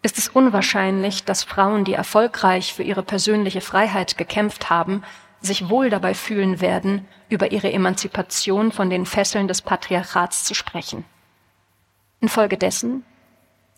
ist 0.00 0.16
es 0.16 0.30
unwahrscheinlich, 0.30 1.24
dass 1.24 1.44
Frauen, 1.44 1.84
die 1.84 1.92
erfolgreich 1.92 2.72
für 2.72 2.84
ihre 2.84 3.02
persönliche 3.02 3.60
Freiheit 3.60 4.16
gekämpft 4.16 4.70
haben, 4.70 5.02
sich 5.42 5.68
wohl 5.68 5.90
dabei 5.90 6.14
fühlen 6.14 6.62
werden, 6.62 7.06
über 7.28 7.52
ihre 7.52 7.70
Emanzipation 7.70 8.72
von 8.72 8.88
den 8.88 9.04
Fesseln 9.04 9.46
des 9.46 9.60
Patriarchats 9.60 10.44
zu 10.44 10.54
sprechen. 10.54 11.04
Infolgedessen 12.24 13.04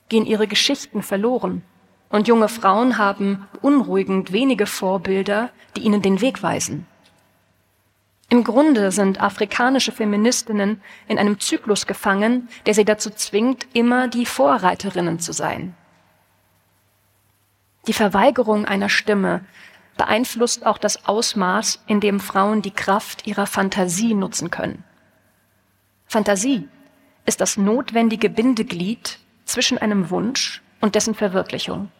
gehen 0.08 0.24
ihre 0.24 0.46
Geschichten 0.46 1.02
verloren 1.02 1.62
und 2.10 2.28
junge 2.28 2.48
Frauen 2.48 2.96
haben 2.96 3.48
beunruhigend 3.54 4.30
wenige 4.30 4.66
Vorbilder, 4.66 5.50
die 5.74 5.80
ihnen 5.80 6.00
den 6.00 6.20
Weg 6.20 6.44
weisen. 6.44 6.86
Im 8.28 8.44
Grunde 8.44 8.92
sind 8.92 9.20
afrikanische 9.20 9.90
Feministinnen 9.90 10.80
in 11.08 11.18
einem 11.18 11.40
Zyklus 11.40 11.88
gefangen, 11.88 12.48
der 12.66 12.74
sie 12.74 12.84
dazu 12.84 13.10
zwingt, 13.10 13.66
immer 13.72 14.06
die 14.06 14.26
Vorreiterinnen 14.26 15.18
zu 15.18 15.32
sein. 15.32 15.74
Die 17.88 17.92
Verweigerung 17.92 18.64
einer 18.64 18.88
Stimme 18.88 19.44
beeinflusst 19.96 20.64
auch 20.66 20.78
das 20.78 21.08
Ausmaß, 21.08 21.82
in 21.88 21.98
dem 21.98 22.20
Frauen 22.20 22.62
die 22.62 22.70
Kraft 22.84 23.26
ihrer 23.26 23.46
Fantasie 23.46 24.14
nutzen 24.14 24.50
können. 24.52 24.84
Fantasie 26.06 26.68
ist 27.26 27.40
das 27.40 27.56
notwendige 27.56 28.30
Bindeglied 28.30 29.18
zwischen 29.44 29.78
einem 29.78 30.10
Wunsch 30.10 30.62
und 30.80 30.94
dessen 30.94 31.14
Verwirklichung. 31.14 31.90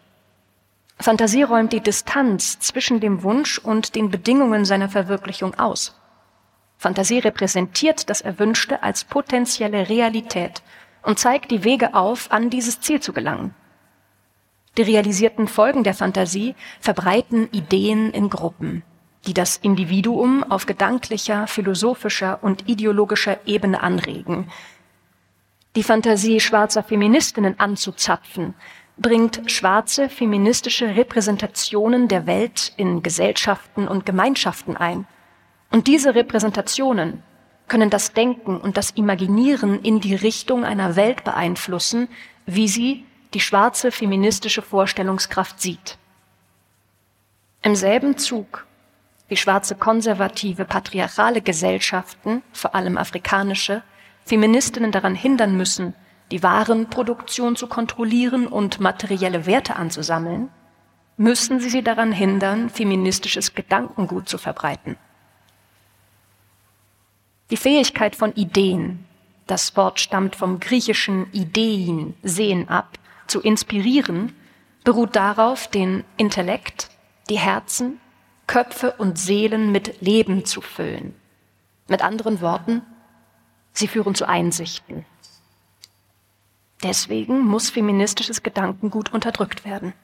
Fantasie 0.98 1.42
räumt 1.42 1.72
die 1.72 1.80
Distanz 1.80 2.58
zwischen 2.58 3.00
dem 3.00 3.22
Wunsch 3.22 3.58
und 3.58 3.94
den 3.94 4.10
Bedingungen 4.10 4.64
seiner 4.64 4.88
Verwirklichung 4.88 5.54
aus. 5.58 5.94
Fantasie 6.78 7.18
repräsentiert 7.18 8.08
das 8.08 8.20
Erwünschte 8.20 8.82
als 8.82 9.04
potenzielle 9.04 9.88
Realität 9.88 10.62
und 11.02 11.18
zeigt 11.18 11.50
die 11.50 11.64
Wege 11.64 11.94
auf, 11.94 12.32
an 12.32 12.50
dieses 12.50 12.80
Ziel 12.80 13.00
zu 13.00 13.12
gelangen. 13.12 13.54
Die 14.76 14.82
realisierten 14.82 15.48
Folgen 15.48 15.84
der 15.84 15.94
Fantasie 15.94 16.54
verbreiten 16.80 17.48
Ideen 17.50 18.10
in 18.10 18.28
Gruppen, 18.28 18.82
die 19.26 19.32
das 19.32 19.56
Individuum 19.56 20.44
auf 20.44 20.66
gedanklicher, 20.66 21.46
philosophischer 21.46 22.42
und 22.42 22.68
ideologischer 22.68 23.38
Ebene 23.46 23.82
anregen, 23.82 24.50
die 25.76 25.82
Fantasie 25.82 26.40
schwarzer 26.40 26.82
Feministinnen 26.82 27.60
anzuzapfen, 27.60 28.54
bringt 28.96 29.42
schwarze 29.50 30.08
feministische 30.08 30.96
Repräsentationen 30.96 32.08
der 32.08 32.26
Welt 32.26 32.72
in 32.78 33.02
Gesellschaften 33.02 33.86
und 33.86 34.06
Gemeinschaften 34.06 34.76
ein. 34.76 35.06
Und 35.70 35.86
diese 35.86 36.14
Repräsentationen 36.14 37.22
können 37.68 37.90
das 37.90 38.12
Denken 38.12 38.56
und 38.58 38.76
das 38.76 38.92
Imaginieren 38.92 39.82
in 39.82 40.00
die 40.00 40.14
Richtung 40.14 40.64
einer 40.64 40.96
Welt 40.96 41.24
beeinflussen, 41.24 42.08
wie 42.46 42.68
sie 42.68 43.04
die 43.34 43.40
schwarze 43.40 43.92
feministische 43.92 44.62
Vorstellungskraft 44.62 45.60
sieht. 45.60 45.98
Im 47.62 47.76
selben 47.76 48.16
Zug 48.16 48.66
wie 49.28 49.36
schwarze 49.36 49.74
konservative 49.74 50.64
patriarchale 50.64 51.42
Gesellschaften, 51.42 52.42
vor 52.52 52.74
allem 52.74 52.96
afrikanische, 52.96 53.82
Feministinnen 54.26 54.90
daran 54.90 55.14
hindern 55.14 55.56
müssen, 55.56 55.94
die 56.32 56.42
Warenproduktion 56.42 57.54
zu 57.54 57.68
kontrollieren 57.68 58.48
und 58.48 58.80
materielle 58.80 59.46
Werte 59.46 59.76
anzusammeln, 59.76 60.50
müssen 61.16 61.60
sie 61.60 61.70
sie 61.70 61.82
daran 61.82 62.10
hindern, 62.10 62.68
feministisches 62.68 63.54
Gedankengut 63.54 64.28
zu 64.28 64.36
verbreiten. 64.36 64.96
Die 67.50 67.56
Fähigkeit 67.56 68.16
von 68.16 68.34
Ideen, 68.34 69.06
das 69.46 69.76
Wort 69.76 70.00
stammt 70.00 70.34
vom 70.34 70.58
griechischen 70.58 71.32
Ideen, 71.32 72.14
sehen 72.24 72.68
ab, 72.68 72.98
zu 73.28 73.40
inspirieren, 73.40 74.34
beruht 74.82 75.14
darauf, 75.14 75.68
den 75.68 76.02
Intellekt, 76.16 76.90
die 77.30 77.38
Herzen, 77.38 78.00
Köpfe 78.48 78.94
und 78.98 79.20
Seelen 79.20 79.70
mit 79.70 80.00
Leben 80.00 80.44
zu 80.44 80.60
füllen. 80.60 81.14
Mit 81.86 82.02
anderen 82.02 82.40
Worten, 82.40 82.82
sie 83.78 83.88
führen 83.88 84.14
zu 84.14 84.28
Einsichten. 84.28 85.04
Deswegen 86.82 87.40
muss 87.40 87.70
feministisches 87.70 88.42
Gedankengut 88.42 89.10
unterdrückt 89.12 89.64
werden. 89.64 89.94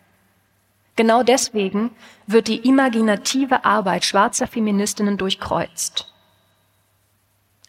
Genau 0.97 1.23
deswegen 1.23 1.91
wird 2.27 2.49
die 2.49 2.67
imaginative 2.69 3.65
Arbeit 3.65 4.05
schwarzer 4.05 4.47
Feministinnen 4.47 5.17
durchkreuzt. 5.17 6.13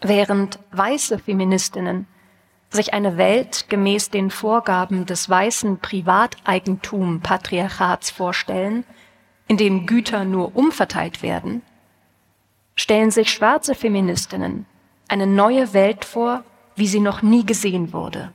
Während 0.02 0.60
weiße 0.72 1.20
Feministinnen 1.20 2.06
sich 2.70 2.94
eine 2.94 3.16
Welt 3.18 3.70
gemäß 3.70 4.10
den 4.10 4.30
Vorgaben 4.30 5.06
des 5.06 5.30
weißen 5.30 5.80
Privateigentum-Patriarchats 5.80 8.10
vorstellen, 8.10 8.84
in 9.48 9.56
dem 9.58 9.86
Güter 9.86 10.26
nur 10.26 10.56
umverteilt 10.56 11.22
werden, 11.22 11.62
stellen 12.76 13.12
sich 13.12 13.32
schwarze 13.32 13.76
Feministinnen 13.76 14.66
eine 15.14 15.28
neue 15.28 15.74
Welt 15.74 16.06
vor, 16.06 16.44
wie 16.76 16.88
sie 16.88 17.00
noch 17.00 17.22
nie 17.22 17.46
gesehen 17.46 17.94
wurde. 17.94 18.34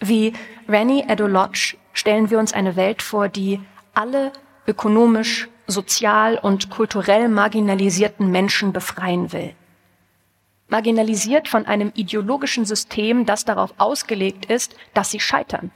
Wie 0.00 0.32
Rani 0.66 1.04
Edolodge 1.06 1.76
stellen 1.92 2.30
wir 2.30 2.38
uns 2.38 2.54
eine 2.54 2.74
Welt 2.74 3.02
vor, 3.02 3.28
die 3.28 3.60
alle 3.92 4.32
ökonomisch, 4.66 5.48
sozial 5.66 6.38
und 6.38 6.70
kulturell 6.70 7.28
marginalisierten 7.28 8.30
Menschen 8.30 8.72
befreien 8.72 9.30
will. 9.32 9.54
Marginalisiert 10.68 11.48
von 11.48 11.66
einem 11.66 11.92
ideologischen 11.94 12.64
System, 12.64 13.26
das 13.26 13.44
darauf 13.44 13.74
ausgelegt 13.76 14.46
ist, 14.46 14.74
dass 14.94 15.10
sie 15.10 15.20
scheitern. 15.20 15.70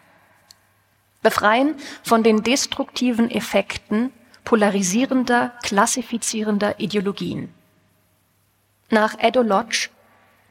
Befreien 1.23 1.75
von 2.03 2.23
den 2.23 2.43
destruktiven 2.43 3.31
Effekten 3.31 4.11
polarisierender, 4.45 5.53
klassifizierender 5.63 6.81
Ideologien. 6.81 7.53
Nach 8.95 9.17
Edo 9.19 9.43
Lodge 9.43 9.89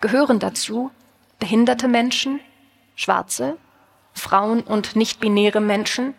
gehören 0.01 0.37
dazu 0.37 0.91
behinderte 1.39 1.87
Menschen, 1.87 2.41
Schwarze, 2.93 3.57
Frauen 4.11 4.63
und 4.63 4.97
nicht-binäre 4.97 5.61
Menschen, 5.61 6.13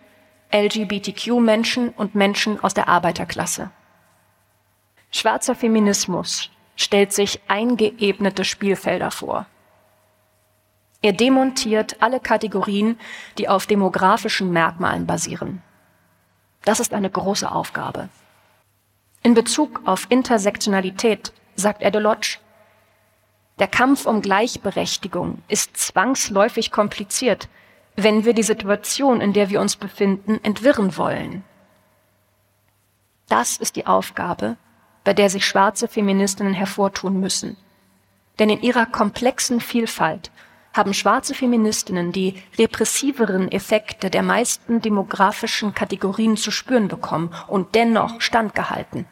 LGBTQ-Menschen 0.51 1.91
und 1.91 2.15
Menschen 2.15 2.59
aus 2.65 2.73
der 2.73 2.89
Arbeiterklasse. 2.89 3.71
Schwarzer 5.11 5.55
Feminismus 5.55 6.49
stellt 6.77 7.13
sich 7.13 7.43
eingeebnete 7.47 8.45
Spielfelder 8.47 9.11
vor. 9.11 9.45
Er 11.03 11.13
demontiert 11.13 12.01
alle 12.01 12.21
Kategorien, 12.21 12.99
die 13.37 13.51
auf 13.51 13.67
demografischen 13.67 14.51
Merkmalen 14.51 15.07
basieren. 15.07 15.61
Das 16.63 16.81
ist 16.81 16.95
eine 16.95 17.11
große 17.11 17.53
Aufgabe. 17.53 18.09
In 19.23 19.35
Bezug 19.35 19.83
auf 19.85 20.07
Intersektionalität 20.09 21.35
sagt 21.57 21.83
Edelodge, 21.83 22.39
der 23.59 23.69
Kampf 23.69 24.07
um 24.07 24.21
Gleichberechtigung 24.21 25.43
ist 25.49 25.77
zwangsläufig 25.77 26.73
kompliziert, 26.73 27.49
wenn 27.95 28.25
wir 28.25 28.35
die 28.35 28.43
Situation, 28.43 29.21
in 29.21 29.33
der 29.33 29.49
wir 29.49 29.61
uns 29.61 29.77
befinden, 29.77 30.41
entwirren 30.43 30.97
wollen. 30.97 31.45
Das 33.29 33.57
ist 33.57 33.77
die 33.77 33.87
Aufgabe, 33.87 34.57
bei 35.05 35.15
der 35.15 35.31
sich 35.31 35.47
schwarze 35.47 35.87
Feministinnen 35.87 36.55
hervortun 36.55 37.21
müssen. 37.21 37.57
Denn 38.39 38.51
in 38.51 38.63
ihrer 38.63 38.87
komplexen 38.87 39.61
Vielfalt 39.61 40.33
haben 40.73 40.93
schwarze 40.93 41.35
Feministinnen 41.35 42.11
die 42.11 42.43
repressiveren 42.59 43.53
Effekte 43.53 44.11
der 44.11 44.25
meisten 44.25 44.81
demografischen 44.81 45.75
Kategorien 45.75 46.37
zu 46.37 46.51
spüren 46.51 46.89
bekommen 46.89 47.33
und 47.47 47.77
dennoch 47.77 48.21
standgehalten. 48.21 49.07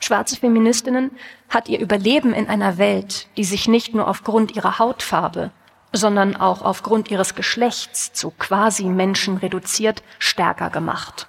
Schwarze 0.00 0.36
Feministinnen 0.36 1.10
hat 1.48 1.68
ihr 1.68 1.80
Überleben 1.80 2.32
in 2.32 2.48
einer 2.48 2.78
Welt, 2.78 3.26
die 3.36 3.44
sich 3.44 3.68
nicht 3.68 3.94
nur 3.94 4.08
aufgrund 4.08 4.54
ihrer 4.54 4.78
Hautfarbe, 4.78 5.50
sondern 5.92 6.36
auch 6.36 6.62
aufgrund 6.62 7.10
ihres 7.10 7.34
Geschlechts 7.34 8.12
zu 8.12 8.30
quasi 8.30 8.84
Menschen 8.84 9.38
reduziert, 9.38 10.02
stärker 10.18 10.70
gemacht. 10.70 11.26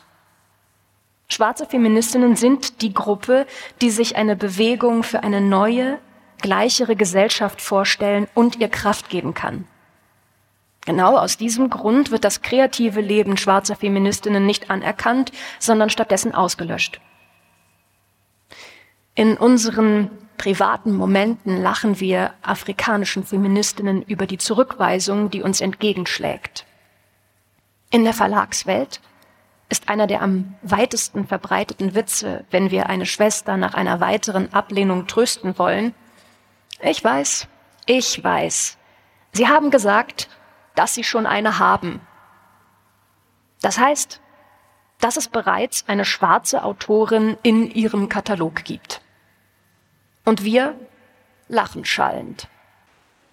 Schwarze 1.28 1.66
Feministinnen 1.66 2.36
sind 2.36 2.82
die 2.82 2.94
Gruppe, 2.94 3.46
die 3.82 3.92
sich 3.92 4.16
eine 4.16 4.36
Bewegung 4.36 5.04
für 5.04 5.24
eine 5.24 5.42
neue, 5.42 6.00
gleichere 6.42 6.96
Gesellschaft 6.96 7.62
vorstellen 7.62 8.28
und 8.34 8.58
ihr 8.60 8.70
Kraft 8.70 9.10
geben 9.10 9.34
kann. 9.34 9.68
Genau 10.86 11.18
aus 11.18 11.38
diesem 11.38 11.70
Grund 11.70 12.10
wird 12.10 12.24
das 12.24 12.42
kreative 12.42 13.02
Leben 13.02 13.38
schwarzer 13.38 13.76
Feministinnen 13.76 14.46
nicht 14.46 14.72
anerkannt, 14.72 15.32
sondern 15.60 15.90
stattdessen 15.90 16.34
ausgelöscht. 16.34 17.00
In 19.20 19.36
unseren 19.36 20.10
privaten 20.38 20.96
Momenten 20.96 21.62
lachen 21.62 22.00
wir 22.00 22.34
afrikanischen 22.42 23.26
Feministinnen 23.26 24.02
über 24.04 24.26
die 24.26 24.38
Zurückweisung, 24.38 25.30
die 25.30 25.42
uns 25.42 25.60
entgegenschlägt. 25.60 26.66
In 27.92 28.06
der 28.06 28.14
Verlagswelt 28.14 29.02
ist 29.68 29.90
einer 29.90 30.08
der 30.08 30.22
am 30.22 30.56
weitesten 30.62 31.28
verbreiteten 31.28 31.96
Witze, 31.96 32.46
wenn 32.50 32.72
wir 32.72 32.88
eine 32.88 33.06
Schwester 33.06 33.58
nach 33.58 33.74
einer 33.74 34.00
weiteren 34.00 34.54
Ablehnung 34.54 35.06
trösten 35.06 35.60
wollen. 35.60 35.94
Ich 36.82 37.04
weiß, 37.04 37.50
ich 37.88 38.24
weiß. 38.24 38.78
Sie 39.34 39.50
haben 39.50 39.70
gesagt, 39.70 40.30
dass 40.76 40.94
Sie 40.94 41.04
schon 41.04 41.26
eine 41.26 41.60
haben. 41.60 42.00
Das 43.62 43.80
heißt, 43.80 44.22
dass 45.02 45.18
es 45.18 45.28
bereits 45.28 45.84
eine 45.90 46.06
schwarze 46.06 46.64
Autorin 46.64 47.36
in 47.44 47.70
Ihrem 47.70 48.08
Katalog 48.08 48.64
gibt. 48.64 49.02
Und 50.30 50.44
wir 50.44 50.76
lachen 51.48 51.86
schallend. 51.86 52.48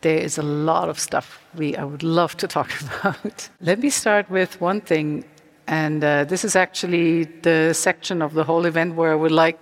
There 0.01 0.19
is 0.19 0.39
a 0.39 0.43
lot 0.43 0.89
of 0.89 0.99
stuff 0.99 1.41
we 1.53 1.77
I 1.77 1.85
would 1.85 2.03
love 2.03 2.39
to 2.39 2.49
talk 2.49 2.71
about. 2.81 3.51
Let 3.61 3.81
me 3.81 3.91
start 3.91 4.31
with 4.31 4.63
one 4.63 4.81
thing, 4.81 5.25
and 5.67 6.03
uh, 6.03 6.25
this 6.25 6.43
is 6.43 6.57
actually 6.57 7.25
the 7.43 7.75
section 7.75 8.23
of 8.23 8.33
the 8.33 8.45
whole 8.45 8.65
event 8.65 8.95
where 8.95 9.13
I 9.13 9.15
would 9.15 9.37
like 9.45 9.59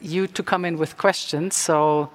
you 0.00 0.26
to 0.26 0.42
come 0.42 0.64
in 0.64 0.76
with 0.76 0.96
questions. 0.96 1.54
So 1.54 2.10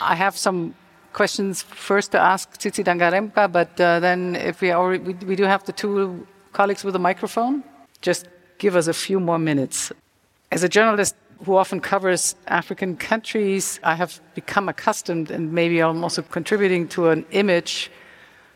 I 0.00 0.14
have 0.14 0.34
some 0.34 0.74
questions 1.12 1.60
first 1.60 2.12
to 2.12 2.18
ask 2.18 2.56
Tsitsi 2.58 2.82
Dangarembga, 2.82 3.52
but 3.52 3.78
uh, 3.78 4.00
then 4.00 4.36
if 4.36 4.62
we, 4.62 4.72
already, 4.72 5.04
we, 5.04 5.26
we 5.26 5.36
do 5.36 5.44
have 5.44 5.64
the 5.64 5.72
two 5.72 6.26
colleagues 6.54 6.82
with 6.82 6.96
a 6.96 6.98
microphone, 6.98 7.62
just 8.00 8.26
give 8.56 8.74
us 8.74 8.88
a 8.88 8.94
few 8.94 9.20
more 9.20 9.38
minutes. 9.38 9.92
As 10.50 10.62
a 10.62 10.68
journalist, 10.68 11.14
who 11.44 11.56
often 11.56 11.80
covers 11.80 12.34
African 12.48 12.96
countries, 12.96 13.78
I 13.82 13.94
have 13.94 14.20
become 14.34 14.68
accustomed, 14.68 15.30
and 15.30 15.52
maybe 15.52 15.80
I'm 15.80 16.02
also 16.02 16.22
contributing 16.22 16.88
to 16.88 17.08
an 17.08 17.24
image 17.30 17.90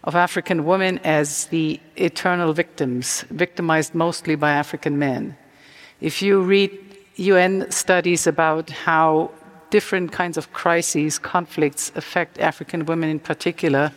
of 0.05 0.16
African 0.16 0.64
women 0.64 0.99
as 1.05 1.47
the 1.47 1.78
eternal 1.97 2.53
victims, 2.53 3.22
victimized 3.30 3.95
mostly 3.95 4.35
by 4.35 4.51
African 4.51 4.99
men. 4.99 5.37
If 6.01 6.22
you 6.22 6.41
read 6.41 6.76
UN 7.16 7.70
studies 7.70 8.26
about 8.26 8.70
how 8.70 9.30
different 9.70 10.11
kinds 10.11 10.37
of 10.37 10.53
crises, 10.53 11.18
conflicts 11.18 11.93
affect 11.95 12.39
African 12.41 12.85
women 12.85 13.09
in 13.11 13.20
particular, 13.20 13.93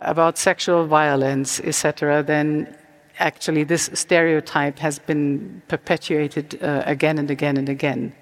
about 0.00 0.36
sexual 0.36 0.86
violence, 0.86 1.58
etc., 1.60 2.22
then 2.22 2.76
actually 3.18 3.64
this 3.64 3.90
stereotype 3.94 4.78
has 4.78 4.98
been 4.98 5.62
perpetuated 5.68 6.62
uh, 6.62 6.82
again 6.86 7.18
and 7.18 7.30
again 7.30 7.56
and 7.56 7.68
again. 7.68 8.12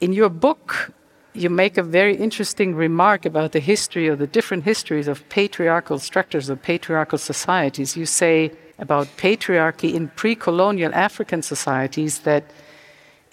In 0.00 0.12
your 0.12 0.28
book, 0.28 0.92
you 1.32 1.50
make 1.50 1.76
a 1.76 1.82
very 1.82 2.16
interesting 2.16 2.74
remark 2.74 3.24
about 3.24 3.52
the 3.52 3.60
history 3.60 4.08
or 4.08 4.16
the 4.16 4.26
different 4.26 4.64
histories 4.64 5.08
of 5.08 5.28
patriarchal 5.28 5.98
structures 5.98 6.48
of 6.48 6.62
patriarchal 6.62 7.18
societies. 7.18 7.96
You 7.96 8.06
say 8.06 8.52
about 8.78 9.08
patriarchy 9.16 9.94
in 9.94 10.08
pre 10.08 10.34
colonial 10.34 10.94
African 10.94 11.42
societies 11.42 12.20
that 12.20 12.44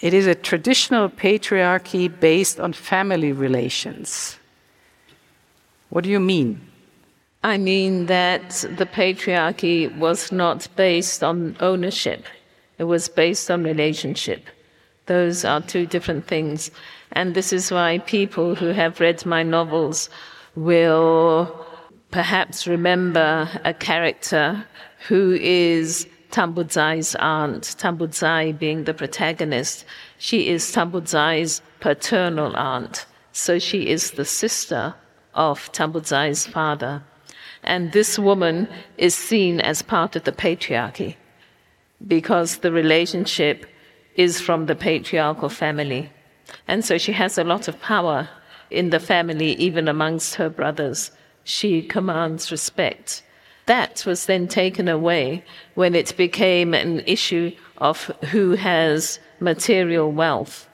it 0.00 0.12
is 0.12 0.26
a 0.26 0.34
traditional 0.34 1.08
patriarchy 1.08 2.08
based 2.08 2.58
on 2.58 2.72
family 2.72 3.32
relations. 3.32 4.36
What 5.90 6.04
do 6.04 6.10
you 6.10 6.20
mean? 6.20 6.71
I 7.44 7.58
mean 7.58 8.06
that 8.06 8.50
the 8.76 8.86
patriarchy 8.86 9.96
was 9.98 10.30
not 10.30 10.68
based 10.76 11.24
on 11.24 11.56
ownership, 11.58 12.24
it 12.78 12.84
was 12.84 13.08
based 13.08 13.50
on 13.50 13.64
relationship. 13.64 14.46
Those 15.06 15.44
are 15.44 15.60
two 15.60 15.86
different 15.86 16.26
things. 16.28 16.70
And 17.12 17.34
this 17.34 17.52
is 17.52 17.70
why 17.70 17.98
people 17.98 18.54
who 18.54 18.68
have 18.68 19.00
read 19.00 19.26
my 19.26 19.42
novels 19.42 20.08
will 20.54 21.66
perhaps 22.12 22.66
remember 22.66 23.48
a 23.64 23.74
character 23.74 24.64
who 25.08 25.32
is 25.40 26.06
Tambudzai's 26.30 27.14
aunt, 27.16 27.74
Tambudzai 27.78 28.58
being 28.58 28.84
the 28.84 28.94
protagonist. 28.94 29.84
She 30.18 30.48
is 30.48 30.72
Tambudzai's 30.72 31.60
paternal 31.80 32.56
aunt. 32.56 33.06
So 33.32 33.58
she 33.58 33.88
is 33.88 34.12
the 34.12 34.24
sister 34.24 34.94
of 35.34 35.72
Tambudzai's 35.72 36.46
father. 36.46 37.02
And 37.62 37.92
this 37.92 38.18
woman 38.18 38.68
is 38.98 39.14
seen 39.14 39.60
as 39.60 39.82
part 39.82 40.16
of 40.16 40.24
the 40.24 40.32
patriarchy 40.32 41.16
because 42.06 42.58
the 42.58 42.72
relationship 42.72 43.66
is 44.16 44.40
from 44.40 44.66
the 44.66 44.74
patriarchal 44.74 45.48
family. 45.48 46.10
And 46.66 46.84
so 46.84 46.98
she 46.98 47.12
has 47.12 47.38
a 47.38 47.44
lot 47.44 47.68
of 47.68 47.80
power 47.80 48.28
in 48.70 48.90
the 48.90 49.00
family, 49.00 49.52
even 49.52 49.86
amongst 49.88 50.34
her 50.36 50.48
brothers. 50.48 51.10
She 51.44 51.82
commands 51.82 52.50
respect. 52.50 53.22
That 53.66 54.04
was 54.06 54.26
then 54.26 54.48
taken 54.48 54.88
away 54.88 55.44
when 55.74 55.94
it 55.94 56.16
became 56.16 56.74
an 56.74 57.00
issue 57.06 57.52
of 57.78 58.06
who 58.30 58.52
has 58.52 59.20
material 59.40 60.10
wealth. 60.10 60.68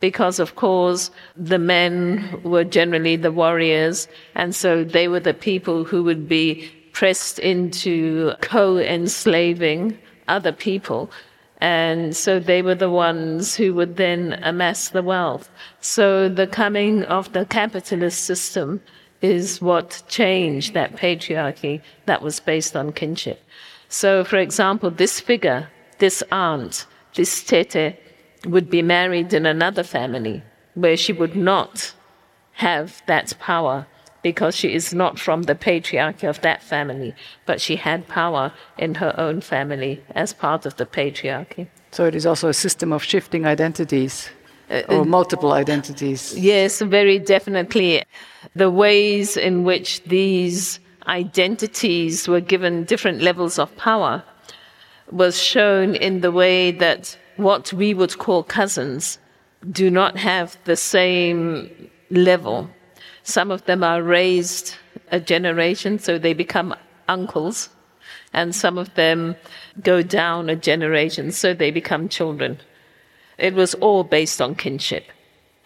Because, 0.00 0.38
of 0.38 0.54
course, 0.54 1.10
the 1.36 1.58
men 1.58 2.40
were 2.44 2.64
generally 2.64 3.16
the 3.16 3.32
warriors, 3.32 4.06
and 4.34 4.54
so 4.54 4.84
they 4.84 5.08
were 5.08 5.20
the 5.20 5.34
people 5.34 5.84
who 5.84 6.04
would 6.04 6.28
be 6.28 6.70
pressed 6.92 7.38
into 7.40 8.32
co 8.40 8.78
enslaving 8.78 9.98
other 10.28 10.52
people 10.52 11.10
and 11.60 12.16
so 12.16 12.38
they 12.38 12.62
were 12.62 12.74
the 12.74 12.90
ones 12.90 13.56
who 13.56 13.74
would 13.74 13.96
then 13.96 14.38
amass 14.42 14.90
the 14.90 15.02
wealth. 15.02 15.50
So 15.80 16.28
the 16.28 16.46
coming 16.46 17.02
of 17.04 17.32
the 17.32 17.44
capitalist 17.46 18.24
system 18.24 18.80
is 19.20 19.60
what 19.60 20.02
changed 20.06 20.74
that 20.74 20.94
patriarchy 20.94 21.82
that 22.06 22.22
was 22.22 22.38
based 22.38 22.76
on 22.76 22.92
kinship. 22.92 23.42
So, 23.88 24.22
for 24.22 24.36
example, 24.36 24.90
this 24.90 25.18
figure, 25.18 25.68
this 25.98 26.22
aunt, 26.30 26.86
this 27.14 27.42
tete, 27.42 27.98
would 28.46 28.70
be 28.70 28.82
married 28.82 29.32
in 29.32 29.46
another 29.46 29.82
family 29.82 30.42
where 30.74 30.96
she 30.96 31.12
would 31.12 31.36
not 31.36 31.92
have 32.52 33.02
that 33.06 33.32
power 33.38 33.86
because 34.22 34.54
she 34.54 34.74
is 34.74 34.92
not 34.92 35.18
from 35.18 35.44
the 35.44 35.54
patriarchy 35.54 36.28
of 36.28 36.40
that 36.40 36.62
family, 36.62 37.14
but 37.46 37.60
she 37.60 37.76
had 37.76 38.08
power 38.08 38.52
in 38.76 38.96
her 38.96 39.14
own 39.18 39.40
family 39.40 40.02
as 40.14 40.32
part 40.32 40.66
of 40.66 40.76
the 40.76 40.86
patriarchy. 40.86 41.68
So 41.92 42.04
it 42.04 42.14
is 42.14 42.26
also 42.26 42.48
a 42.48 42.54
system 42.54 42.92
of 42.92 43.02
shifting 43.02 43.46
identities. 43.46 44.30
Uh, 44.70 44.82
or 44.88 45.04
multiple 45.04 45.52
identities. 45.52 46.36
Yes, 46.36 46.80
very 46.82 47.18
definitely. 47.18 48.04
The 48.54 48.70
ways 48.70 49.36
in 49.36 49.64
which 49.64 50.02
these 50.04 50.78
identities 51.06 52.28
were 52.28 52.40
given 52.40 52.84
different 52.84 53.22
levels 53.22 53.58
of 53.58 53.74
power 53.76 54.22
was 55.10 55.40
shown 55.40 55.94
in 55.94 56.20
the 56.20 56.30
way 56.30 56.70
that 56.72 57.16
what 57.38 57.72
we 57.72 57.94
would 57.94 58.18
call 58.18 58.42
cousins 58.42 59.18
do 59.70 59.90
not 59.90 60.16
have 60.16 60.56
the 60.64 60.76
same 60.76 61.90
level 62.10 62.70
some 63.28 63.50
of 63.50 63.66
them 63.66 63.84
are 63.84 64.02
raised 64.02 64.74
a 65.10 65.20
generation, 65.20 65.98
so 65.98 66.18
they 66.18 66.32
become 66.32 66.74
uncles. 67.08 67.68
And 68.32 68.54
some 68.54 68.78
of 68.78 68.94
them 68.94 69.36
go 69.82 70.00
down 70.00 70.48
a 70.48 70.56
generation, 70.56 71.30
so 71.30 71.52
they 71.52 71.70
become 71.70 72.08
children. 72.08 72.58
It 73.36 73.52
was 73.52 73.74
all 73.74 74.02
based 74.02 74.40
on 74.40 74.54
kinship 74.54 75.04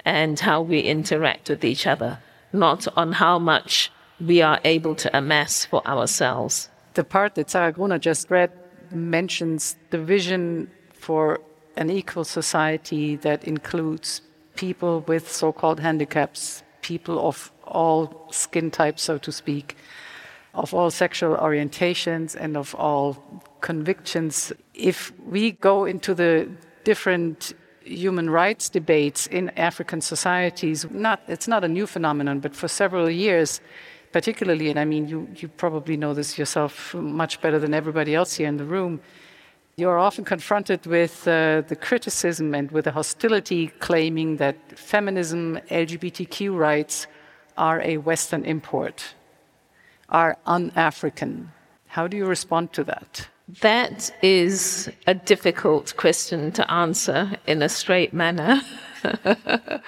and 0.05 0.41
how 0.41 0.61
we 0.61 0.81
interact 0.81 1.49
with 1.49 1.64
each 1.64 1.87
other, 1.87 2.18
not 2.53 2.89
on 2.97 3.12
how 3.12 3.39
much 3.39 3.93
we 4.20 4.43
are 4.43 4.59
able 4.64 4.97
to 4.97 5.16
amass 5.16 5.64
for 5.64 5.87
ourselves. 5.87 6.68
The 6.95 7.05
part 7.05 7.37
that 7.37 7.51
Sarah 7.51 7.73
Grunert 7.73 8.01
just 8.01 8.29
read 8.29 8.51
mentions 8.91 9.77
the 9.91 9.99
vision 9.99 10.68
for 10.93 11.41
an 11.77 11.91
equal 11.91 12.25
society 12.25 13.16
that 13.16 13.45
includes 13.45 14.23
people 14.57 15.01
with 15.01 15.31
so 15.31 15.53
called 15.53 15.81
handicaps, 15.81 16.62
people 16.83 17.27
of 17.27 17.53
all 17.66 18.29
skin 18.31 18.70
types, 18.70 19.03
so 19.03 19.18
to 19.18 19.33
speak, 19.33 19.77
of 20.55 20.75
all 20.75 20.91
sexual 20.91 21.37
orientations 21.37 22.37
and 22.39 22.57
of 22.57 22.75
all 22.75 23.16
convictions. 23.61 24.53
If 24.75 25.12
we 25.27 25.53
go 25.53 25.85
into 25.85 26.14
the 26.14 26.49
different 26.85 27.55
human 27.85 28.29
rights 28.31 28.68
debates 28.68 29.27
in 29.27 29.51
African 29.51 30.01
societies, 30.01 30.87
not, 30.91 31.23
it's 31.29 31.49
not 31.49 31.64
a 31.64 31.68
new 31.68 31.87
phenomenon, 31.87 32.41
but 32.41 32.55
for 32.55 32.68
several 32.68 33.11
years, 33.11 33.61
particularly, 34.12 34.68
and 34.68 34.79
I 34.79 34.85
mean, 34.85 35.09
you, 35.09 35.29
you 35.37 35.49
probably 35.49 35.97
know 35.97 36.12
this 36.14 36.39
yourself 36.39 36.95
much 36.95 37.41
better 37.41 37.59
than 37.59 37.73
everybody 37.73 38.14
else 38.14 38.35
here 38.35 38.49
in 38.49 38.59
the 38.59 38.64
room, 38.64 39.01
you're 39.77 39.99
often 39.99 40.25
confronted 40.25 40.87
with 40.87 41.27
uh, 41.27 41.62
the 41.62 41.77
criticism 41.77 42.55
and 42.55 42.70
with 42.70 42.85
the 42.85 42.93
hostility 42.93 43.68
claiming 43.79 44.37
that 44.37 44.57
feminism, 44.79 45.59
LGBTQ 45.70 46.57
rights 46.57 47.07
are 47.57 47.81
a 47.81 47.97
Western 47.97 48.45
import, 48.45 49.14
are 50.09 50.37
un 50.47 50.73
African. 50.77 51.51
How 51.87 52.07
do 52.07 52.16
you 52.16 52.27
respond 52.27 52.73
to 52.75 52.85
that? 52.85 53.29
That 53.61 54.14
is 54.23 54.91
a 55.07 55.14
difficult 55.14 55.97
question 55.97 56.53
to 56.53 56.70
answer 56.70 57.33
in 57.47 57.62
a 57.62 57.68
straight 57.68 58.12
manner. 58.12 58.61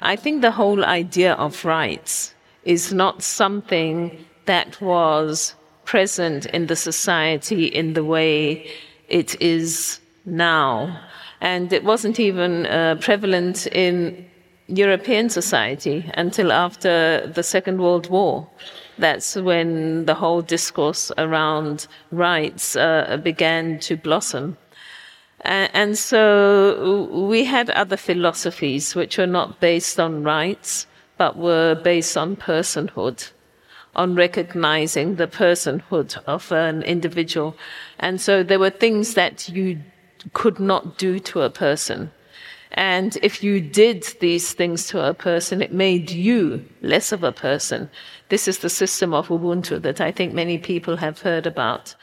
I 0.00 0.16
think 0.16 0.42
the 0.42 0.50
whole 0.50 0.84
idea 0.84 1.34
of 1.34 1.64
rights 1.64 2.34
is 2.64 2.92
not 2.92 3.22
something 3.22 4.24
that 4.46 4.80
was 4.80 5.54
present 5.84 6.46
in 6.46 6.66
the 6.66 6.76
society 6.76 7.66
in 7.66 7.94
the 7.94 8.04
way 8.04 8.70
it 9.08 9.40
is 9.40 10.00
now. 10.24 11.00
And 11.40 11.72
it 11.72 11.84
wasn't 11.84 12.18
even 12.18 12.66
uh, 12.66 12.96
prevalent 13.00 13.66
in 13.66 14.26
European 14.66 15.28
society 15.28 16.10
until 16.14 16.50
after 16.50 17.26
the 17.26 17.42
Second 17.42 17.80
World 17.80 18.08
War. 18.08 18.48
That's 18.98 19.36
when 19.36 20.06
the 20.06 20.14
whole 20.14 20.40
discourse 20.40 21.12
around 21.18 21.86
rights 22.10 22.76
uh, 22.76 23.18
began 23.22 23.78
to 23.80 23.96
blossom. 23.96 24.56
and 25.44 25.98
so 25.98 27.08
we 27.28 27.44
had 27.44 27.68
other 27.70 27.98
philosophies 27.98 28.94
which 28.94 29.18
were 29.18 29.26
not 29.26 29.60
based 29.60 30.00
on 30.00 30.24
rights, 30.24 30.86
but 31.18 31.36
were 31.36 31.74
based 31.74 32.16
on 32.16 32.36
personhood, 32.36 33.30
on 33.96 34.14
recognizing 34.14 35.16
the 35.16 35.26
personhood 35.26 36.16
of 36.26 36.50
an 36.52 36.82
individual. 36.82 37.56
And 37.98 38.20
so 38.20 38.42
there 38.42 38.58
were 38.58 38.70
things 38.70 39.14
that 39.14 39.48
you 39.48 39.80
could 40.32 40.58
not 40.58 40.98
do 40.98 41.18
to 41.20 41.42
a 41.42 41.50
person. 41.50 42.10
And 42.72 43.16
if 43.22 43.42
you 43.44 43.60
did 43.60 44.02
these 44.20 44.52
things 44.52 44.88
to 44.88 45.06
a 45.06 45.14
person, 45.14 45.62
it 45.62 45.72
made 45.72 46.10
you 46.10 46.64
less 46.82 47.12
of 47.12 47.22
a 47.22 47.30
person. 47.30 47.88
This 48.30 48.48
is 48.48 48.58
the 48.58 48.70
system 48.70 49.14
of 49.14 49.28
Ubuntu 49.28 49.80
that 49.82 50.00
I 50.00 50.10
think 50.10 50.34
many 50.34 50.58
people 50.58 50.96
have 50.96 51.20
heard 51.20 51.46
about. 51.46 51.94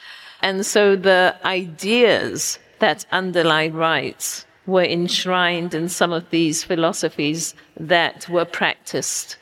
And 0.42 0.66
so 0.66 0.96
the 0.96 1.36
ideas 1.44 2.58
that 2.80 3.06
underlie 3.12 3.68
rights 3.68 4.46
were 4.66 4.84
enshrined 4.84 5.74
in 5.74 5.90
some 5.90 6.14
of 6.14 6.30
these 6.30 6.64
philosophies 6.64 7.54
that 7.80 8.30
were 8.30 8.46
practiced. 8.46 9.38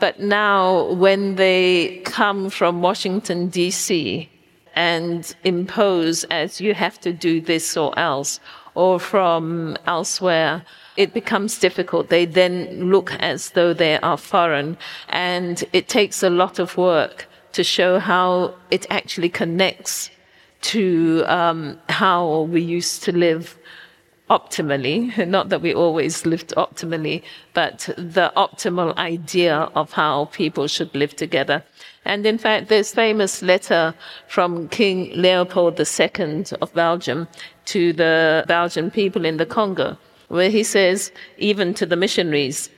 But 0.00 0.18
now, 0.18 0.92
when 0.94 1.36
they 1.36 2.00
come 2.04 2.50
from 2.50 2.80
Washington, 2.80 3.48
D.C., 3.48 4.28
and 4.74 5.34
impose 5.44 6.24
as 6.24 6.60
you 6.60 6.74
have 6.74 6.98
to 7.00 7.12
do 7.12 7.40
this 7.40 7.76
or 7.76 7.96
else, 7.98 8.40
or 8.74 8.98
from 8.98 9.76
elsewhere, 9.86 10.64
it 10.96 11.12
becomes 11.12 11.58
difficult. 11.58 12.08
They 12.08 12.24
then 12.24 12.90
look 12.90 13.12
as 13.14 13.50
though 13.50 13.74
they 13.74 13.98
are 13.98 14.16
foreign, 14.16 14.78
and 15.08 15.62
it 15.72 15.88
takes 15.88 16.22
a 16.22 16.30
lot 16.30 16.58
of 16.58 16.76
work 16.76 17.26
to 17.52 17.62
show 17.62 17.98
how 17.98 18.54
it 18.70 18.86
actually 18.90 19.28
connects 19.28 20.10
to 20.62 21.24
um, 21.26 21.78
how 21.88 22.42
we 22.42 22.60
used 22.60 23.02
to 23.04 23.12
live 23.12 23.58
optimally, 24.30 25.26
not 25.36 25.48
that 25.48 25.60
we 25.60 25.74
always 25.74 26.24
lived 26.24 26.54
optimally, 26.56 27.22
but 27.52 27.90
the 27.98 28.32
optimal 28.36 28.96
idea 28.96 29.68
of 29.74 29.92
how 29.92 30.26
people 30.26 30.66
should 30.68 30.94
live 30.94 31.14
together. 31.16 31.62
And 32.04 32.24
in 32.24 32.38
fact, 32.38 32.68
this 32.68 32.94
famous 32.94 33.42
letter 33.42 33.94
from 34.28 34.68
King 34.68 35.10
Leopold 35.14 35.78
II 35.78 36.44
of 36.62 36.72
Belgium 36.72 37.28
to 37.66 37.92
the 37.92 38.44
Belgian 38.46 38.90
people 38.90 39.24
in 39.24 39.36
the 39.36 39.46
Congo, 39.46 39.98
where 40.28 40.48
he 40.48 40.62
says, 40.62 41.12
even 41.36 41.74
to 41.74 41.84
the 41.84 41.96
missionaries, 41.96 42.70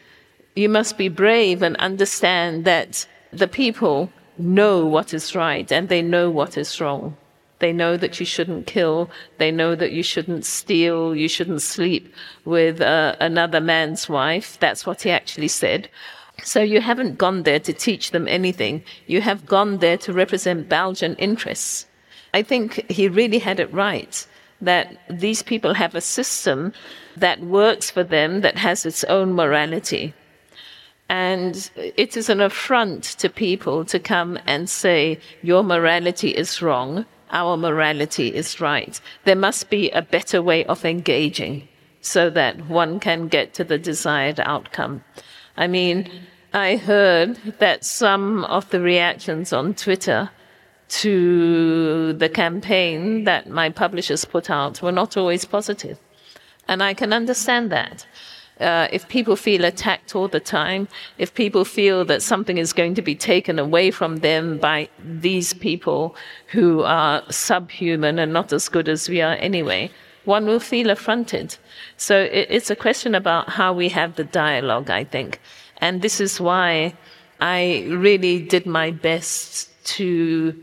you 0.57 0.69
must 0.69 0.99
be 0.99 1.09
brave 1.09 1.63
and 1.63 1.77
understand 1.77 2.65
that 2.65 3.07
the 3.33 3.49
people 3.49 4.11
know 4.39 4.85
what 4.85 5.15
is 5.15 5.35
right 5.35 5.71
and 5.71 5.89
they 5.89 6.03
know 6.03 6.31
what 6.31 6.57
is 6.57 6.81
wrong. 6.81 7.17
They 7.63 7.73
know 7.73 7.97
that 7.97 8.19
you 8.19 8.27
shouldn't 8.27 8.67
kill. 8.67 9.09
They 9.39 9.53
know 9.53 9.77
that 9.77 9.93
you 9.93 10.03
shouldn't 10.03 10.45
steal. 10.45 11.15
You 11.15 11.29
shouldn't 11.29 11.63
sleep 11.63 12.13
with 12.45 12.81
uh, 12.81 13.15
another 13.21 13.61
man's 13.61 14.09
wife. 14.09 14.59
That's 14.59 14.85
what 14.85 15.03
he 15.03 15.11
actually 15.11 15.47
said. 15.47 15.89
So 16.43 16.61
you 16.61 16.81
haven't 16.81 17.19
gone 17.19 17.45
there 17.45 17.61
to 17.61 17.73
teach 17.73 18.11
them 18.11 18.27
anything. 18.27 18.83
You 19.07 19.21
have 19.21 19.47
gone 19.47 19.79
there 19.79 19.97
to 19.99 20.13
represent 20.13 20.69
Belgian 20.69 21.15
interests. 21.29 21.87
I 22.35 22.43
think 22.43 22.91
he 22.91 23.07
really 23.07 23.39
had 23.39 23.61
it 23.61 23.73
right 23.73 24.27
that 24.61 24.99
these 25.09 25.45
people 25.45 25.75
have 25.75 25.95
a 25.95 26.01
system 26.01 26.73
that 27.17 27.39
works 27.43 27.93
for 27.93 28.03
them, 28.03 28.41
that 28.41 28.59
has 28.59 28.85
its 28.85 29.05
own 29.05 29.35
morality. 29.35 30.15
And 31.09 31.71
it 31.77 32.17
is 32.17 32.29
an 32.29 32.41
affront 32.41 33.05
to 33.21 33.29
people 33.29 33.85
to 33.85 34.01
come 34.01 34.37
and 34.47 34.69
say, 34.69 35.21
your 35.43 35.63
morality 35.63 36.31
is 36.31 36.61
wrong, 36.61 37.07
our 37.33 37.57
morality 37.57 38.29
is 38.35 38.61
right. 38.61 39.01
There 39.25 39.37
must 39.37 39.71
be 39.71 39.91
a 39.91 40.03
better 40.03 40.43
way 40.43 40.65
of 40.67 40.85
engaging 40.85 41.69
so 42.01 42.31
that 42.31 42.69
one 42.69 43.01
can 43.01 43.29
get 43.29 43.55
to 43.55 43.65
the 43.65 43.79
desired 43.79 44.41
outcome. 44.41 45.03
I 45.57 45.67
mean, 45.67 46.11
I 46.53 46.77
heard 46.77 47.37
that 47.59 47.85
some 47.85 48.45
of 48.45 48.69
the 48.71 48.81
reactions 48.81 49.53
on 49.53 49.75
Twitter 49.75 50.31
to 50.89 52.13
the 52.13 52.29
campaign 52.29 53.25
that 53.25 53.49
my 53.49 53.71
publishers 53.71 54.27
put 54.27 54.51
out 54.51 54.83
were 54.83 54.93
not 54.93 55.17
always 55.17 55.47
positive. 55.47 55.99
And 56.69 56.83
I 56.83 56.93
can 56.93 57.13
understand 57.13 57.73
that. 57.73 58.07
Uh, 58.63 58.89
if 58.93 59.09
people 59.09 59.37
feel 59.37 59.65
attacked 59.65 60.15
all 60.15 60.29
the 60.29 60.41
time, 60.41 60.87
if 61.19 61.35
people 61.35 61.65
feel 61.65 62.05
that 62.05 62.23
something 62.23 62.59
is 62.59 62.73
going 62.73 62.95
to 62.95 63.03
be 63.03 63.15
taken 63.15 63.59
away 63.59 63.91
from 63.91 64.17
them 64.17 64.59
by 64.59 64.89
these 65.05 65.53
people 65.53 66.15
who 66.47 66.83
are 66.83 67.23
subhuman 67.31 68.19
and 68.19 68.33
not 68.33 68.53
as 68.53 68.69
good 68.69 68.89
as 68.89 69.09
we 69.09 69.21
are 69.21 69.35
anyway, 69.41 69.91
one 70.25 70.47
will 70.47 70.61
feel 70.61 70.91
affronted. 70.91 71.57
So 71.97 72.21
it, 72.21 72.47
it's 72.51 72.71
a 72.71 72.77
question 72.77 73.15
about 73.15 73.49
how 73.49 73.73
we 73.73 73.89
have 73.89 74.15
the 74.15 74.25
dialogue, 74.25 74.91
I 74.91 75.05
think. 75.05 75.41
And 75.79 76.01
this 76.01 76.21
is 76.21 76.41
why 76.41 76.95
I 77.41 77.85
really 77.89 78.41
did 78.41 78.67
my 78.67 78.93
best 78.93 79.69
to 79.97 80.55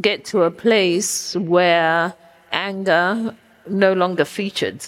get 0.00 0.24
to 0.26 0.42
a 0.42 0.50
place 0.50 1.34
where 1.36 2.14
anger 2.52 3.34
no 3.66 3.92
longer 3.92 4.24
featured 4.24 4.86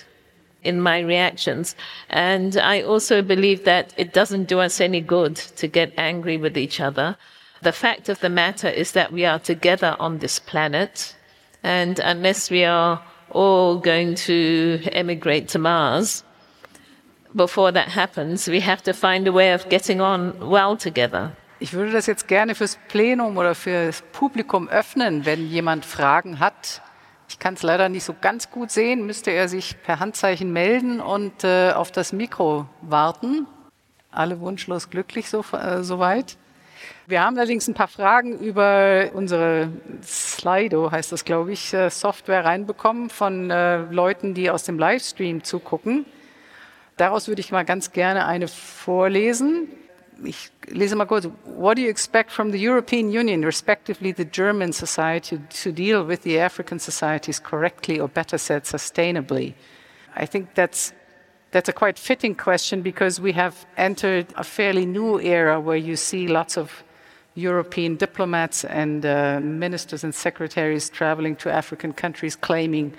in 0.66 0.80
my 0.80 1.00
reactions. 1.00 1.76
And 2.10 2.56
I 2.56 2.82
also 2.82 3.22
believe 3.22 3.64
that 3.64 3.94
it 3.96 4.12
doesn't 4.12 4.48
do 4.48 4.60
us 4.60 4.80
any 4.80 5.00
good 5.00 5.36
to 5.36 5.66
get 5.68 5.92
angry 5.96 6.36
with 6.36 6.58
each 6.58 6.80
other. 6.80 7.16
The 7.62 7.72
fact 7.72 8.08
of 8.08 8.20
the 8.20 8.28
matter 8.28 8.68
is 8.68 8.92
that 8.92 9.12
we 9.12 9.24
are 9.24 9.38
together 9.38 9.96
on 9.98 10.18
this 10.18 10.38
planet. 10.38 11.16
And 11.62 11.98
unless 11.98 12.50
we 12.50 12.64
are 12.64 13.02
all 13.30 13.78
going 13.78 14.14
to 14.26 14.80
emigrate 14.92 15.48
to 15.48 15.58
Mars, 15.58 16.22
before 17.34 17.72
that 17.72 17.88
happens, 17.88 18.48
we 18.48 18.60
have 18.60 18.82
to 18.82 18.92
find 18.92 19.26
a 19.26 19.32
way 19.32 19.52
of 19.52 19.68
getting 19.68 20.00
on 20.00 20.48
well 20.48 20.76
together. 20.76 21.32
Ich 21.58 21.72
würde 21.72 21.92
das 21.92 22.06
jetzt 22.06 22.28
gerne 22.28 22.54
fürs 22.54 22.78
Plenum 22.88 23.38
oder 23.38 23.54
fürs 23.54 24.02
Publikum 24.12 24.68
öffnen, 24.68 25.24
wenn 25.24 25.48
jemand 25.48 25.86
Fragen 25.86 26.38
hat. 26.38 26.82
Ich 27.37 27.41
kann 27.41 27.53
es 27.53 27.62
leider 27.62 27.91
nicht 27.91 28.05
so 28.05 28.14
ganz 28.18 28.51
gut 28.51 28.70
sehen, 28.70 29.05
müsste 29.05 29.30
er 29.30 29.47
sich 29.51 29.76
per 29.82 30.01
Handzeichen 30.01 30.55
melden 30.55 31.01
und 31.03 31.45
äh, 31.45 31.70
auf 31.72 31.93
das 31.93 32.14
Mikro 32.14 32.64
warten. 32.80 33.47
Alle 34.11 34.41
wunschlos 34.41 34.89
glücklich 34.89 35.28
so, 35.28 35.45
äh, 35.53 35.82
soweit. 35.84 36.39
Wir 37.07 37.22
haben 37.22 37.37
allerdings 37.37 37.68
ein 37.68 37.74
paar 37.74 37.89
Fragen 37.89 38.39
über 38.39 39.11
unsere 39.12 39.68
Slido, 40.03 40.91
heißt 40.91 41.12
das, 41.12 41.26
glaube 41.26 41.53
ich, 41.53 41.74
äh, 41.74 41.91
Software 41.91 42.47
reinbekommen 42.47 43.11
von 43.11 43.51
äh, 43.51 43.82
Leuten, 43.91 44.32
die 44.32 44.49
aus 44.49 44.64
dem 44.64 44.78
Livestream 44.78 45.45
zugucken. 45.45 46.07
Daraus 46.97 47.28
würde 47.28 47.41
ich 47.41 47.53
mal 47.53 47.66
ganz 47.66 47.93
gerne 47.93 48.24
eine 48.24 48.49
vorlesen. 48.49 49.68
Ich 50.24 50.50
lese 50.68 50.96
mal 50.96 51.06
kurz. 51.06 51.28
What 51.44 51.76
do 51.76 51.82
you 51.82 51.90
expect 51.90 52.30
from 52.30 52.50
the 52.50 52.58
European 52.58 53.10
Union, 53.12 53.44
respectively 53.44 54.12
the 54.12 54.24
German 54.24 54.72
society, 54.72 55.38
to 55.62 55.72
deal 55.72 56.04
with 56.04 56.22
the 56.22 56.38
African 56.38 56.78
societies 56.78 57.38
correctly 57.38 58.00
or 58.00 58.08
better 58.08 58.38
said, 58.38 58.64
sustainably? 58.64 59.54
I 60.14 60.26
think 60.26 60.54
that's 60.54 60.92
that's 61.50 61.68
a 61.68 61.72
quite 61.72 61.98
fitting 61.98 62.34
question 62.34 62.82
because 62.82 63.20
we 63.20 63.32
have 63.32 63.66
entered 63.76 64.26
a 64.36 64.44
fairly 64.44 64.84
new 64.84 65.20
era 65.20 65.60
where 65.60 65.76
you 65.76 65.96
see 65.96 66.26
lots 66.26 66.56
of 66.56 66.82
European 67.34 67.96
diplomats 67.96 68.64
and 68.64 69.04
uh, 69.04 69.40
ministers 69.40 70.02
and 70.02 70.14
secretaries 70.14 70.88
traveling 70.90 71.36
to 71.36 71.52
African 71.52 71.92
countries 71.92 72.34
claiming 72.34 72.94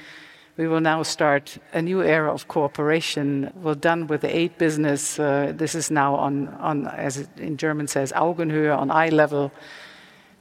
we 0.57 0.67
will 0.67 0.81
now 0.81 1.03
start 1.03 1.57
a 1.73 1.81
new 1.81 2.01
era 2.01 2.33
of 2.33 2.47
cooperation. 2.47 3.51
We're 3.61 3.75
done 3.75 4.07
with 4.07 4.21
the 4.21 4.35
aid 4.35 4.57
business. 4.57 5.19
Uh, 5.19 5.53
this 5.55 5.75
is 5.75 5.91
now 5.91 6.15
on, 6.15 6.47
on, 6.59 6.87
as 6.87 7.17
it 7.17 7.29
in 7.37 7.57
German 7.57 7.87
says, 7.87 8.11
Augenhöhe, 8.13 8.75
on 8.75 8.89
eye 8.89 9.09
level, 9.09 9.51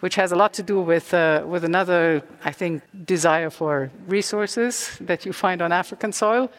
which 0.01 0.15
has 0.15 0.33
a 0.33 0.37
lot 0.37 0.55
to 0.55 0.63
do 0.63 0.81
with, 0.81 1.13
uh, 1.13 1.45
with 1.47 1.65
another, 1.65 2.23
I 2.45 2.53
think, 2.53 2.83
desire 3.05 3.51
for 3.51 3.91
resources 4.09 4.97
that 5.03 5.27
you 5.27 5.35
find 5.35 5.61
on 5.61 5.71
African 5.71 6.13
soil. 6.13 6.51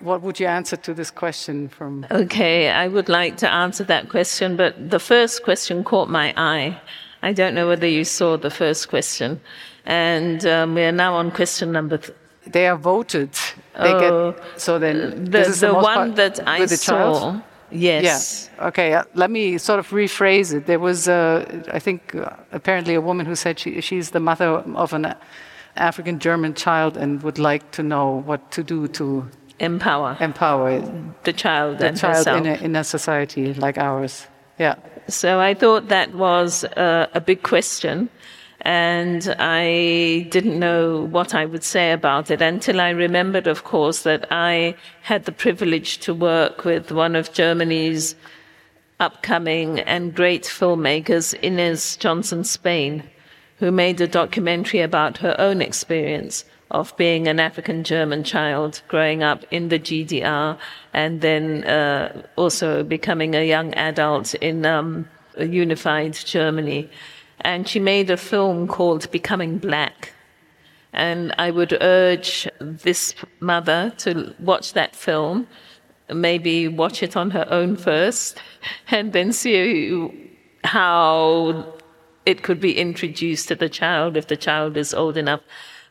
What 0.00 0.20
would 0.22 0.38
you 0.38 0.46
answer 0.46 0.76
to 0.76 0.94
this 0.94 1.10
question 1.10 1.68
from? 1.68 2.06
Okay, 2.10 2.70
I 2.70 2.88
would 2.88 3.08
like 3.08 3.38
to 3.38 3.50
answer 3.50 3.84
that 3.84 4.10
question, 4.10 4.56
but 4.56 4.90
the 4.90 4.98
first 4.98 5.42
question 5.42 5.84
caught 5.84 6.10
my 6.10 6.34
eye. 6.36 6.78
I 7.22 7.32
don't 7.32 7.54
know 7.54 7.68
whether 7.68 7.86
you 7.86 8.04
saw 8.04 8.36
the 8.36 8.50
first 8.50 8.88
question. 8.88 9.40
And 9.84 10.44
um, 10.46 10.74
we 10.74 10.82
are 10.82 10.92
now 10.92 11.14
on 11.14 11.30
question 11.30 11.72
number 11.72 11.98
th- 11.98 12.16
they 12.46 12.66
are 12.66 12.76
voted. 12.76 13.30
They 13.74 13.92
Oh, 13.94 14.32
get 14.32 14.60
so 14.60 14.78
then 14.78 15.24
the, 15.24 15.30
this 15.30 15.48
is 15.48 15.60
the 15.60 15.72
most 15.72 15.84
one 15.84 16.14
that 16.14 16.40
I 16.46 16.60
with 16.60 16.70
the 16.70 16.76
saw. 16.76 16.94
child? 17.20 17.42
Yes. 17.70 18.50
Yeah. 18.58 18.66
Okay. 18.68 18.94
Uh, 18.94 19.04
let 19.14 19.30
me 19.30 19.56
sort 19.58 19.78
of 19.78 19.88
rephrase 19.90 20.52
it. 20.56 20.66
There 20.66 20.80
was, 20.80 21.06
uh, 21.08 21.44
I 21.72 21.78
think, 21.78 22.14
uh, 22.14 22.30
apparently 22.52 22.94
a 22.94 23.00
woman 23.00 23.26
who 23.26 23.36
said 23.36 23.58
she, 23.60 23.80
she's 23.80 24.10
the 24.10 24.18
mother 24.20 24.48
of 24.74 24.92
an 24.92 25.14
African 25.76 26.18
German 26.18 26.54
child 26.54 26.96
and 26.96 27.22
would 27.22 27.38
like 27.38 27.70
to 27.72 27.82
know 27.82 28.22
what 28.26 28.50
to 28.52 28.62
do 28.64 28.88
to 28.88 29.28
Empower 29.60 30.16
empower 30.20 30.80
the 31.24 31.32
child 31.34 31.78
the 31.80 31.88
and 31.88 31.96
child 31.98 32.16
herself. 32.16 32.38
in 32.40 32.46
a, 32.46 32.54
in 32.64 32.74
a 32.76 32.82
society 32.82 33.52
like 33.52 33.76
ours. 33.76 34.26
Yeah. 34.58 34.76
So 35.06 35.38
I 35.38 35.52
thought 35.54 35.88
that 35.88 36.14
was 36.14 36.64
uh, 36.64 37.06
a 37.14 37.20
big 37.20 37.42
question, 37.42 38.08
and 38.62 39.34
I 39.38 40.26
didn't 40.30 40.58
know 40.58 41.02
what 41.10 41.34
I 41.34 41.46
would 41.46 41.64
say 41.64 41.92
about 41.92 42.30
it 42.30 42.42
until 42.42 42.80
I 42.80 42.90
remembered, 42.90 43.46
of 43.46 43.64
course, 43.64 44.02
that 44.02 44.26
I 44.30 44.74
had 45.02 45.24
the 45.24 45.32
privilege 45.32 45.98
to 46.00 46.14
work 46.14 46.64
with 46.64 46.92
one 46.92 47.16
of 47.16 47.32
Germany's 47.32 48.14
upcoming 48.98 49.80
and 49.80 50.14
great 50.14 50.44
filmmakers, 50.44 51.34
Ines 51.42 51.96
Johnson 51.96 52.44
Spain, 52.44 53.02
who 53.58 53.70
made 53.70 54.00
a 54.00 54.06
documentary 54.06 54.80
about 54.80 55.18
her 55.18 55.34
own 55.38 55.62
experience 55.62 56.44
of 56.70 56.96
being 56.96 57.26
an 57.26 57.40
African 57.40 57.82
German 57.82 58.22
child 58.22 58.82
growing 58.88 59.22
up 59.22 59.44
in 59.50 59.70
the 59.70 59.78
GDR 59.78 60.56
and 60.92 61.20
then 61.20 61.64
uh, 61.64 62.22
also 62.36 62.84
becoming 62.84 63.34
a 63.34 63.46
young 63.46 63.74
adult 63.74 64.34
in 64.34 64.64
um, 64.64 65.08
a 65.36 65.46
unified 65.46 66.12
Germany. 66.12 66.88
And 67.42 67.68
she 67.68 67.80
made 67.80 68.10
a 68.10 68.16
film 68.16 68.66
called 68.68 69.10
Becoming 69.10 69.58
Black. 69.58 70.12
And 70.92 71.32
I 71.38 71.50
would 71.50 71.76
urge 71.80 72.48
this 72.60 73.14
mother 73.38 73.92
to 73.98 74.34
watch 74.40 74.72
that 74.72 74.96
film, 74.96 75.46
maybe 76.12 76.66
watch 76.68 77.02
it 77.02 77.16
on 77.16 77.30
her 77.30 77.46
own 77.50 77.76
first, 77.76 78.40
and 78.88 79.12
then 79.12 79.32
see 79.32 80.30
how 80.64 81.74
it 82.26 82.42
could 82.42 82.60
be 82.60 82.76
introduced 82.76 83.48
to 83.48 83.54
the 83.54 83.68
child 83.68 84.16
if 84.16 84.26
the 84.26 84.36
child 84.36 84.76
is 84.76 84.92
old 84.92 85.16
enough. 85.16 85.40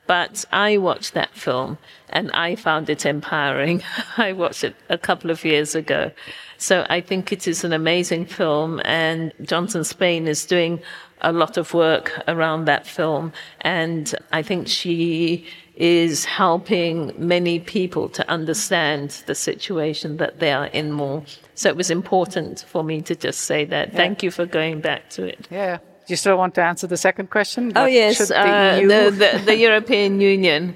But 0.09 0.43
I 0.51 0.77
watched 0.77 1.13
that 1.13 1.35
film 1.35 1.77
and 2.09 2.31
I 2.31 2.55
found 2.55 2.89
it 2.89 3.05
empowering. 3.05 3.83
I 4.17 4.33
watched 4.33 4.63
it 4.63 4.75
a 4.89 4.97
couple 4.97 5.29
of 5.29 5.45
years 5.45 5.75
ago. 5.75 6.11
So 6.57 6.85
I 6.89 6.99
think 6.99 7.31
it 7.31 7.47
is 7.47 7.63
an 7.63 7.73
amazing 7.73 8.25
film 8.25 8.81
and 8.85 9.31
Johnson 9.43 9.83
Spain 9.83 10.27
is 10.27 10.45
doing 10.45 10.81
a 11.21 11.31
lot 11.31 11.57
of 11.57 11.73
work 11.73 12.21
around 12.27 12.65
that 12.65 12.87
film. 12.87 13.33
And 13.61 14.13
I 14.31 14.41
think 14.41 14.67
she 14.67 15.45
is 15.75 16.25
helping 16.25 17.13
many 17.17 17.59
people 17.59 18.09
to 18.09 18.29
understand 18.29 19.23
the 19.27 19.35
situation 19.35 20.17
that 20.17 20.39
they 20.39 20.51
are 20.51 20.67
in 20.67 20.91
more. 20.91 21.23
So 21.55 21.69
it 21.69 21.77
was 21.77 21.89
important 21.89 22.65
for 22.67 22.83
me 22.83 23.01
to 23.03 23.15
just 23.15 23.41
say 23.41 23.65
that. 23.65 23.89
Yeah. 23.89 23.97
Thank 23.97 24.23
you 24.23 24.31
for 24.31 24.45
going 24.45 24.81
back 24.81 25.09
to 25.11 25.23
it. 25.23 25.47
Yeah. 25.49 25.77
Do 25.77 26.13
you 26.13 26.17
still 26.17 26.37
want 26.37 26.55
to 26.55 26.63
answer 26.63 26.87
the 26.87 26.97
second 26.97 27.29
question? 27.29 27.71
Oh, 27.75 27.85
yes. 27.85 28.17
The, 28.27 28.37
uh, 28.37 28.75
the, 28.81 29.11
the, 29.11 29.41
the, 29.45 29.55
European 29.67 30.19
Union. 30.19 30.75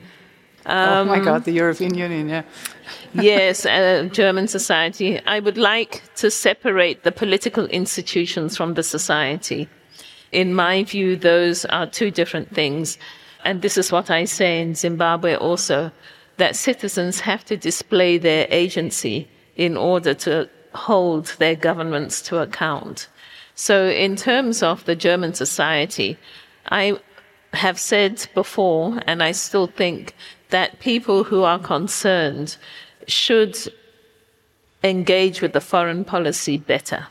Um, 0.66 0.90
oh, 0.90 1.06
my 1.06 1.20
God, 1.20 1.44
the 1.44 1.52
European 1.52 1.96
Union, 1.96 2.30
yeah. 2.30 2.44
yes, 3.14 3.66
uh, 3.66 4.08
German 4.12 4.48
society. 4.48 5.20
I 5.26 5.40
would 5.42 5.58
like 5.58 6.02
to 6.16 6.32
separate 6.32 7.04
the 7.04 7.12
political 7.12 7.66
institutions 7.66 8.56
from 8.56 8.76
the 8.76 8.84
society. 8.84 9.68
In 10.34 10.54
my 10.54 10.84
view, 10.84 11.16
those 11.16 11.66
are 11.66 11.86
two 11.86 12.12
different 12.12 12.54
things 12.54 12.98
and 13.44 13.62
this 13.62 13.78
is 13.78 13.92
what 13.92 14.10
I 14.10 14.26
say 14.26 14.62
in 14.62 14.76
Zimbabwe 14.76 15.36
also, 15.36 15.92
that 16.38 16.56
citizens 16.56 17.20
have 17.22 17.44
to 17.46 17.58
display 17.58 18.18
their 18.18 18.48
agency 18.50 19.28
in 19.56 19.78
order 19.78 20.14
to 20.14 20.50
hold 20.74 21.28
their 21.38 21.56
governments 21.56 22.22
to 22.24 22.40
account. 22.40 23.08
So, 23.56 23.88
in 23.88 24.16
terms 24.16 24.64
of 24.64 24.86
the 24.86 24.96
German 24.96 25.34
society, 25.36 26.18
I 26.70 26.98
have 27.54 27.80
said 27.80 28.28
before, 28.34 29.00
and 29.06 29.22
I 29.22 29.32
still 29.32 29.68
think 29.68 30.16
that 30.50 30.80
people 30.80 31.24
who 31.24 31.44
are 31.44 31.60
concerned 31.60 32.58
should 33.06 33.56
engage 34.84 35.42
with 35.42 35.54
the 35.54 35.62
foreign 35.62 36.04
policy 36.04 36.58
better 36.58 37.08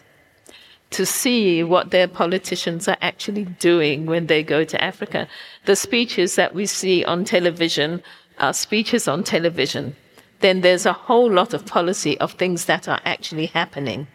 to 0.93 1.07
see 1.07 1.63
what 1.65 1.91
their 1.91 2.09
politicians 2.09 2.89
are 2.89 2.97
actually 3.01 3.45
doing 3.45 4.07
when 4.07 4.27
they 4.27 4.43
go 4.43 4.65
to 4.65 4.83
Africa. 4.83 5.29
The 5.65 5.77
speeches 5.77 6.37
that 6.37 6.55
we 6.55 6.67
see 6.67 7.05
on 7.05 7.25
television 7.25 8.03
are 8.39 8.53
speeches 8.53 9.09
on 9.09 9.25
television. 9.25 9.97
Then 10.41 10.61
there's 10.61 10.87
a 10.87 10.93
whole 10.93 11.31
lot 11.31 11.55
of 11.55 11.67
policy 11.67 12.19
of 12.19 12.33
things 12.33 12.65
that 12.67 12.89
are 12.89 13.01
actually 13.05 13.47
happening. 13.47 14.07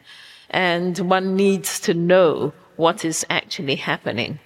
And 0.50 0.98
one 1.00 1.36
needs 1.36 1.80
to 1.82 1.94
know 1.94 2.54
what 2.76 3.04
is 3.04 3.26
actually 3.30 3.76
happening 3.76 4.40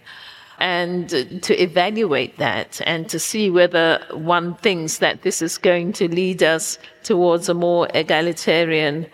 and 0.61 1.09
to 1.41 1.61
evaluate 1.61 2.37
that 2.37 2.79
and 2.85 3.09
to 3.09 3.17
see 3.17 3.49
whether 3.49 3.99
one 4.11 4.53
thinks 4.55 4.99
that 4.99 5.23
this 5.23 5.41
is 5.41 5.57
going 5.57 5.91
to 5.91 6.07
lead 6.07 6.43
us 6.43 6.77
towards 7.03 7.49
a 7.49 7.53
more 7.53 7.87
egalitarian 7.95 9.07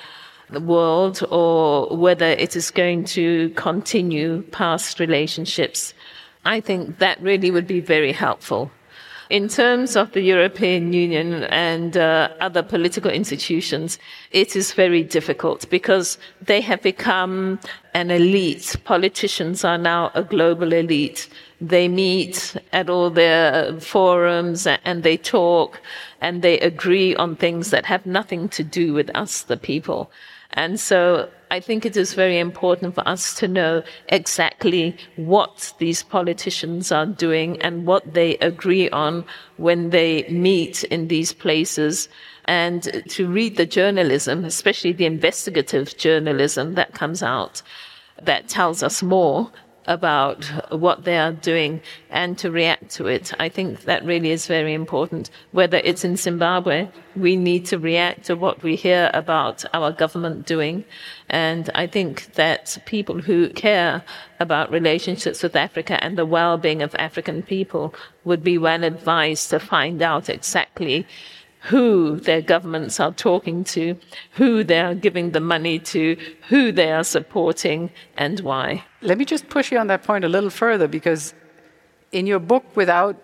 the 0.49 0.59
world 0.59 1.23
or 1.29 1.95
whether 1.95 2.25
it 2.25 2.55
is 2.55 2.71
going 2.71 3.03
to 3.03 3.49
continue 3.51 4.41
past 4.51 4.99
relationships. 4.99 5.93
I 6.45 6.61
think 6.61 6.99
that 6.99 7.21
really 7.21 7.51
would 7.51 7.67
be 7.67 7.81
very 7.81 8.13
helpful. 8.13 8.71
In 9.29 9.49
terms 9.49 9.97
of 9.97 10.13
the 10.13 10.21
European 10.21 10.93
Union 10.93 11.43
and 11.45 11.97
uh, 11.97 12.29
other 12.39 12.63
political 12.63 13.11
institutions, 13.11 13.99
it 14.31 14.55
is 14.55 14.71
very 14.71 15.03
difficult 15.03 15.69
because 15.69 16.17
they 16.41 16.61
have 16.61 16.81
become 16.81 17.59
an 17.93 18.09
elite. 18.09 18.77
Politicians 18.85 19.65
are 19.65 19.77
now 19.77 20.11
a 20.13 20.23
global 20.23 20.71
elite. 20.71 21.27
They 21.59 21.89
meet 21.89 22.55
at 22.71 22.89
all 22.89 23.09
their 23.09 23.77
forums 23.81 24.65
and 24.65 25.03
they 25.03 25.17
talk 25.17 25.81
and 26.21 26.41
they 26.41 26.57
agree 26.59 27.13
on 27.17 27.35
things 27.35 27.69
that 27.71 27.85
have 27.85 28.05
nothing 28.05 28.47
to 28.49 28.63
do 28.63 28.93
with 28.93 29.13
us, 29.13 29.41
the 29.41 29.57
people. 29.57 30.09
And 30.53 30.79
so 30.79 31.29
I 31.51 31.59
think 31.59 31.85
it 31.85 31.95
is 31.95 32.13
very 32.13 32.39
important 32.39 32.95
for 32.95 33.07
us 33.07 33.35
to 33.35 33.47
know 33.47 33.83
exactly 34.09 34.97
what 35.15 35.73
these 35.79 36.03
politicians 36.03 36.91
are 36.91 37.05
doing 37.05 37.61
and 37.61 37.85
what 37.85 38.13
they 38.13 38.37
agree 38.37 38.89
on 38.89 39.25
when 39.57 39.91
they 39.91 40.27
meet 40.29 40.83
in 40.85 41.07
these 41.07 41.33
places. 41.33 42.09
And 42.45 43.03
to 43.09 43.27
read 43.27 43.57
the 43.57 43.65
journalism, 43.65 44.45
especially 44.45 44.93
the 44.93 45.05
investigative 45.05 45.97
journalism 45.97 46.75
that 46.75 46.93
comes 46.93 47.21
out 47.21 47.61
that 48.21 48.47
tells 48.47 48.81
us 48.81 49.03
more 49.03 49.51
about 49.87 50.45
what 50.69 51.05
they 51.05 51.17
are 51.17 51.31
doing 51.31 51.81
and 52.09 52.37
to 52.37 52.51
react 52.51 52.89
to 52.91 53.07
it. 53.07 53.33
I 53.39 53.49
think 53.49 53.83
that 53.83 54.03
really 54.03 54.31
is 54.31 54.45
very 54.45 54.73
important. 54.73 55.29
Whether 55.51 55.77
it's 55.77 56.03
in 56.03 56.17
Zimbabwe, 56.17 56.89
we 57.15 57.35
need 57.35 57.65
to 57.67 57.79
react 57.79 58.25
to 58.25 58.35
what 58.35 58.61
we 58.63 58.75
hear 58.75 59.09
about 59.13 59.63
our 59.73 59.91
government 59.91 60.45
doing. 60.45 60.83
And 61.29 61.69
I 61.73 61.87
think 61.87 62.33
that 62.33 62.77
people 62.85 63.21
who 63.21 63.49
care 63.49 64.03
about 64.39 64.71
relationships 64.71 65.41
with 65.41 65.55
Africa 65.55 66.03
and 66.03 66.17
the 66.17 66.25
well-being 66.25 66.81
of 66.81 66.93
African 66.95 67.41
people 67.41 67.95
would 68.23 68.43
be 68.43 68.57
well 68.57 68.83
advised 68.83 69.49
to 69.49 69.59
find 69.59 70.01
out 70.01 70.29
exactly 70.29 71.07
who 71.61 72.17
their 72.17 72.41
governments 72.41 72.99
are 72.99 73.11
talking 73.11 73.63
to, 73.63 73.97
who 74.31 74.63
they 74.63 74.79
are 74.79 74.95
giving 74.95 75.31
the 75.31 75.39
money 75.39 75.79
to, 75.79 76.17
who 76.49 76.71
they 76.71 76.91
are 76.91 77.03
supporting, 77.03 77.89
and 78.15 78.39
why. 78.41 78.83
Let 79.01 79.17
me 79.17 79.25
just 79.25 79.49
push 79.49 79.71
you 79.71 79.77
on 79.77 79.87
that 79.87 80.03
point 80.03 80.23
a 80.23 80.29
little 80.29 80.49
further 80.49 80.87
because 80.87 81.33
in 82.11 82.27
your 82.27 82.39
book, 82.39 82.63
without 82.75 83.21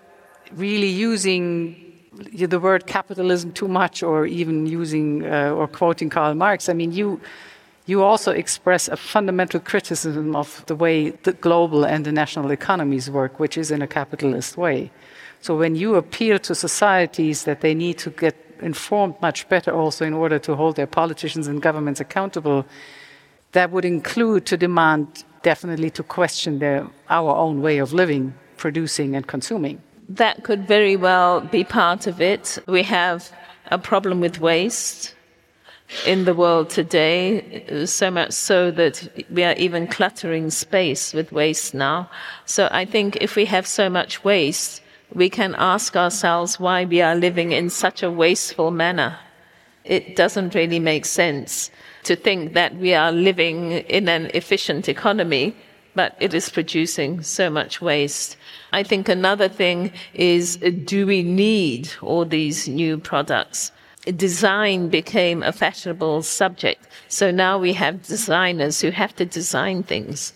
really 0.54 0.88
using 0.88 1.80
the 2.34 2.60
word 2.60 2.86
capitalism 2.86 3.52
too 3.54 3.68
much 3.68 4.04
or 4.04 4.26
even 4.26 4.68
using 4.68 5.26
uh, 5.26 5.52
or 5.52 5.68
quoting 5.68 6.10
Karl 6.10 6.36
Marx, 6.36 6.70
I 6.70 6.74
mean, 6.74 6.92
you. 6.92 7.20
You 7.86 8.02
also 8.02 8.32
express 8.32 8.88
a 8.88 8.96
fundamental 8.96 9.60
criticism 9.60 10.38
of 10.38 10.66
the 10.68 10.76
way 10.76 11.10
the 11.10 11.34
global 11.34 11.84
and 11.86 12.06
the 12.06 12.14
national 12.14 12.50
economies 12.52 13.10
work, 13.10 13.42
which 13.42 13.58
is 13.58 13.72
in 13.72 13.82
a 13.82 13.88
capitalist 13.88 14.56
way. 14.56 14.90
So 15.44 15.58
when 15.58 15.76
you 15.76 15.96
appeal 15.96 16.40
to 16.40 16.56
societies 16.56 17.44
that 17.44 17.60
they 17.60 17.74
need 17.76 17.98
to 17.98 18.10
get 18.12 18.34
informed 18.62 19.16
much 19.22 19.50
better 19.50 19.72
also 19.72 20.06
in 20.06 20.14
order 20.14 20.40
to 20.40 20.56
hold 20.56 20.78
their 20.78 20.88
politicians 20.88 21.48
and 21.48 21.62
governments 21.62 22.00
accountable, 22.00 22.66
that 23.52 23.70
would 23.70 23.84
include 23.84 24.46
to 24.46 24.56
demand 24.56 25.26
definitely 25.42 25.90
to 25.90 26.02
question 26.02 26.60
their, 26.60 26.88
our 27.10 27.36
own 27.36 27.62
way 27.62 27.80
of 27.80 27.92
living, 27.92 28.34
producing 28.56 29.18
and 29.18 29.28
consuming. 29.28 29.82
That 30.08 30.46
could 30.46 30.66
very 30.66 30.96
well 30.96 31.42
be 31.42 31.66
part 31.66 32.08
of 32.08 32.22
it. 32.22 32.58
We 32.66 32.84
have 32.84 33.30
a 33.70 33.78
problem 33.78 34.22
with 34.22 34.40
waste 34.40 35.14
in 36.06 36.24
the 36.24 36.34
world 36.34 36.70
today, 36.70 37.86
so 37.86 38.10
much 38.10 38.32
so 38.32 38.72
that 38.72 39.26
we 39.30 39.44
are 39.44 39.56
even 39.56 39.88
cluttering 39.88 40.52
space 40.52 41.14
with 41.14 41.34
waste 41.34 41.74
now. 41.74 42.10
So 42.46 42.70
I 42.72 42.86
think 42.86 43.18
if 43.20 43.36
we 43.36 43.44
have 43.44 43.68
so 43.68 43.90
much 43.90 44.24
waste, 44.24 44.80
we 45.14 45.30
can 45.30 45.56
ask 45.58 45.96
ourselves 45.96 46.60
why 46.60 46.86
we 46.86 47.02
are 47.02 47.16
living 47.16 47.52
in 47.52 47.70
such 47.70 48.04
a 48.04 48.12
wasteful 48.12 48.72
manner. 48.72 49.18
It 49.84 50.16
doesn't 50.16 50.56
really 50.56 50.80
make 50.80 51.06
sense 51.06 51.70
to 52.04 52.16
think 52.16 52.54
that 52.54 52.76
we 52.76 52.94
are 52.94 53.12
living 53.12 53.72
in 53.72 54.08
an 54.08 54.32
efficient 54.34 54.88
economy, 54.88 55.56
but 55.96 56.16
it 56.20 56.34
is 56.34 56.50
producing 56.50 57.22
so 57.22 57.50
much 57.50 57.82
waste. 57.82 58.38
I 58.72 58.84
think 58.84 59.08
another 59.08 59.50
thing 59.50 59.92
is 60.14 60.58
do 60.58 61.06
we 61.06 61.24
need 61.24 61.92
all 62.02 62.26
these 62.26 62.68
new 62.68 62.98
products? 62.98 63.72
Design 64.06 64.90
became 64.90 65.44
a 65.44 65.52
fashionable 65.52 66.24
subject. 66.24 66.88
So 67.08 67.32
now 67.32 67.58
we 67.58 67.74
have 67.74 68.04
designers 68.04 68.82
who 68.82 68.90
have 68.92 69.16
to 69.18 69.26
design 69.26 69.84
things. 69.84 70.34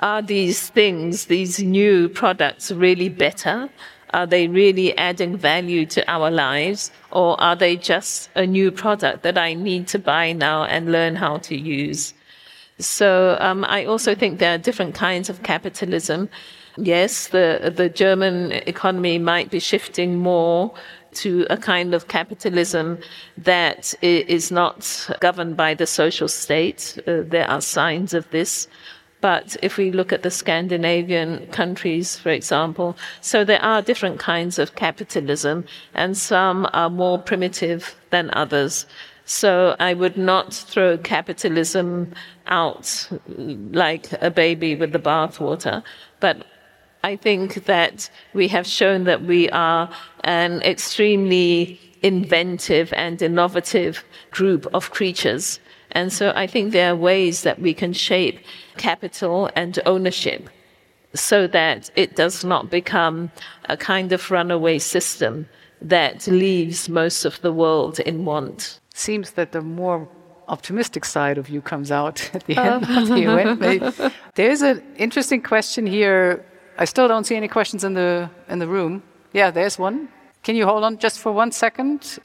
Are 0.00 0.22
these 0.22 0.68
things, 0.70 1.26
these 1.26 1.60
new 1.60 2.08
products, 2.08 2.70
really 2.70 3.08
better? 3.08 3.70
Are 4.14 4.26
they 4.26 4.46
really 4.46 4.96
adding 4.96 5.36
value 5.36 5.84
to 5.86 6.00
our 6.08 6.30
lives? 6.30 6.92
Or 7.10 7.38
are 7.40 7.56
they 7.56 7.74
just 7.76 8.30
a 8.36 8.46
new 8.46 8.70
product 8.70 9.24
that 9.24 9.36
I 9.36 9.54
need 9.54 9.88
to 9.88 9.98
buy 9.98 10.32
now 10.32 10.64
and 10.64 10.92
learn 10.92 11.16
how 11.16 11.38
to 11.48 11.56
use? 11.56 12.14
So 12.78 13.36
um, 13.40 13.64
I 13.68 13.84
also 13.84 14.14
think 14.14 14.38
there 14.38 14.54
are 14.54 14.58
different 14.58 14.94
kinds 14.94 15.28
of 15.28 15.42
capitalism. 15.42 16.28
Yes, 16.76 17.28
the, 17.28 17.72
the 17.74 17.88
German 17.88 18.52
economy 18.66 19.18
might 19.18 19.50
be 19.50 19.60
shifting 19.60 20.18
more 20.18 20.72
to 21.14 21.46
a 21.50 21.56
kind 21.56 21.94
of 21.94 22.08
capitalism 22.08 22.98
that 23.38 23.94
is 24.02 24.50
not 24.50 25.08
governed 25.20 25.56
by 25.56 25.74
the 25.74 25.86
social 25.86 26.28
state. 26.28 26.98
Uh, 27.06 27.22
there 27.24 27.48
are 27.48 27.60
signs 27.60 28.14
of 28.14 28.28
this. 28.30 28.68
But 29.24 29.56
if 29.62 29.78
we 29.78 29.90
look 29.90 30.12
at 30.12 30.22
the 30.22 30.30
Scandinavian 30.30 31.46
countries, 31.46 32.18
for 32.18 32.28
example, 32.28 32.94
so 33.22 33.42
there 33.42 33.62
are 33.62 33.80
different 33.80 34.18
kinds 34.18 34.58
of 34.58 34.76
capitalism, 34.76 35.64
and 35.94 36.14
some 36.14 36.68
are 36.74 36.90
more 36.90 37.18
primitive 37.18 37.96
than 38.10 38.28
others. 38.34 38.84
So 39.24 39.76
I 39.80 39.94
would 39.94 40.18
not 40.18 40.52
throw 40.52 40.98
capitalism 40.98 42.12
out 42.48 43.08
like 43.38 44.12
a 44.20 44.30
baby 44.30 44.76
with 44.76 44.92
the 44.92 44.98
bathwater, 44.98 45.82
but 46.20 46.44
I 47.02 47.16
think 47.16 47.64
that 47.64 48.10
we 48.34 48.48
have 48.48 48.66
shown 48.66 49.04
that 49.04 49.22
we 49.22 49.48
are 49.48 49.88
an 50.24 50.60
extremely 50.60 51.80
inventive 52.02 52.92
and 52.92 53.22
innovative 53.22 54.04
group 54.32 54.66
of 54.74 54.90
creatures. 54.90 55.60
And 55.92 56.12
so 56.12 56.34
I 56.36 56.46
think 56.46 56.72
there 56.72 56.92
are 56.92 56.96
ways 56.96 57.40
that 57.40 57.58
we 57.58 57.72
can 57.72 57.94
shape 57.94 58.38
capital 58.76 59.50
and 59.54 59.78
ownership 59.86 60.48
so 61.14 61.46
that 61.46 61.90
it 61.94 62.16
does 62.16 62.44
not 62.44 62.70
become 62.70 63.30
a 63.68 63.76
kind 63.76 64.12
of 64.12 64.30
runaway 64.30 64.78
system 64.78 65.48
that 65.80 66.26
leaves 66.26 66.88
most 66.88 67.24
of 67.24 67.40
the 67.40 67.52
world 67.52 68.00
in 68.00 68.24
want. 68.24 68.80
Seems 68.94 69.32
that 69.32 69.52
the 69.52 69.60
more 69.60 70.08
optimistic 70.48 71.04
side 71.04 71.38
of 71.38 71.48
you 71.48 71.60
comes 71.60 71.90
out 71.90 72.30
at 72.34 72.44
the 72.46 72.56
end 72.56 72.84
of 72.98 73.08
the 73.08 73.22
event. 73.22 74.14
There's 74.34 74.62
an 74.62 74.82
interesting 74.96 75.42
question 75.42 75.86
here. 75.86 76.44
I 76.78 76.84
still 76.84 77.08
don't 77.08 77.24
see 77.24 77.36
any 77.36 77.48
questions 77.48 77.84
in 77.84 77.94
the 77.94 78.30
in 78.48 78.58
the 78.58 78.66
room. 78.66 79.02
Yeah, 79.32 79.50
there's 79.50 79.78
one. 79.78 80.08
Can 80.42 80.56
you 80.56 80.66
hold 80.66 80.84
on 80.84 80.98
just 80.98 81.18
for 81.18 81.32
one 81.32 81.52
second? 81.52 82.18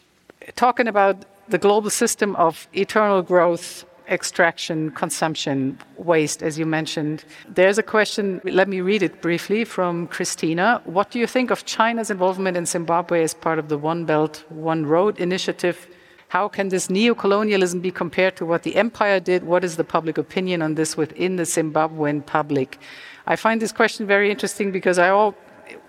Talking 0.56 0.88
about 0.88 1.26
the 1.50 1.58
global 1.58 1.90
system 1.90 2.36
of 2.36 2.68
eternal 2.74 3.22
growth, 3.22 3.86
extraction, 4.10 4.92
consumption, 4.92 5.78
waste, 5.98 6.42
as 6.42 6.58
you 6.58 6.66
mentioned. 6.66 7.24
There's 7.48 7.78
a 7.78 7.84
question, 7.84 8.42
let 8.44 8.68
me 8.68 8.82
read 8.82 9.04
it 9.04 9.22
briefly 9.22 9.64
from 9.64 10.08
Christina. 10.08 10.82
What 10.86 11.12
do 11.12 11.20
you 11.20 11.28
think 11.28 11.52
of 11.52 11.66
China's 11.66 12.10
involvement 12.10 12.58
in 12.58 12.66
Zimbabwe 12.66 13.24
as 13.24 13.34
part 13.34 13.60
of 13.60 13.70
the 13.70 13.78
One 13.78 14.06
Belt, 14.06 14.44
One 14.50 14.86
Road 14.86 15.20
initiative? 15.20 15.88
How 16.30 16.48
can 16.48 16.70
this 16.70 16.90
neo-colonialism 16.90 17.80
be 17.80 17.92
compared 17.92 18.36
to 18.38 18.46
what 18.46 18.64
the 18.64 18.76
empire 18.76 19.20
did? 19.20 19.44
What 19.44 19.64
is 19.64 19.78
the 19.78 19.84
public 19.84 20.18
opinion 20.18 20.62
on 20.62 20.76
this 20.76 20.96
within 20.96 21.38
the 21.38 21.44
Zimbabwean 21.44 22.26
public? 22.26 22.80
I 23.26 23.36
find 23.36 23.62
this 23.62 23.72
question 23.72 24.06
very 24.06 24.30
interesting 24.30 24.72
because 24.72 25.00
I 25.00 25.10
all, 25.10 25.36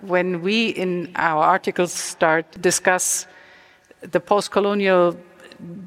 when 0.01 0.43
we 0.43 0.69
in 0.69 1.13
our 1.17 1.43
articles 1.43 1.93
start 1.93 2.47
discuss 2.61 3.27
the 4.01 4.21
post-colonial 4.21 5.17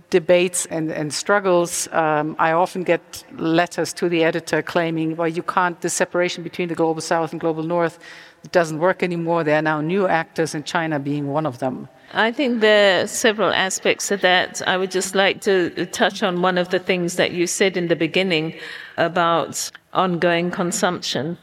debates 0.09 0.65
and, 0.67 0.91
and 0.91 1.13
struggles, 1.13 1.87
um, 1.91 2.35
I 2.39 2.51
often 2.51 2.83
get 2.83 3.23
letters 3.37 3.93
to 3.93 4.09
the 4.09 4.23
editor 4.23 4.61
claiming, 4.61 5.15
well, 5.15 5.27
you 5.27 5.43
can't, 5.43 5.79
the 5.81 5.89
separation 5.89 6.43
between 6.43 6.69
the 6.69 6.75
global 6.75 7.01
south 7.01 7.31
and 7.31 7.41
global 7.41 7.63
north 7.63 7.99
doesn't 8.51 8.79
work 8.79 9.03
anymore. 9.03 9.43
There 9.43 9.57
are 9.57 9.61
now 9.61 9.81
new 9.81 10.07
actors, 10.07 10.53
and 10.53 10.65
China 10.65 10.99
being 10.99 11.27
one 11.27 11.45
of 11.45 11.59
them. 11.59 11.87
I 12.13 12.31
think 12.31 12.59
there 12.59 13.03
are 13.03 13.07
several 13.07 13.51
aspects 13.51 14.11
of 14.11 14.21
that. 14.21 14.61
I 14.67 14.77
would 14.77 14.91
just 14.91 15.15
like 15.15 15.41
to 15.41 15.85
touch 15.87 16.21
on 16.21 16.41
one 16.41 16.57
of 16.57 16.69
the 16.69 16.79
things 16.79 17.15
that 17.15 17.31
you 17.31 17.47
said 17.47 17.77
in 17.77 17.87
the 17.87 17.95
beginning 17.95 18.53
about 18.97 19.71
ongoing 19.93 20.51
consumption. 20.51 21.37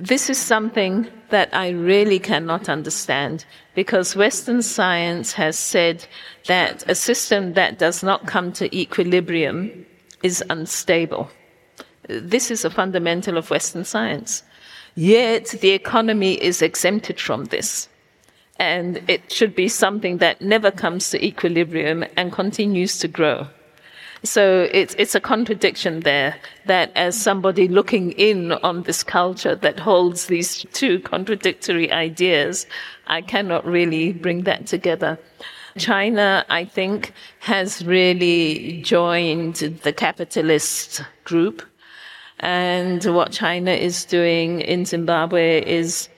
This 0.00 0.30
is 0.30 0.38
something 0.38 1.08
that 1.30 1.48
I 1.52 1.70
really 1.70 2.20
cannot 2.20 2.68
understand 2.68 3.44
because 3.74 4.14
Western 4.14 4.62
science 4.62 5.32
has 5.32 5.58
said 5.58 6.06
that 6.46 6.88
a 6.88 6.94
system 6.94 7.54
that 7.54 7.78
does 7.78 8.02
not 8.02 8.26
come 8.26 8.52
to 8.52 8.74
equilibrium 8.76 9.86
is 10.22 10.44
unstable. 10.50 11.30
This 12.08 12.50
is 12.50 12.64
a 12.64 12.70
fundamental 12.70 13.36
of 13.36 13.50
Western 13.50 13.84
science. 13.84 14.44
Yet 14.94 15.46
the 15.60 15.70
economy 15.70 16.34
is 16.34 16.62
exempted 16.62 17.20
from 17.20 17.46
this 17.46 17.88
and 18.58 19.02
it 19.08 19.32
should 19.32 19.54
be 19.54 19.68
something 19.68 20.18
that 20.18 20.40
never 20.40 20.70
comes 20.70 21.10
to 21.10 21.24
equilibrium 21.24 22.04
and 22.16 22.32
continues 22.32 22.98
to 22.98 23.08
grow. 23.08 23.48
So 24.24 24.68
it's, 24.72 24.94
it's 24.98 25.14
a 25.14 25.20
contradiction 25.20 26.00
there 26.00 26.36
that 26.66 26.90
as 26.96 27.20
somebody 27.20 27.68
looking 27.68 28.12
in 28.12 28.52
on 28.52 28.82
this 28.82 29.02
culture 29.04 29.54
that 29.54 29.78
holds 29.78 30.26
these 30.26 30.66
two 30.72 31.00
contradictory 31.00 31.90
ideas, 31.92 32.66
I 33.06 33.22
cannot 33.22 33.64
really 33.64 34.12
bring 34.12 34.42
that 34.42 34.66
together. 34.66 35.18
China, 35.78 36.44
I 36.48 36.64
think, 36.64 37.12
has 37.40 37.84
really 37.84 38.82
joined 38.82 39.56
the 39.84 39.92
capitalist 39.92 41.02
group. 41.24 41.62
And 42.40 43.04
what 43.04 43.32
China 43.32 43.72
is 43.72 44.04
doing 44.04 44.60
in 44.60 44.84
Zimbabwe 44.84 45.64
is 45.64 46.08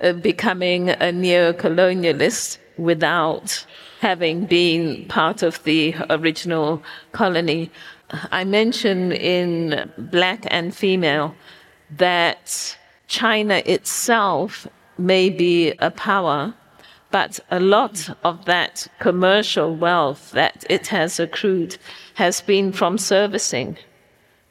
uh, 0.00 0.12
becoming 0.12 0.90
a 0.90 1.10
neo-colonialist 1.12 2.58
without 2.78 3.66
having 4.00 4.46
been 4.46 5.06
part 5.08 5.42
of 5.42 5.62
the 5.64 5.94
original 6.10 6.82
colony. 7.12 7.70
I 8.10 8.44
mentioned 8.44 9.12
in 9.12 9.90
Black 9.98 10.46
and 10.50 10.74
Female 10.74 11.34
that 11.90 12.76
China 13.08 13.62
itself 13.64 14.66
may 14.98 15.30
be 15.30 15.72
a 15.78 15.90
power, 15.90 16.54
but 17.10 17.40
a 17.50 17.60
lot 17.60 18.10
of 18.24 18.44
that 18.44 18.88
commercial 18.98 19.74
wealth 19.74 20.30
that 20.32 20.64
it 20.68 20.88
has 20.88 21.20
accrued 21.20 21.78
has 22.14 22.40
been 22.40 22.72
from 22.72 22.98
servicing 22.98 23.76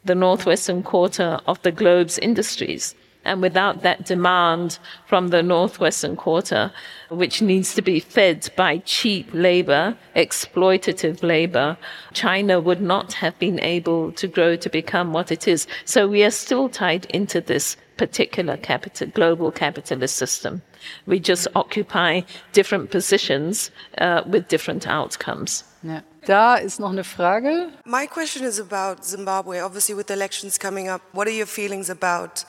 the 0.03 0.15
northwestern 0.15 0.83
quarter 0.83 1.39
of 1.47 1.61
the 1.63 1.71
globe's 1.71 2.17
industries. 2.19 2.95
And 3.25 3.41
without 3.41 3.81
that 3.81 4.05
demand 4.05 4.79
from 5.07 5.29
the 5.29 5.41
northwestern 5.41 6.15
quarter, 6.15 6.71
which 7.09 7.41
needs 7.41 7.73
to 7.73 7.81
be 7.81 7.99
fed 7.99 8.49
by 8.55 8.77
cheap 8.79 9.27
labor, 9.33 9.97
exploitative 10.15 11.23
labor, 11.23 11.77
China 12.13 12.59
would 12.59 12.81
not 12.81 13.13
have 13.13 13.37
been 13.39 13.59
able 13.59 14.11
to 14.13 14.27
grow 14.27 14.55
to 14.55 14.69
become 14.69 15.11
what 15.11 15.31
it 15.31 15.47
is. 15.47 15.67
So 15.85 16.07
we 16.07 16.23
are 16.23 16.31
still 16.31 16.69
tied 16.69 17.05
into 17.05 17.41
this 17.41 17.77
particular 17.97 18.57
capital, 18.57 19.07
global 19.07 19.51
capitalist 19.51 20.15
system. 20.15 20.61
We 21.07 21.19
just 21.19 21.47
occupy 21.55 22.21
different 22.53 22.91
positions 22.91 23.71
uh, 23.97 24.21
with 24.27 24.47
different 24.47 24.87
outcomes. 24.87 25.63
Yeah. 25.81 26.01
Da 26.25 26.55
ist 26.55 26.79
noch 26.79 26.89
eine 26.89 27.03
Frage. 27.03 27.71
My 27.85 28.07
question 28.07 28.43
is 28.43 28.59
about 28.59 29.05
Zimbabwe. 29.05 29.59
Obviously, 29.59 29.93
with 29.93 30.09
elections 30.09 30.57
coming 30.57 30.89
up, 30.89 31.01
what 31.13 31.27
are 31.27 31.35
your 31.35 31.45
feelings 31.45 31.87
about 31.87 32.45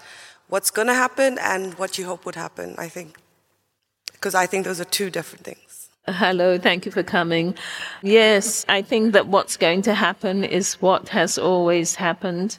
what's 0.49 0.71
going 0.71 0.89
to 0.89 0.95
happen 0.95 1.39
and 1.39 1.75
what 1.75 1.99
you 1.99 2.07
hope 2.07 2.25
would 2.25 2.35
happen, 2.35 2.75
I 2.79 2.89
think. 2.89 3.17
Because 4.13 4.35
I 4.35 4.47
think 4.47 4.65
those 4.65 4.81
are 4.81 4.85
two 4.85 5.11
different 5.11 5.45
things. 5.45 5.89
Hello, 6.09 6.57
thank 6.57 6.87
you 6.87 6.93
for 6.93 7.03
coming. 7.03 7.55
Yes, 8.03 8.65
I 8.69 8.81
think 8.81 9.13
that 9.13 9.27
what's 9.27 9.57
going 9.57 9.83
to 9.83 9.95
happen 9.95 10.45
is 10.45 10.75
what 10.75 11.09
has 11.09 11.37
always 11.37 11.97
happened. 11.97 12.59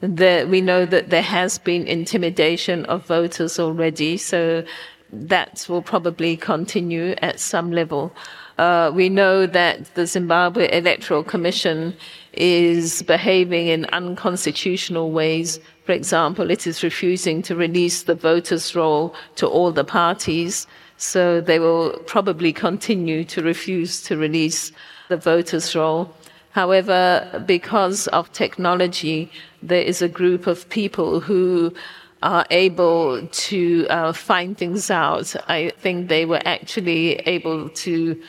That 0.00 0.48
we 0.48 0.60
know 0.60 0.86
that 0.86 1.10
there 1.10 1.22
has 1.22 1.58
been 1.58 1.86
intimidation 1.86 2.84
of 2.86 3.04
voters 3.06 3.58
already, 3.58 4.16
so 4.16 4.64
that 5.12 5.66
will 5.68 5.82
probably 5.82 6.36
continue 6.36 7.14
at 7.20 7.40
some 7.40 7.72
level. 7.72 8.12
Uh, 8.58 8.92
we 8.94 9.08
know 9.08 9.46
that 9.46 9.92
the 9.94 10.06
Zimbabwe 10.06 10.70
Electoral 10.70 11.24
Commission 11.24 11.96
is 12.32 13.02
behaving 13.02 13.66
in 13.66 13.86
unconstitutional 13.86 15.10
ways. 15.10 15.58
For 15.84 15.92
example, 15.92 16.50
it 16.50 16.66
is 16.66 16.82
refusing 16.82 17.42
to 17.42 17.54
release 17.54 18.04
the 18.04 18.14
voters' 18.14 18.74
roll 18.74 19.14
to 19.36 19.46
all 19.46 19.70
the 19.70 19.84
parties. 19.84 20.66
So 20.96 21.40
they 21.40 21.58
will 21.58 21.98
probably 22.06 22.52
continue 22.52 23.24
to 23.24 23.42
refuse 23.42 24.02
to 24.04 24.16
release 24.16 24.72
the 25.08 25.18
voters' 25.18 25.74
roll. 25.74 26.14
However, 26.52 27.44
because 27.46 28.06
of 28.08 28.32
technology, 28.32 29.30
there 29.62 29.82
is 29.82 30.00
a 30.00 30.08
group 30.08 30.46
of 30.46 30.68
people 30.70 31.20
who 31.20 31.74
are 32.22 32.46
able 32.50 33.26
to 33.26 33.86
uh, 33.90 34.12
find 34.12 34.56
things 34.56 34.90
out. 34.90 35.36
I 35.48 35.72
think 35.78 36.08
they 36.08 36.24
were 36.24 36.40
actually 36.46 37.16
able 37.26 37.68
to 37.68 38.22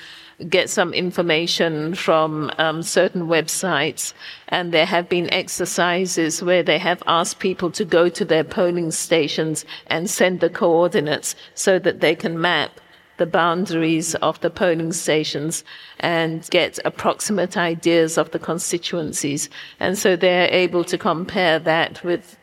get 0.50 0.70
some 0.70 0.94
information 0.94 1.96
from 1.96 2.52
um, 2.58 2.84
certain 2.84 3.28
websites. 3.28 4.14
And 4.50 4.74
there 4.74 4.86
have 4.86 5.08
been 5.08 5.34
exercises 5.34 6.44
where 6.44 6.64
they 6.64 6.78
have 6.78 7.02
asked 7.08 7.40
people 7.40 7.72
to 7.72 7.86
go 7.86 8.10
to 8.10 8.26
their 8.26 8.44
polling 8.44 8.92
stations 8.92 9.66
and 9.88 10.10
send 10.10 10.40
the 10.40 10.50
coordinates 10.50 11.36
so 11.54 11.80
that 11.80 12.02
they 12.02 12.16
can 12.16 12.40
map 12.40 12.80
the 13.18 13.26
boundaries 13.26 14.14
of 14.16 14.40
the 14.42 14.50
polling 14.50 14.92
stations 14.92 15.64
and 16.00 16.48
get 16.50 16.80
approximate 16.84 17.56
ideas 17.56 18.18
of 18.18 18.32
the 18.32 18.40
constituencies. 18.40 19.50
And 19.80 19.98
so 19.98 20.16
they're 20.16 20.50
able 20.52 20.84
to 20.84 20.98
compare 20.98 21.60
that 21.60 22.04
with 22.04 22.38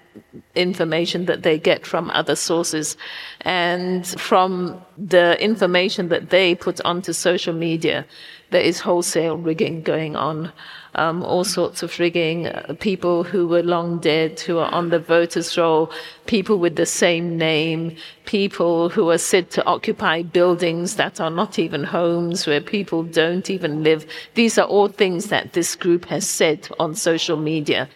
information 0.54 1.26
that 1.26 1.42
they 1.42 1.58
get 1.58 1.86
from 1.86 2.10
other 2.10 2.36
sources. 2.36 2.96
And 3.42 4.06
from 4.06 4.80
the 4.98 5.42
information 5.42 6.08
that 6.08 6.30
they 6.30 6.54
put 6.54 6.80
onto 6.84 7.12
social 7.12 7.54
media 7.54 8.06
there 8.52 8.62
is 8.62 8.80
wholesale 8.80 9.36
rigging 9.36 9.82
going 9.82 10.14
on 10.14 10.52
um, 10.94 11.22
all 11.22 11.42
sorts 11.42 11.82
of 11.82 11.98
rigging 11.98 12.46
uh, 12.46 12.74
people 12.78 13.24
who 13.24 13.48
were 13.48 13.62
long 13.62 13.98
dead 13.98 14.38
who 14.40 14.58
are 14.58 14.70
on 14.72 14.90
the 14.90 14.98
voters 14.98 15.56
roll 15.56 15.90
people 16.26 16.58
with 16.58 16.76
the 16.76 16.86
same 16.86 17.38
name 17.38 17.96
people 18.26 18.90
who 18.90 19.10
are 19.10 19.18
said 19.18 19.50
to 19.50 19.64
occupy 19.64 20.22
buildings 20.22 20.96
that 20.96 21.18
are 21.20 21.30
not 21.30 21.58
even 21.58 21.82
homes 21.82 22.46
where 22.46 22.60
people 22.60 23.02
don't 23.02 23.50
even 23.50 23.82
live. 23.82 24.06
These 24.34 24.58
are 24.58 24.66
all 24.66 24.88
things 24.88 25.26
that 25.28 25.54
this 25.54 25.74
group 25.74 26.04
has 26.04 26.28
said 26.28 26.68
on 26.78 26.94
social 26.94 27.38
media 27.38 27.88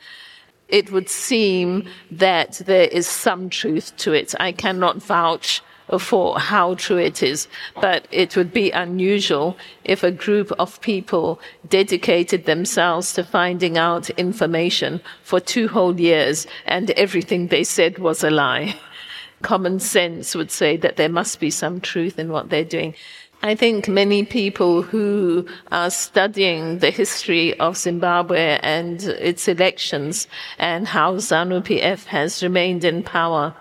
it 0.68 0.90
would 0.90 1.09
seem 1.09 1.88
that 2.10 2.62
there 2.66 2.88
is 2.88 3.06
some 3.06 3.48
truth 3.48 3.97
to 3.98 4.12
it. 4.12 4.34
I 4.40 4.52
cannot 4.52 5.02
vouch 5.02 5.62
for 6.01 6.38
how 6.38 6.74
true 6.74 6.98
it 6.98 7.22
is, 7.22 7.47
but 7.80 8.09
it 8.10 8.36
would 8.36 8.52
be 8.52 8.70
unusual 8.72 9.56
if 9.84 10.02
a 10.02 10.10
group 10.10 10.51
of 10.59 10.80
people 10.80 11.40
dedicated 11.68 12.44
themselves 12.44 13.12
to 13.12 13.22
finding 13.22 13.78
out 13.78 14.10
information 14.10 15.01
for 15.22 15.38
two 15.38 15.68
whole 15.68 15.98
years 16.01 16.47
and 16.66 16.90
everything 16.93 17.48
they 17.48 17.62
said 17.62 17.98
was 17.98 18.24
a 18.24 18.30
lie. 18.30 18.76
Common 19.43 19.78
sense 19.78 20.34
would 20.34 20.51
say 20.51 20.76
that 20.78 20.97
there 20.97 21.09
must 21.09 21.38
be 21.38 21.51
some 21.51 21.80
truth 21.80 22.18
in 22.18 22.30
what 22.30 22.48
they're 22.48 22.64
doing. 22.64 22.94
I 23.42 23.54
think 23.54 23.86
many 23.86 24.24
people 24.24 24.82
who 24.82 25.46
are 25.70 25.90
studying 25.90 26.78
the 26.78 26.90
history 26.90 27.58
of 27.60 27.76
Zimbabwe 27.76 28.58
and 28.62 29.02
its 29.02 29.46
elections 29.46 30.26
and 30.58 30.88
how 30.88 31.16
ZANU 31.16 31.62
PF 31.62 32.06
has 32.06 32.42
remained 32.42 32.84
in 32.84 33.02
power 33.02 33.54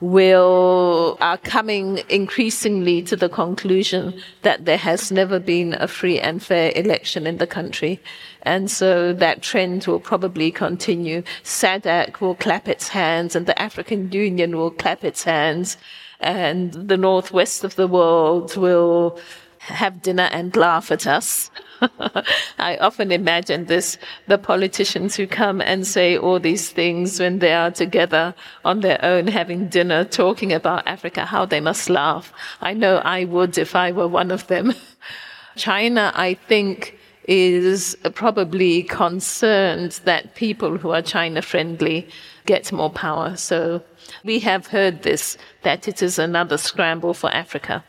will 0.00 1.16
are 1.20 1.38
coming 1.38 2.02
increasingly 2.08 3.00
to 3.02 3.16
the 3.16 3.28
conclusion 3.28 4.20
that 4.42 4.64
there 4.66 4.76
has 4.76 5.10
never 5.10 5.38
been 5.38 5.74
a 5.74 5.88
free 5.88 6.20
and 6.20 6.42
fair 6.42 6.72
election 6.76 7.26
in 7.26 7.38
the 7.38 7.46
country. 7.46 8.00
And 8.42 8.70
so 8.70 9.14
that 9.14 9.40
trend 9.40 9.86
will 9.86 10.00
probably 10.00 10.50
continue. 10.50 11.22
SADC 11.42 12.20
will 12.20 12.34
clap 12.34 12.68
its 12.68 12.88
hands 12.88 13.34
and 13.34 13.46
the 13.46 13.58
African 13.58 14.12
Union 14.12 14.56
will 14.56 14.70
clap 14.70 15.04
its 15.04 15.22
hands 15.24 15.78
and 16.24 16.72
the 16.72 16.96
northwest 16.96 17.62
of 17.64 17.76
the 17.76 17.86
world 17.86 18.56
will 18.56 19.18
have 19.58 20.02
dinner 20.02 20.28
and 20.32 20.54
laugh 20.56 20.90
at 20.90 21.06
us. 21.06 21.50
I 22.58 22.76
often 22.78 23.10
imagine 23.10 23.66
this 23.66 23.98
the 24.26 24.38
politicians 24.38 25.16
who 25.16 25.26
come 25.26 25.60
and 25.60 25.86
say 25.86 26.16
all 26.16 26.38
these 26.38 26.70
things 26.70 27.20
when 27.20 27.38
they 27.38 27.52
are 27.52 27.70
together 27.70 28.34
on 28.64 28.80
their 28.80 29.02
own 29.02 29.26
having 29.26 29.68
dinner, 29.68 30.04
talking 30.04 30.52
about 30.52 30.86
Africa, 30.86 31.24
how 31.24 31.44
they 31.46 31.60
must 31.60 31.88
laugh. 31.88 32.32
I 32.60 32.74
know 32.74 32.96
I 32.98 33.24
would 33.24 33.56
if 33.56 33.74
I 33.74 33.92
were 33.92 34.08
one 34.08 34.30
of 34.30 34.46
them. 34.48 34.74
China, 35.56 36.12
I 36.14 36.34
think, 36.34 36.98
is 37.26 37.96
probably 38.14 38.82
concerned 38.82 40.00
that 40.04 40.34
people 40.34 40.76
who 40.76 40.90
are 40.90 41.02
China 41.02 41.40
friendly 41.40 42.08
get 42.46 42.72
more 42.72 42.90
power. 42.90 43.36
So 43.36 43.82
we 44.24 44.38
have 44.40 44.66
heard 44.66 45.02
this, 45.02 45.38
that 45.62 45.88
it 45.88 46.02
is 46.02 46.18
another 46.18 46.58
scramble 46.58 47.14
for 47.14 47.30
Africa. 47.30 47.84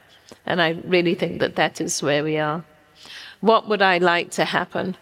And 0.45 0.61
I 0.61 0.71
really 0.85 1.15
think 1.15 1.39
that 1.39 1.55
that 1.55 1.81
is 1.81 2.01
where 2.01 2.23
we 2.23 2.37
are. 2.37 2.63
What 3.41 3.67
would 3.67 3.81
I 3.81 3.97
like 3.97 4.31
to 4.31 4.45
happen? 4.45 4.95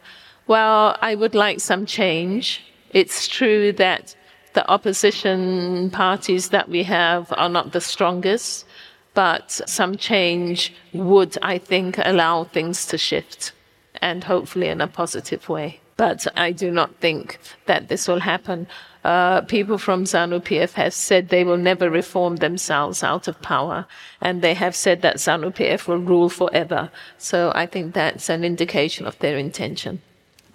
Well, 0.48 0.98
I 1.02 1.16
would 1.16 1.36
like 1.36 1.60
some 1.60 1.86
change. 1.86 2.62
It's 2.92 3.28
true 3.28 3.72
that 3.74 4.16
the 4.54 4.70
opposition 4.70 5.90
parties 5.92 6.50
that 6.50 6.70
we 6.70 6.84
have 6.84 7.34
are 7.38 7.50
not 7.50 7.72
the 7.72 7.82
strongest, 7.82 8.66
but 9.14 9.52
some 9.52 9.96
change 9.96 10.74
would, 10.94 11.38
I 11.42 11.58
think, 11.58 11.98
allow 12.00 12.44
things 12.46 12.86
to 12.88 12.98
shift 12.98 13.54
and 14.02 14.24
hopefully 14.24 14.68
in 14.68 14.82
a 14.82 14.88
positive 14.88 15.48
way. 15.50 15.80
But 15.96 16.28
I 16.36 16.52
do 16.52 16.72
not 16.72 16.96
think 16.98 17.40
that 17.66 17.88
this 17.88 18.08
will 18.08 18.20
happen. 18.20 18.68
Uh, 19.04 19.42
people 19.42 19.78
from 19.78 20.06
ZANU 20.06 20.40
PF 20.40 20.74
have 20.74 20.94
said 20.94 21.28
they 21.28 21.44
will 21.44 21.58
never 21.58 21.90
reform 21.90 22.38
themselves 22.38 23.04
out 23.04 23.28
of 23.28 23.42
power, 23.42 23.86
and 24.22 24.42
they 24.42 24.54
have 24.54 24.76
said 24.76 25.02
that 25.02 25.18
ZANU 25.18 25.52
PF 25.54 25.88
will 25.88 26.00
rule 26.00 26.30
forever. 26.30 26.90
So 27.18 27.52
I 27.54 27.66
think 27.66 27.94
that's 27.94 28.30
an 28.30 28.44
indication 28.44 29.06
of 29.06 29.20
their 29.20 29.38
intention. 29.38 30.02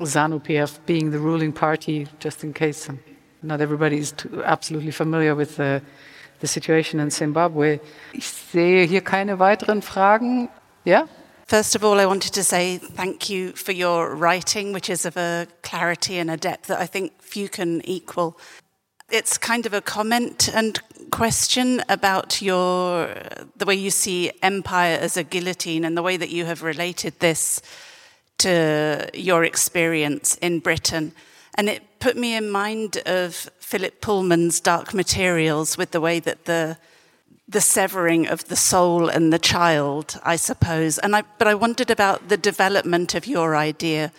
ZANU 0.01 0.41
PF 0.41 0.79
being 0.87 1.11
the 1.11 1.19
ruling 1.19 1.53
party, 1.53 2.07
just 2.21 2.43
in 2.43 2.53
case 2.55 2.89
not 3.43 3.61
everybody 3.61 3.99
is 3.99 4.15
absolutely 4.45 4.93
familiar 4.93 5.35
with 5.35 5.57
the, 5.57 5.83
the 6.41 6.47
situation 6.47 7.01
in 7.01 7.11
Zimbabwe. 7.11 7.81
Ich 8.13 8.27
sehe 8.27 8.87
hier 8.87 9.03
keine 9.03 9.39
weiteren 9.39 9.83
Fragen. 9.83 10.49
Ja? 10.85 11.07
First 11.49 11.75
of 11.75 11.83
all, 11.83 11.99
I 11.99 12.05
wanted 12.05 12.35
to 12.35 12.45
say 12.45 12.77
thank 12.77 13.31
you 13.31 13.53
for 13.53 13.73
your 13.73 14.15
writing, 14.15 14.75
which 14.75 14.91
is 14.91 15.07
of 15.07 15.17
a 15.17 15.49
clarity 15.63 16.19
and 16.19 16.31
a 16.31 16.37
depth 16.37 16.67
that 16.67 16.79
I 16.79 16.85
think 16.85 17.23
few 17.23 17.49
can 17.49 17.81
equal. 17.89 18.39
It's 19.11 19.39
kind 19.39 19.65
of 19.65 19.73
a 19.73 19.81
comment 19.81 20.51
and 20.53 20.79
question 21.11 21.83
about 21.89 22.43
your 22.43 23.15
the 23.57 23.65
way 23.65 23.77
you 23.77 23.91
see 23.91 24.31
empire 24.43 24.99
as 25.01 25.17
a 25.17 25.23
guillotine 25.23 25.87
and 25.87 25.97
the 25.97 26.03
way 26.03 26.19
that 26.19 26.29
you 26.29 26.45
have 26.45 26.63
related 26.63 27.19
this 27.19 27.63
to 28.39 29.09
your 29.15 29.43
experience 29.43 30.35
in 30.43 30.61
Britain. 30.61 31.13
And 31.55 31.71
it 31.71 31.83
put 31.99 32.15
me 32.19 32.37
in 32.37 32.51
mind 32.51 32.99
of 33.07 33.49
Philip 33.59 34.03
Pullman's 34.03 34.61
Dark 34.61 34.93
Materials 34.93 35.79
with 35.79 35.93
the 35.93 36.01
way 36.03 36.21
that 36.21 36.45
the 36.45 36.77
the 37.49 37.61
severing 37.61 38.27
of 38.27 38.45
the 38.49 38.57
soul 38.57 39.09
and 39.09 39.33
the 39.33 39.39
child, 39.39 40.21
I 40.23 40.37
suppose. 40.37 40.99
And 40.99 41.17
I, 41.17 41.23
but 41.39 41.49
I 41.49 41.55
wondered 41.55 41.91
about 41.91 42.29
the 42.29 42.37
development 42.37 43.15
of 43.15 43.27
your 43.27 43.57
idea, 43.57 44.13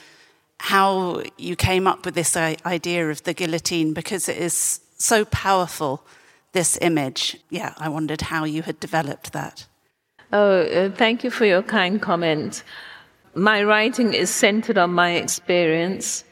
how 0.60 1.22
you 1.38 1.56
came 1.56 1.86
up 1.86 2.06
with 2.06 2.16
this 2.16 2.36
idea 2.36 3.10
of 3.10 3.24
the 3.24 3.34
guillotine, 3.34 3.94
because 3.94 4.28
it 4.28 4.38
is 4.38 4.82
so 4.98 5.26
powerful, 5.26 6.04
this 6.54 6.78
image. 6.82 7.38
Yeah, 7.50 7.74
I 7.78 7.88
wondered 7.90 8.22
how 8.22 8.46
you 8.46 8.64
had 8.64 8.80
developed 8.80 9.32
that. 9.34 9.68
Oh, 10.34 10.62
uh, 10.62 10.90
thank 10.92 11.24
you 11.24 11.30
for 11.30 11.46
your 11.46 11.62
kind 11.64 12.02
comment. 12.02 12.64
My 13.36 13.64
writing 13.64 14.14
is 14.14 14.30
centered 14.32 14.78
on 14.78 14.92
my 14.92 15.12
experience. 15.12 16.24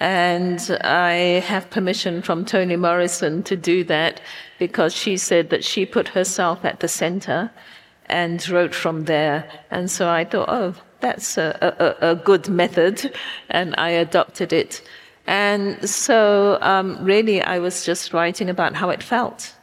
And 0.00 0.60
I 0.82 1.40
have 1.46 1.70
permission 1.70 2.20
from 2.20 2.44
Toni 2.44 2.76
Morrison 2.76 3.42
to 3.44 3.56
do 3.56 3.84
that 3.84 4.20
because 4.58 4.92
she 4.94 5.16
said 5.16 5.50
that 5.50 5.64
she 5.64 5.86
put 5.86 6.08
herself 6.08 6.64
at 6.64 6.80
the 6.80 6.88
center 6.88 7.50
and 8.06 8.46
wrote 8.48 8.74
from 8.74 9.04
there. 9.04 9.48
And 9.70 9.90
so 9.90 10.08
I 10.08 10.24
thought, 10.24 10.48
oh, 10.48 10.74
that's 11.00 11.38
a, 11.38 11.96
a, 12.00 12.12
a 12.12 12.14
good 12.16 12.48
method, 12.48 13.14
and 13.50 13.74
I 13.76 13.90
adopted 13.90 14.52
it. 14.52 14.82
And 15.26 15.88
so, 15.88 16.58
um, 16.60 17.02
really, 17.04 17.42
I 17.42 17.58
was 17.58 17.84
just 17.84 18.12
writing 18.12 18.50
about 18.50 18.74
how 18.74 18.90
it 18.90 19.02
felt. 19.02 19.54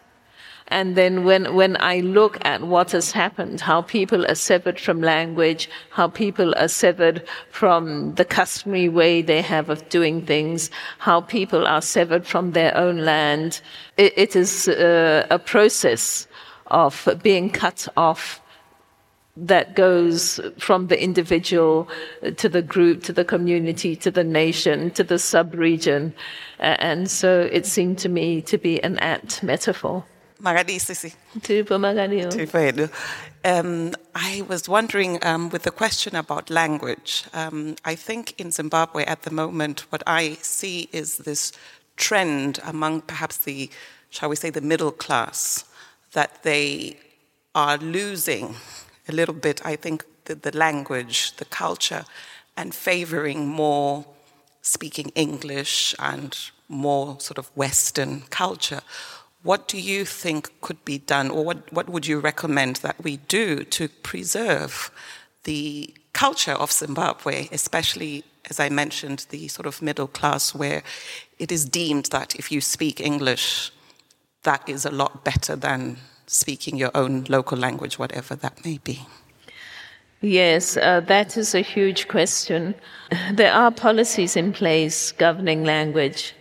And 0.72 0.96
then 0.96 1.26
when, 1.26 1.54
when 1.54 1.76
I 1.82 2.00
look 2.00 2.38
at 2.46 2.62
what 2.62 2.92
has 2.92 3.12
happened, 3.12 3.60
how 3.60 3.82
people 3.82 4.26
are 4.26 4.36
severed 4.36 4.80
from 4.80 5.02
language, 5.02 5.70
how 5.90 6.08
people 6.08 6.56
are 6.56 6.70
severed 6.70 7.28
from 7.50 8.16
the 8.16 8.24
customary 8.24 8.88
way 8.88 9.22
they 9.22 9.42
have 9.42 9.70
of 9.70 9.88
doing 9.90 10.26
things, 10.26 10.72
how 10.98 11.22
people 11.22 11.68
are 11.68 11.82
severed 11.82 12.26
from 12.26 12.54
their 12.54 12.76
own 12.78 13.00
land, 13.00 13.62
it, 13.98 14.14
it 14.16 14.36
is 14.36 14.70
uh, 14.70 15.28
a 15.30 15.38
process 15.38 16.28
of 16.68 17.08
being 17.22 17.50
cut 17.50 17.88
off 17.98 18.42
that 19.36 19.76
goes 19.76 20.40
from 20.58 20.88
the 20.88 21.02
individual 21.02 21.88
to 22.38 22.50
the 22.50 22.62
group, 22.62 23.04
to 23.04 23.14
the 23.14 23.26
community, 23.26 23.96
to 23.96 24.12
the 24.12 24.24
nation, 24.24 24.92
to 24.92 25.04
the 25.04 25.18
sub-region. 25.20 26.14
And 26.60 27.10
so 27.10 27.50
it 27.52 27.66
seemed 27.66 27.98
to 28.00 28.10
me 28.10 28.42
to 28.44 28.58
be 28.58 28.82
an 28.84 29.00
apt 29.00 29.42
metaphor. 29.44 30.06
Magadisisi. 30.42 31.14
Tupo 31.40 31.78
Magadio. 31.78 32.30
Um, 33.44 33.94
I 34.16 34.44
was 34.48 34.68
wondering 34.68 35.24
um, 35.26 35.50
with 35.50 35.64
the 35.64 35.72
question 35.72 36.16
about 36.16 36.50
language. 36.50 37.26
Um, 37.34 37.76
I 37.86 37.96
think 37.96 38.40
in 38.40 38.52
Zimbabwe 38.52 39.06
at 39.06 39.24
the 39.24 39.32
moment, 39.32 39.82
what 39.92 40.04
I 40.08 40.38
see 40.42 40.90
is 40.92 41.18
this 41.18 41.52
trend 41.98 42.60
among 42.64 43.02
perhaps 43.02 43.38
the, 43.38 43.70
shall 44.10 44.30
we 44.30 44.36
say, 44.36 44.50
the 44.50 44.62
middle 44.62 44.92
class, 44.92 45.66
that 46.14 46.44
they 46.44 46.98
are 47.54 47.78
losing 47.78 48.56
a 49.08 49.12
little 49.12 49.36
bit, 49.36 49.62
I 49.66 49.76
think, 49.76 50.06
the, 50.26 50.36
the 50.36 50.56
language, 50.56 51.36
the 51.38 51.46
culture, 51.46 52.06
and 52.58 52.74
favoring 52.74 53.48
more 53.48 54.06
speaking 54.62 55.12
English 55.16 55.96
and 56.00 56.38
more 56.68 57.20
sort 57.20 57.38
of 57.38 57.50
Western 57.56 58.22
culture 58.30 58.82
what 59.44 59.68
do 59.68 59.80
you 59.80 60.06
think 60.06 60.52
could 60.62 60.84
be 60.86 61.00
done, 61.00 61.30
or 61.32 61.44
what, 61.44 61.74
what 61.74 61.90
would 61.90 62.06
you 62.06 62.20
recommend 62.20 62.78
that 62.78 63.04
we 63.04 63.18
do 63.18 63.64
to 63.64 63.90
preserve 63.90 64.92
the 65.44 65.94
culture 66.14 66.52
of 66.52 66.72
Zimbabwe, 66.72 67.48
especially, 67.52 68.24
as 68.50 68.60
I 68.60 68.70
mentioned, 68.70 69.26
the 69.30 69.48
sort 69.48 69.66
of 69.66 69.82
middle 69.82 70.08
class, 70.08 70.54
where 70.54 70.84
it 71.40 71.52
is 71.52 71.66
deemed 71.66 72.06
that 72.12 72.36
if 72.36 72.52
you 72.52 72.62
speak 72.62 73.00
English, 73.00 73.72
that 74.44 74.68
is 74.68 74.86
a 74.86 74.92
lot 74.92 75.24
better 75.24 75.56
than 75.56 75.98
speaking 76.28 76.78
your 76.78 76.92
own 76.94 77.26
local 77.28 77.58
language, 77.58 77.98
whatever 77.98 78.36
that 78.36 78.64
may 78.64 78.78
be? 78.78 79.02
Yes, 80.22 80.78
uh, 80.78 81.00
that 81.08 81.36
is 81.36 81.56
a 81.56 81.62
huge 81.62 82.08
question. 82.08 82.76
There 83.34 83.52
are 83.52 83.72
policies 83.72 84.36
in 84.36 84.54
place 84.54 85.12
governing 85.12 85.64
language, 85.64 86.36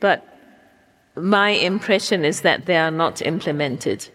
but 0.00 0.33
my 1.16 1.50
impression 1.50 2.24
is 2.24 2.40
that 2.40 2.66
they 2.66 2.76
are 2.76 2.90
not 2.90 3.22
implemented. 3.22 4.08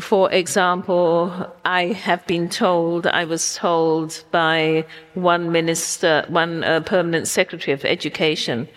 For 0.00 0.32
example, 0.32 1.52
I 1.64 1.86
have 1.88 2.26
been 2.26 2.48
told, 2.48 3.06
I 3.06 3.24
was 3.24 3.56
told 3.56 4.24
by 4.30 4.86
one 5.14 5.52
minister, 5.52 6.24
one 6.28 6.64
uh, 6.64 6.80
permanent 6.80 7.28
secretary 7.28 7.74
of 7.74 7.84
education, 7.84 8.68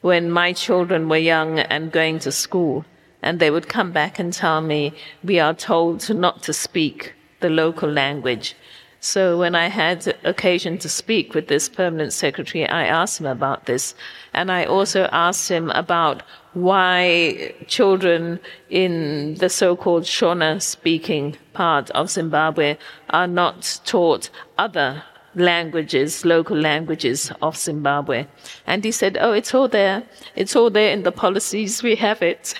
when 0.00 0.30
my 0.30 0.52
children 0.52 1.08
were 1.08 1.18
young 1.18 1.58
and 1.58 1.92
going 1.92 2.18
to 2.20 2.32
school. 2.32 2.84
And 3.22 3.40
they 3.40 3.50
would 3.50 3.68
come 3.68 3.92
back 3.92 4.18
and 4.18 4.32
tell 4.32 4.60
me, 4.60 4.94
we 5.24 5.38
are 5.38 5.52
told 5.52 6.08
not 6.08 6.42
to 6.44 6.52
speak 6.52 7.14
the 7.40 7.50
local 7.50 7.90
language. 7.90 8.54
So 9.00 9.38
when 9.38 9.54
I 9.54 9.68
had 9.68 10.16
occasion 10.24 10.78
to 10.78 10.88
speak 10.88 11.34
with 11.34 11.48
this 11.48 11.68
permanent 11.68 12.12
secretary, 12.12 12.66
I 12.68 12.86
asked 12.86 13.20
him 13.20 13.26
about 13.26 13.66
this. 13.66 13.94
And 14.32 14.50
I 14.50 14.64
also 14.64 15.08
asked 15.12 15.48
him 15.48 15.70
about 15.70 16.22
why 16.54 17.54
children 17.66 18.40
in 18.70 19.34
the 19.34 19.48
so-called 19.48 20.04
Shona 20.04 20.60
speaking 20.60 21.36
part 21.52 21.90
of 21.90 22.10
Zimbabwe 22.10 22.76
are 23.10 23.26
not 23.26 23.80
taught 23.84 24.30
other 24.56 25.02
languages, 25.34 26.24
local 26.24 26.56
languages 26.56 27.30
of 27.42 27.56
Zimbabwe. 27.56 28.26
And 28.66 28.84
he 28.84 28.92
said, 28.92 29.18
Oh, 29.20 29.32
it's 29.32 29.54
all 29.54 29.68
there. 29.68 30.02
It's 30.36 30.56
all 30.56 30.70
there 30.70 30.92
in 30.92 31.02
the 31.02 31.12
policies. 31.12 31.82
We 31.82 31.96
have 31.96 32.22
it. 32.22 32.54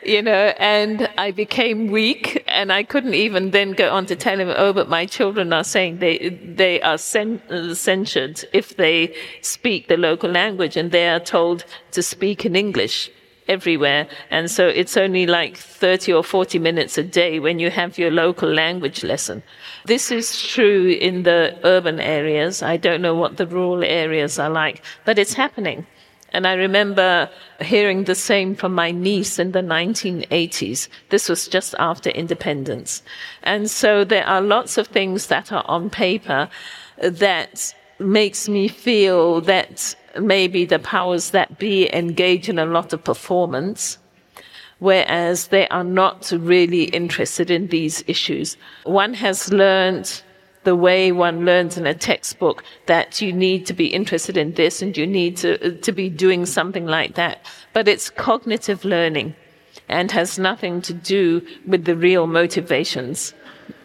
you 0.04 0.22
know, 0.22 0.52
and 0.58 1.08
I 1.18 1.30
became 1.30 1.88
weak 1.88 2.44
and 2.46 2.72
I 2.72 2.82
couldn't 2.82 3.14
even 3.14 3.50
then 3.50 3.72
go 3.72 3.90
on 3.90 4.06
to 4.06 4.16
tell 4.16 4.38
him, 4.38 4.52
oh, 4.56 4.72
but 4.72 4.88
my 4.88 5.06
children 5.06 5.52
are 5.52 5.64
saying 5.64 5.98
they, 5.98 6.30
they 6.30 6.80
are 6.82 6.98
cen- 6.98 7.74
censured 7.74 8.44
if 8.52 8.76
they 8.76 9.14
speak 9.42 9.88
the 9.88 9.96
local 9.96 10.30
language 10.30 10.76
and 10.76 10.90
they 10.92 11.08
are 11.08 11.20
told 11.20 11.64
to 11.92 12.02
speak 12.02 12.44
in 12.46 12.54
English 12.54 13.10
everywhere. 13.48 14.06
And 14.30 14.50
so 14.50 14.68
it's 14.68 14.96
only 14.96 15.26
like 15.26 15.56
30 15.56 16.12
or 16.12 16.22
40 16.22 16.58
minutes 16.58 16.98
a 16.98 17.02
day 17.02 17.40
when 17.40 17.58
you 17.58 17.70
have 17.70 17.98
your 17.98 18.10
local 18.10 18.52
language 18.52 19.02
lesson. 19.02 19.42
This 19.86 20.10
is 20.10 20.40
true 20.40 20.88
in 20.88 21.22
the 21.22 21.58
urban 21.64 21.98
areas. 21.98 22.62
I 22.62 22.76
don't 22.76 23.02
know 23.02 23.14
what 23.14 23.36
the 23.36 23.46
rural 23.46 23.82
areas 23.82 24.38
are 24.38 24.50
like, 24.50 24.82
but 25.04 25.18
it's 25.18 25.34
happening. 25.34 25.86
And 26.32 26.46
I 26.46 26.54
remember 26.54 27.30
hearing 27.60 28.04
the 28.04 28.14
same 28.14 28.54
from 28.54 28.74
my 28.74 28.90
niece 28.90 29.38
in 29.38 29.52
the 29.52 29.60
1980s. 29.60 30.88
This 31.08 31.28
was 31.28 31.48
just 31.48 31.74
after 31.78 32.10
independence. 32.10 33.02
And 33.42 33.70
so 33.70 34.04
there 34.04 34.26
are 34.26 34.40
lots 34.40 34.76
of 34.76 34.88
things 34.88 35.28
that 35.28 35.50
are 35.52 35.64
on 35.66 35.90
paper 35.90 36.48
that 36.98 37.74
makes 37.98 38.48
me 38.48 38.68
feel 38.68 39.40
that 39.42 39.94
maybe 40.20 40.64
the 40.64 40.78
powers 40.78 41.30
that 41.30 41.58
be 41.58 41.92
engage 41.94 42.48
in 42.48 42.58
a 42.58 42.66
lot 42.66 42.92
of 42.92 43.02
performance, 43.04 43.98
whereas 44.78 45.48
they 45.48 45.66
are 45.68 45.84
not 45.84 46.30
really 46.36 46.84
interested 46.84 47.50
in 47.50 47.68
these 47.68 48.04
issues. 48.06 48.56
One 48.84 49.14
has 49.14 49.52
learned 49.52 50.22
the 50.68 50.76
way 50.76 51.10
one 51.10 51.46
learns 51.46 51.78
in 51.78 51.86
a 51.86 51.94
textbook 51.94 52.62
that 52.84 53.22
you 53.22 53.32
need 53.32 53.64
to 53.64 53.72
be 53.72 53.86
interested 53.86 54.36
in 54.36 54.52
this 54.52 54.82
and 54.82 54.98
you 54.98 55.06
need 55.06 55.34
to, 55.34 55.74
to 55.78 55.92
be 55.92 56.10
doing 56.10 56.44
something 56.44 56.84
like 56.84 57.14
that. 57.14 57.36
But 57.72 57.88
it's 57.88 58.10
cognitive 58.10 58.84
learning 58.84 59.34
and 59.88 60.12
has 60.12 60.38
nothing 60.38 60.82
to 60.82 60.92
do 60.92 61.40
with 61.66 61.86
the 61.86 61.96
real 61.96 62.26
motivations 62.26 63.32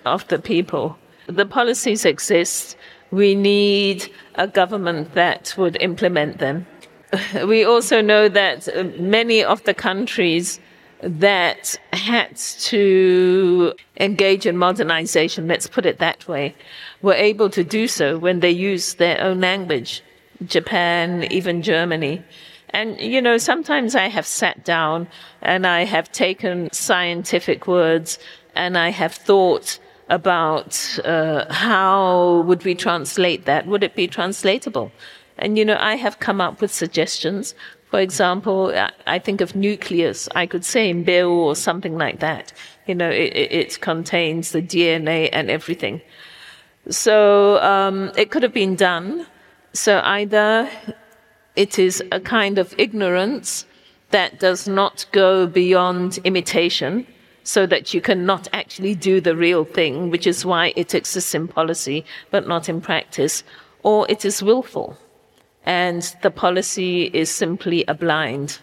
of 0.03 0.27
the 0.27 0.39
people. 0.39 0.97
The 1.27 1.45
policies 1.45 2.03
exist 2.03 2.75
we 3.11 3.33
need 3.33 4.11
a 4.35 4.45
government 4.45 5.13
that 5.13 5.55
would 5.57 5.77
implement 5.79 6.39
them. 6.39 6.67
We 7.47 7.63
also 7.63 8.01
know 8.01 8.27
that 8.27 8.67
uh, 8.67 8.83
many 8.99 9.41
of 9.41 9.63
the 9.63 9.73
countries 9.73 10.59
that 11.03 11.77
had 11.91 12.35
to 12.37 13.73
engage 13.99 14.45
in 14.45 14.57
modernization, 14.57 15.47
let's 15.47 15.67
put 15.67 15.85
it 15.85 15.99
that 15.99 16.27
way, 16.27 16.55
were 17.01 17.13
able 17.13 17.49
to 17.49 17.63
do 17.63 17.87
so 17.87 18.17
when 18.17 18.39
they 18.39 18.49
used 18.49 18.97
their 18.97 19.21
own 19.21 19.41
language. 19.41 20.01
Japan, 20.45 21.25
even 21.31 21.61
Germany. 21.61 22.23
And, 22.69 22.99
you 22.99 23.21
know, 23.21 23.37
sometimes 23.37 23.95
I 23.95 24.07
have 24.07 24.25
sat 24.25 24.65
down 24.65 25.07
and 25.41 25.67
I 25.67 25.83
have 25.83 26.11
taken 26.11 26.71
scientific 26.71 27.67
words 27.67 28.17
and 28.55 28.77
I 28.77 28.89
have 28.89 29.13
thought 29.13 29.79
about 30.09 30.99
uh, 31.05 31.51
how 31.53 32.41
would 32.45 32.63
we 32.65 32.75
translate 32.75 33.45
that? 33.45 33.67
Would 33.67 33.83
it 33.83 33.95
be 33.95 34.07
translatable? 34.07 34.91
And 35.37 35.57
you 35.57 35.65
know, 35.65 35.77
I 35.79 35.95
have 35.95 36.19
come 36.19 36.41
up 36.41 36.61
with 36.61 36.71
suggestions. 36.71 37.55
For 37.93 37.99
example, 37.99 38.73
I 39.05 39.19
think 39.19 39.39
of 39.39 39.55
nucleus. 39.55 40.27
I 40.33 40.47
could 40.47 40.65
say 40.65 40.91
mbeu 40.91 41.29
or 41.29 41.55
something 41.55 41.95
like 41.95 42.21
that. 42.21 42.51
You 42.87 42.95
know, 42.95 43.11
it, 43.11 43.51
it 43.61 43.81
contains 43.81 44.51
the 44.51 44.63
DNA 44.63 45.29
and 45.31 45.51
everything. 45.51 46.01
So 46.89 47.61
um, 47.61 48.11
it 48.17 48.31
could 48.31 48.41
have 48.41 48.51
been 48.51 48.75
done. 48.75 49.27
So 49.73 50.01
either 50.03 50.67
it 51.55 51.77
is 51.77 52.01
a 52.11 52.19
kind 52.19 52.57
of 52.57 52.73
ignorance 52.79 53.67
that 54.09 54.39
does 54.39 54.67
not 54.67 55.05
go 55.11 55.45
beyond 55.45 56.17
imitation, 56.23 57.05
so 57.43 57.67
that 57.67 57.93
you 57.93 58.01
cannot 58.01 58.47
actually 58.53 58.95
do 58.95 59.21
the 59.21 59.35
real 59.35 59.65
thing, 59.65 60.09
which 60.09 60.25
is 60.25 60.43
why 60.43 60.73
it 60.75 60.95
exists 60.95 61.35
in 61.35 61.47
policy 61.47 62.05
but 62.31 62.47
not 62.47 62.67
in 62.69 62.81
practice, 62.81 63.43
or 63.83 64.07
it 64.09 64.25
is 64.25 64.41
willful 64.41 64.97
and 65.65 66.03
the 66.21 66.29
policy 66.29 67.05
is 67.05 67.35
simply 67.35 67.87
a 67.87 67.93
blind. 67.93 68.61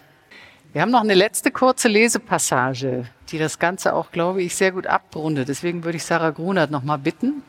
Wir 0.73 0.83
haben 0.83 0.91
noch 0.91 1.01
eine 1.01 1.15
letzte 1.15 1.51
kurze 1.51 1.89
Lesepassage, 1.89 3.07
die 3.31 3.39
das 3.39 3.59
Ganze 3.59 3.93
auch, 3.95 4.13
glaube 4.13 4.43
ich, 4.43 4.55
sehr 4.55 4.71
gut 4.73 4.87
abrundet. 4.87 5.49
Deswegen 5.49 5.83
würde 5.83 5.97
ich 5.97 6.05
Sarah 6.05 6.31
Grunert 6.31 6.71
noch 6.71 6.85
mal 6.85 6.97
bitten, 6.97 7.43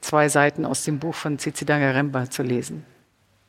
zwei 0.00 0.28
Seiten 0.28 0.64
aus 0.64 0.84
dem 0.84 1.00
Buch 1.00 1.14
von 1.14 1.38
Tsitsi 1.38 1.64
Dangaremba 1.64 2.30
zu 2.30 2.42
lesen. 2.42 2.84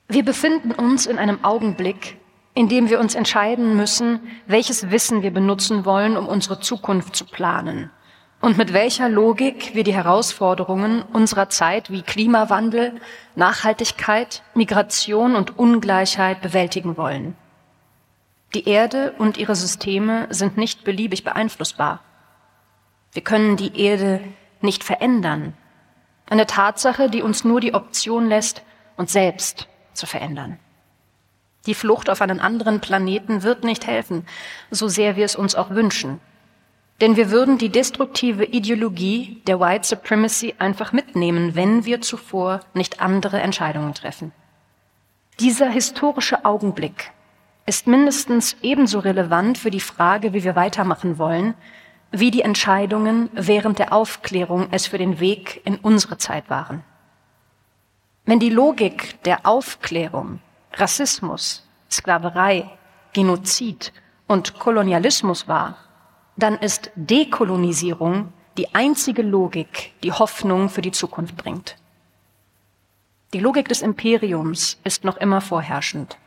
Wir 0.07 0.23
befinden 0.23 0.71
uns 0.71 1.05
in 1.05 1.19
einem 1.19 1.43
Augenblick, 1.43 2.17
indem 2.55 2.89
wir 2.89 2.99
uns 2.99 3.13
entscheiden 3.13 3.77
müssen, 3.77 4.21
welches 4.47 4.89
Wissen 4.89 5.21
wir 5.21 5.31
benutzen 5.31 5.85
wollen, 5.85 6.17
um 6.17 6.27
unsere 6.27 6.59
Zukunft 6.59 7.15
zu 7.15 7.25
planen 7.25 7.91
und 8.41 8.57
mit 8.57 8.73
welcher 8.73 9.09
Logik 9.09 9.75
wir 9.75 9.83
die 9.83 9.93
Herausforderungen 9.93 11.01
unserer 11.01 11.49
Zeit 11.49 11.91
wie 11.91 12.01
Klimawandel, 12.01 12.99
Nachhaltigkeit, 13.35 14.43
Migration 14.53 15.35
und 15.35 15.57
Ungleichheit 15.57 16.41
bewältigen 16.41 16.95
wollen. 16.97 17.35
Die 18.53 18.67
Erde 18.67 19.13
und 19.17 19.37
ihre 19.37 19.55
Systeme 19.55 20.27
sind 20.29 20.57
nicht 20.57 20.83
beliebig 20.83 21.23
beeinflussbar. 21.23 22.01
Wir 23.11 23.23
können 23.23 23.57
die 23.57 23.79
Erde 23.79 24.21
nicht 24.61 24.83
verändern. 24.83 25.53
Eine 26.29 26.47
Tatsache, 26.47 27.09
die 27.09 27.21
uns 27.21 27.43
nur 27.43 27.59
die 27.59 27.73
Option 27.73 28.27
lässt, 28.27 28.63
uns 28.97 29.11
selbst 29.11 29.67
zu 29.93 30.05
verändern. 30.05 30.59
Die 31.65 31.73
Flucht 31.73 32.09
auf 32.09 32.21
einen 32.21 32.39
anderen 32.39 32.79
Planeten 32.79 33.43
wird 33.43 33.63
nicht 33.63 33.85
helfen, 33.85 34.25
so 34.71 34.87
sehr 34.87 35.15
wir 35.15 35.25
es 35.25 35.35
uns 35.35 35.55
auch 35.55 35.71
wünschen. 35.71 36.19
Denn 37.01 37.15
wir 37.15 37.31
würden 37.31 37.57
die 37.57 37.69
destruktive 37.69 38.43
Ideologie 38.43 39.41
der 39.47 39.59
White 39.59 39.87
Supremacy 39.87 40.55
einfach 40.59 40.91
mitnehmen, 40.91 41.55
wenn 41.55 41.85
wir 41.85 42.01
zuvor 42.01 42.59
nicht 42.73 42.99
andere 42.99 43.39
Entscheidungen 43.39 43.93
treffen. 43.93 44.33
Dieser 45.39 45.69
historische 45.69 46.43
Augenblick 46.43 47.11
ist 47.65 47.87
mindestens 47.87 48.57
ebenso 48.61 48.99
relevant 48.99 49.57
für 49.57 49.71
die 49.71 49.79
Frage, 49.79 50.33
wie 50.33 50.43
wir 50.43 50.55
weitermachen 50.55 51.17
wollen, 51.17 51.53
wie 52.11 52.31
die 52.31 52.41
Entscheidungen 52.41 53.29
während 53.33 53.79
der 53.79 53.93
Aufklärung 53.93 54.67
es 54.71 54.87
für 54.87 54.97
den 54.97 55.19
Weg 55.19 55.61
in 55.63 55.75
unsere 55.77 56.17
Zeit 56.17 56.49
waren. 56.49 56.83
Wenn 58.25 58.39
die 58.39 58.49
Logik 58.49 59.21
der 59.23 59.45
Aufklärung 59.45 60.39
Rassismus, 60.73 61.67
Sklaverei, 61.89 62.69
Genozid 63.13 63.93
und 64.27 64.59
Kolonialismus 64.59 65.47
war, 65.47 65.77
dann 66.39 66.57
ist 66.57 66.91
Dekolonisierung 66.95 68.33
die 68.57 68.73
einzige 68.75 69.21
Logik, 69.21 69.93
die 70.03 70.11
Hoffnung 70.11 70.69
für 70.69 70.81
die 70.81 70.91
Zukunft 70.91 71.37
bringt. 71.37 71.77
Die 73.33 73.39
Logik 73.39 73.67
des 73.69 73.81
Imperiums 73.81 74.79
ist 74.83 75.03
noch 75.03 75.17
immer 75.17 75.39
vorherrschend. 75.39 76.17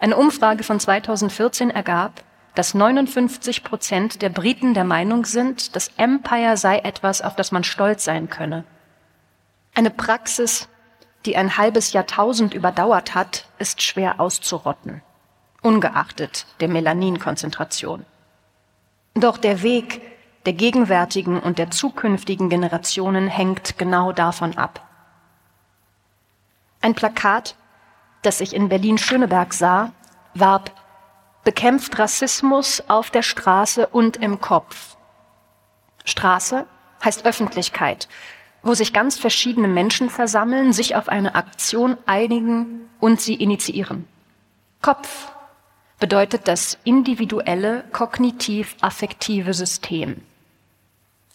Eine 0.00 0.16
Umfrage 0.16 0.64
von 0.64 0.80
2014 0.80 1.70
ergab, 1.70 2.24
dass 2.54 2.74
59 2.74 3.62
Prozent 3.62 4.20
der 4.20 4.30
Briten 4.30 4.74
der 4.74 4.84
Meinung 4.84 5.24
sind, 5.24 5.76
das 5.76 5.88
Empire 5.96 6.56
sei 6.56 6.78
etwas, 6.78 7.22
auf 7.22 7.36
das 7.36 7.52
man 7.52 7.62
stolz 7.62 8.04
sein 8.04 8.28
könne. 8.28 8.64
Eine 9.74 9.90
Praxis, 9.90 10.68
die 11.24 11.36
ein 11.36 11.56
halbes 11.56 11.92
Jahrtausend 11.92 12.52
überdauert 12.52 13.14
hat, 13.14 13.46
ist 13.58 13.80
schwer 13.80 14.20
auszurotten, 14.20 15.02
ungeachtet 15.62 16.46
der 16.60 16.68
Melaninkonzentration. 16.68 18.04
Doch 19.14 19.38
der 19.38 19.62
Weg 19.62 20.00
der 20.46 20.52
gegenwärtigen 20.52 21.38
und 21.38 21.58
der 21.58 21.70
zukünftigen 21.70 22.48
Generationen 22.48 23.28
hängt 23.28 23.78
genau 23.78 24.12
davon 24.12 24.58
ab. 24.58 24.88
Ein 26.80 26.94
Plakat, 26.94 27.54
das 28.22 28.40
ich 28.40 28.54
in 28.54 28.68
Berlin-Schöneberg 28.68 29.54
sah, 29.54 29.92
warb 30.34 30.72
Bekämpft 31.44 31.98
Rassismus 31.98 32.84
auf 32.86 33.10
der 33.10 33.22
Straße 33.22 33.88
und 33.88 34.16
im 34.16 34.40
Kopf. 34.40 34.96
Straße 36.04 36.66
heißt 37.04 37.24
Öffentlichkeit, 37.24 38.08
wo 38.62 38.74
sich 38.74 38.92
ganz 38.92 39.18
verschiedene 39.18 39.66
Menschen 39.66 40.08
versammeln, 40.08 40.72
sich 40.72 40.94
auf 40.94 41.08
eine 41.08 41.34
Aktion 41.34 41.98
einigen 42.06 42.88
und 43.00 43.20
sie 43.20 43.34
initiieren. 43.34 44.06
Kopf 44.82 45.31
bedeutet 46.02 46.48
das 46.48 46.78
individuelle 46.82 47.84
kognitiv-affektive 47.92 49.54
System. 49.54 50.20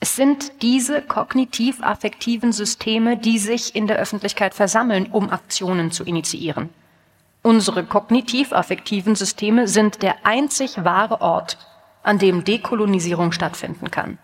Es 0.01 0.17
sind 0.17 0.61
diese 0.61 1.01
kognitiv-affektiven 1.01 2.51
Systeme, 2.51 3.15
die 3.15 3.39
sich 3.39 3.77
in 3.77 3.87
der 3.87 3.95
Öffentlichkeit 3.95 4.53
versammeln, 4.53 5.07
um 5.09 5.29
Aktionen 5.29 5.91
zu 5.93 6.03
initiieren. 6.03 6.67
Unsere 7.43 7.85
kognitiv-affektiven 7.85 9.15
Systeme 9.15 9.69
sind 9.69 10.03
der 10.03 10.25
einzig 10.25 10.83
wahre 10.83 11.21
Ort, 11.21 11.57
an 12.03 12.19
dem 12.19 12.43
Dekolonisierung 12.43 13.31
stattfinden 13.31 13.89
kann. 13.89 14.17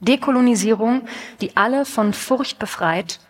Dekolonisierung, 0.00 1.02
die 1.40 1.56
alle 1.56 1.84
von 1.84 2.12
Furcht 2.12 2.58
befreit, 2.58 3.20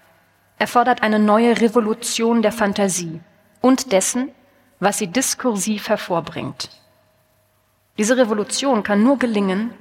erfordert 0.59 1.03
eine 1.03 1.19
neue 1.19 1.61
Revolution 1.61 2.41
der 2.41 2.53
Fantasie 2.53 3.21
und 3.61 3.93
dessen, 3.93 4.31
was 4.83 4.99
sie 4.99 5.07
diskursiv 5.07 5.89
hervorbringt. 5.89 6.69
Diese 7.99 8.17
Revolution 8.17 8.83
kann 8.83 9.05
nur 9.05 9.17
gelingen, 9.17 9.73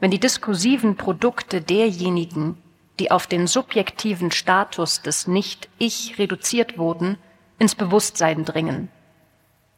wenn 0.00 0.10
die 0.10 0.18
diskursiven 0.18 0.96
Produkte 0.96 1.60
derjenigen, 1.60 2.60
die 2.98 3.12
auf 3.12 3.28
den 3.28 3.46
subjektiven 3.46 4.32
Status 4.32 5.00
des 5.00 5.28
Nicht-Ich 5.28 6.18
reduziert 6.18 6.76
wurden, 6.76 7.18
ins 7.60 7.76
Bewusstsein 7.76 8.44
dringen, 8.44 8.88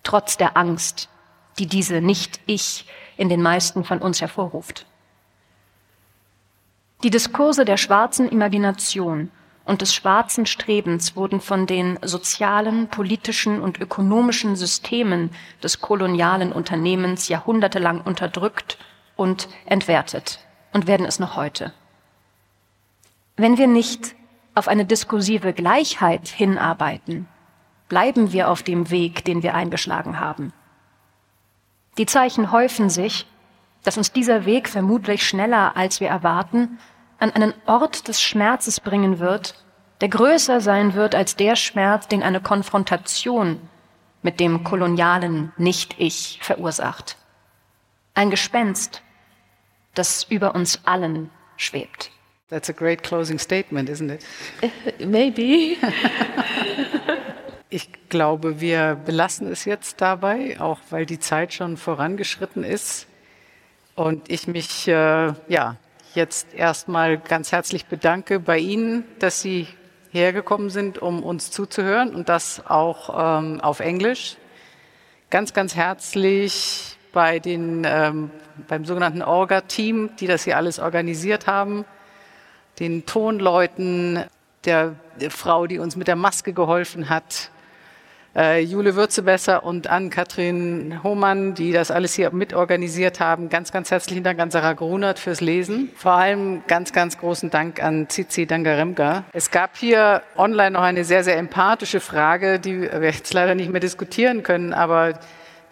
trotz 0.03 0.39
der 0.39 0.57
Angst, 0.57 1.11
die 1.59 1.67
diese 1.67 2.01
Nicht-Ich 2.01 2.87
in 3.19 3.29
den 3.29 3.43
meisten 3.43 3.85
von 3.85 3.99
uns 3.99 4.23
hervorruft. 4.23 4.87
Die 7.03 7.11
Diskurse 7.11 7.67
der 7.67 7.77
schwarzen 7.77 8.31
Imagination 8.31 9.31
und 9.71 9.83
des 9.83 9.95
schwarzen 9.95 10.47
Strebens 10.47 11.15
wurden 11.15 11.41
von 11.41 11.65
den 11.65 11.97
sozialen, 12.03 12.89
politischen 12.89 13.63
und 13.63 13.79
ökonomischen 13.79 14.57
Systemen 14.57 15.31
des 15.63 15.81
kolonialen 15.81 16.51
Unternehmens 16.51 17.29
jahrhundertelang 17.29 18.01
unterdrückt 18.01 18.79
und 19.15 19.49
entwertet 19.67 20.41
und 20.73 20.89
werden 20.89 21.07
es 21.07 21.21
noch 21.21 21.37
heute. 21.37 21.73
Wenn 23.37 23.59
wir 23.59 23.69
nicht 23.69 24.17
auf 24.57 24.67
eine 24.67 24.85
diskursive 24.85 25.53
Gleichheit 25.53 26.27
hinarbeiten, 26.27 27.29
bleiben 27.89 28.33
wir 28.33 28.51
auf 28.51 28.65
dem 28.65 28.91
Weg, 28.91 29.25
den 29.25 29.45
wir 29.45 29.55
eingeschlagen 29.55 30.19
haben. 30.19 30.53
Die 31.97 32.07
Zeichen 32.07 32.51
häufen 32.51 32.91
sich, 32.91 33.25
dass 33.85 33.97
uns 33.97 34.11
dieser 34.11 34.47
Weg 34.47 34.69
vermutlich 34.69 35.25
schneller, 35.25 35.77
als 35.77 36.01
wir 36.01 36.09
erwarten, 36.09 36.81
an 37.21 37.31
einen 37.33 37.55
Ort 37.67 38.09
des 38.09 38.21
Schmerzes 38.21 38.81
bringen 38.81 39.19
wird, 39.19 39.55
der 40.01 40.09
größer 40.09 40.61
sein 40.61 40.95
wird 40.95 41.15
als 41.15 41.37
der 41.37 41.57
Schmerz, 41.57 42.09
den 42.09 42.23
eine 42.23 42.41
Konfrontation 42.41 43.61
mit 44.23 44.41
dem 44.41 44.65
kolonialen 44.65 45.53
Nicht-Ich 45.57 46.41
verursacht. 46.43 47.17
Ein 48.15 48.31
Gespenst, 48.31 49.03
das 49.95 50.25
über 50.25 50.55
uns 50.55 50.81
allen 50.85 51.31
schwebt. 51.57 52.11
That's 52.49 52.69
a 52.69 52.73
great 52.73 53.03
closing 53.03 53.39
statement, 53.39 53.89
isn't 53.89 54.11
it? 54.11 55.07
Maybe. 55.07 55.77
ich 57.71 57.89
glaube, 58.09 58.61
wir 58.61 58.97
belassen 58.97 59.47
es 59.53 59.65
jetzt 59.65 60.01
dabei, 60.01 60.61
auch 60.61 60.81
weil 60.91 61.07
die 61.07 61.21
Zeit 61.21 61.55
schon 61.55 61.77
vorangeschritten 61.77 62.65
ist 62.65 63.07
und 63.95 64.31
ich 64.31 64.49
mich 64.49 64.89
äh, 64.89 65.33
ja 65.49 65.77
jetzt 66.15 66.55
erstmal 66.55 67.19
ganz 67.19 67.53
herzlich 67.53 67.87
bedanke 67.87 68.41
bei 68.41 68.59
Ihnen, 68.59 69.05
dass 69.19 69.41
Sie 69.41 69.69
hergekommen 70.11 70.71
sind, 70.71 70.99
um 70.99 71.23
uns 71.23 71.51
zuzuhören 71.51 72.15
und 72.15 72.29
das 72.29 72.63
auch 72.67 73.39
ähm, 73.41 73.61
auf 73.61 73.81
Englisch. 73.81 74.37
Ganz, 75.31 75.53
ganz 75.53 75.77
herzlich 75.77 76.97
bei 77.13 77.39
den, 77.39 77.87
ähm, 77.87 78.31
beim 78.69 78.85
sogenannten 78.85 79.23
Orga-Team, 79.23 80.11
die 80.19 80.27
das 80.27 80.45
hier 80.45 80.57
alles 80.57 80.79
organisiert 80.79 81.47
haben, 81.47 81.85
den 82.81 83.07
Tonleuten, 83.07 84.25
der, 84.65 84.97
der 85.21 85.31
Frau, 85.31 85.67
die 85.67 85.79
uns 85.79 85.97
mit 85.97 86.09
der 86.09 86.17
Maske 86.17 86.53
geholfen 86.53 87.09
hat, 87.09 87.51
äh, 88.37 88.61
Jule 88.61 88.95
Würzebesser 88.95 89.65
und 89.65 89.89
Ann-Kathrin 89.89 91.03
Hohmann, 91.03 91.55
die 91.55 91.73
das 91.73 91.91
alles 91.91 92.15
hier 92.15 92.31
mitorganisiert 92.31 93.21
haben. 93.21 93.49
Ganz, 93.49 93.73
ganz 93.73 93.91
herzlichen 93.91 94.23
Dank 94.23 94.39
an 94.41 94.51
Sarah 94.51 94.75
Grunert 94.75 95.19
fürs 95.19 95.41
Lesen. 95.41 95.91
Vor 95.97 96.13
allem 96.13 96.63
ganz, 96.67 96.93
ganz 96.93 97.19
großen 97.19 97.51
Dank 97.51 97.83
an 97.83 98.09
Zizi 98.09 98.47
Dangaremka. 98.47 99.25
Es 99.33 99.51
gab 99.51 99.77
hier 99.77 100.23
online 100.37 100.73
noch 100.73 100.83
eine 100.83 101.05
sehr, 101.05 101.25
sehr 101.25 101.39
empathische 101.39 102.01
Frage, 102.01 102.61
die 102.61 102.83
wir 102.83 103.03
jetzt 103.03 103.33
leider 103.35 103.55
nicht 103.55 103.71
mehr 103.71 103.81
diskutieren 103.81 104.43
können, 104.43 104.73
aber 104.73 105.19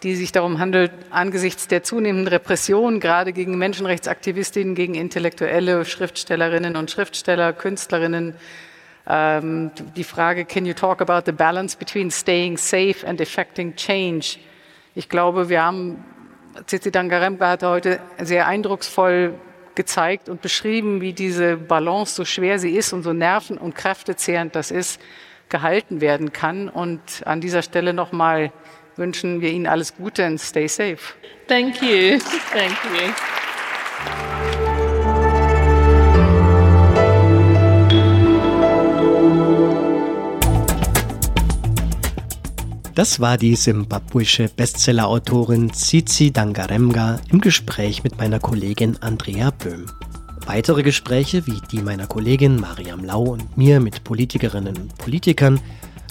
die 0.03 0.15
sich 0.15 0.31
darum 0.31 0.59
handelt, 0.59 0.91
angesichts 1.09 1.67
der 1.67 1.83
zunehmenden 1.83 2.27
Repression, 2.27 2.99
gerade 2.99 3.33
gegen 3.33 3.57
Menschenrechtsaktivistinnen, 3.57 4.75
gegen 4.75 4.95
intellektuelle 4.95 5.83
Schriftstellerinnen 5.83 6.77
und 6.77 6.89
Schriftsteller, 6.89 7.51
Künstlerinnen, 7.51 8.35
ähm, 9.09 9.71
die 9.95 10.03
Frage, 10.03 10.45
can 10.45 10.65
you 10.65 10.73
talk 10.73 11.01
about 11.01 11.23
the 11.25 11.31
balance 11.31 11.75
between 11.75 12.11
staying 12.11 12.57
safe 12.57 13.05
and 13.05 13.19
effecting 13.19 13.75
change? 13.75 14.37
Ich 14.93 15.09
glaube, 15.09 15.49
wir 15.49 15.63
haben, 15.63 16.03
Cici 16.67 16.91
Dangaremka 16.91 17.47
hat 17.47 17.63
heute 17.63 17.99
sehr 18.19 18.47
eindrucksvoll 18.47 19.33
gezeigt 19.75 20.29
und 20.29 20.41
beschrieben, 20.41 21.01
wie 21.01 21.13
diese 21.13 21.57
Balance, 21.57 22.13
so 22.13 22.25
schwer 22.25 22.59
sie 22.59 22.75
ist 22.75 22.93
und 22.93 23.03
so 23.03 23.13
nerven- 23.13 23.57
und 23.57 23.75
kräftezehrend 23.75 24.55
das 24.55 24.71
ist, 24.71 25.01
gehalten 25.47 26.01
werden 26.01 26.31
kann. 26.31 26.69
Und 26.69 27.01
an 27.25 27.41
dieser 27.41 27.61
Stelle 27.61 27.93
nochmal 27.93 28.51
wünschen 28.95 29.41
wir 29.41 29.49
Ihnen 29.49 29.67
alles 29.67 29.95
Gute 29.95 30.27
und 30.27 30.37
stay 30.39 30.67
safe. 30.67 30.99
Thank 31.47 31.81
you. 31.81 32.19
Thank 32.51 32.77
you. 32.83 34.38
Das 42.99 43.21
war 43.21 43.37
die 43.37 43.55
simbabwische 43.55 44.49
Bestsellerautorin 44.53 45.71
Tsitsi 45.71 46.31
Dangaremga 46.31 47.21
im 47.31 47.39
Gespräch 47.39 48.03
mit 48.03 48.17
meiner 48.17 48.41
Kollegin 48.41 48.97
Andrea 48.99 49.51
Böhm. 49.51 49.85
Weitere 50.45 50.83
Gespräche 50.83 51.47
wie 51.47 51.61
die 51.71 51.81
meiner 51.81 52.07
Kollegin 52.07 52.59
Mariam 52.59 53.05
Lau 53.05 53.23
und 53.23 53.57
mir 53.57 53.79
mit 53.79 54.03
Politikerinnen 54.03 54.75
und 54.75 54.97
Politikern 54.97 55.61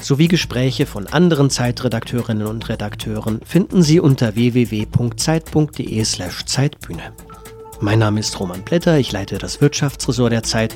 sowie 0.01 0.29
Gespräche 0.29 0.87
von 0.87 1.07
anderen 1.07 1.51
Zeitredakteurinnen 1.51 2.47
und 2.47 2.71
Redakteuren 2.71 3.43
finden 3.45 3.83
Sie 3.83 4.01
unter 4.01 4.35
www.zeit.de/zeitbühne. 4.35 7.13
Mein 7.83 7.99
Name 7.99 8.21
ist 8.21 8.41
Roman 8.41 8.63
Blätter, 8.63 8.97
ich 8.97 9.13
leite 9.13 9.37
das 9.37 9.61
Wirtschaftsressort 9.61 10.33
der 10.33 10.43
Zeit 10.43 10.75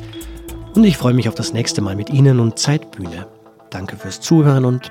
und 0.74 0.84
ich 0.84 0.98
freue 0.98 1.14
mich 1.14 1.30
auf 1.30 1.34
das 1.34 1.54
nächste 1.54 1.80
Mal 1.80 1.96
mit 1.96 2.10
Ihnen 2.10 2.38
und 2.38 2.58
Zeitbühne. 2.58 3.28
Danke 3.70 3.96
fürs 3.96 4.20
Zuhören 4.20 4.66
und 4.66 4.90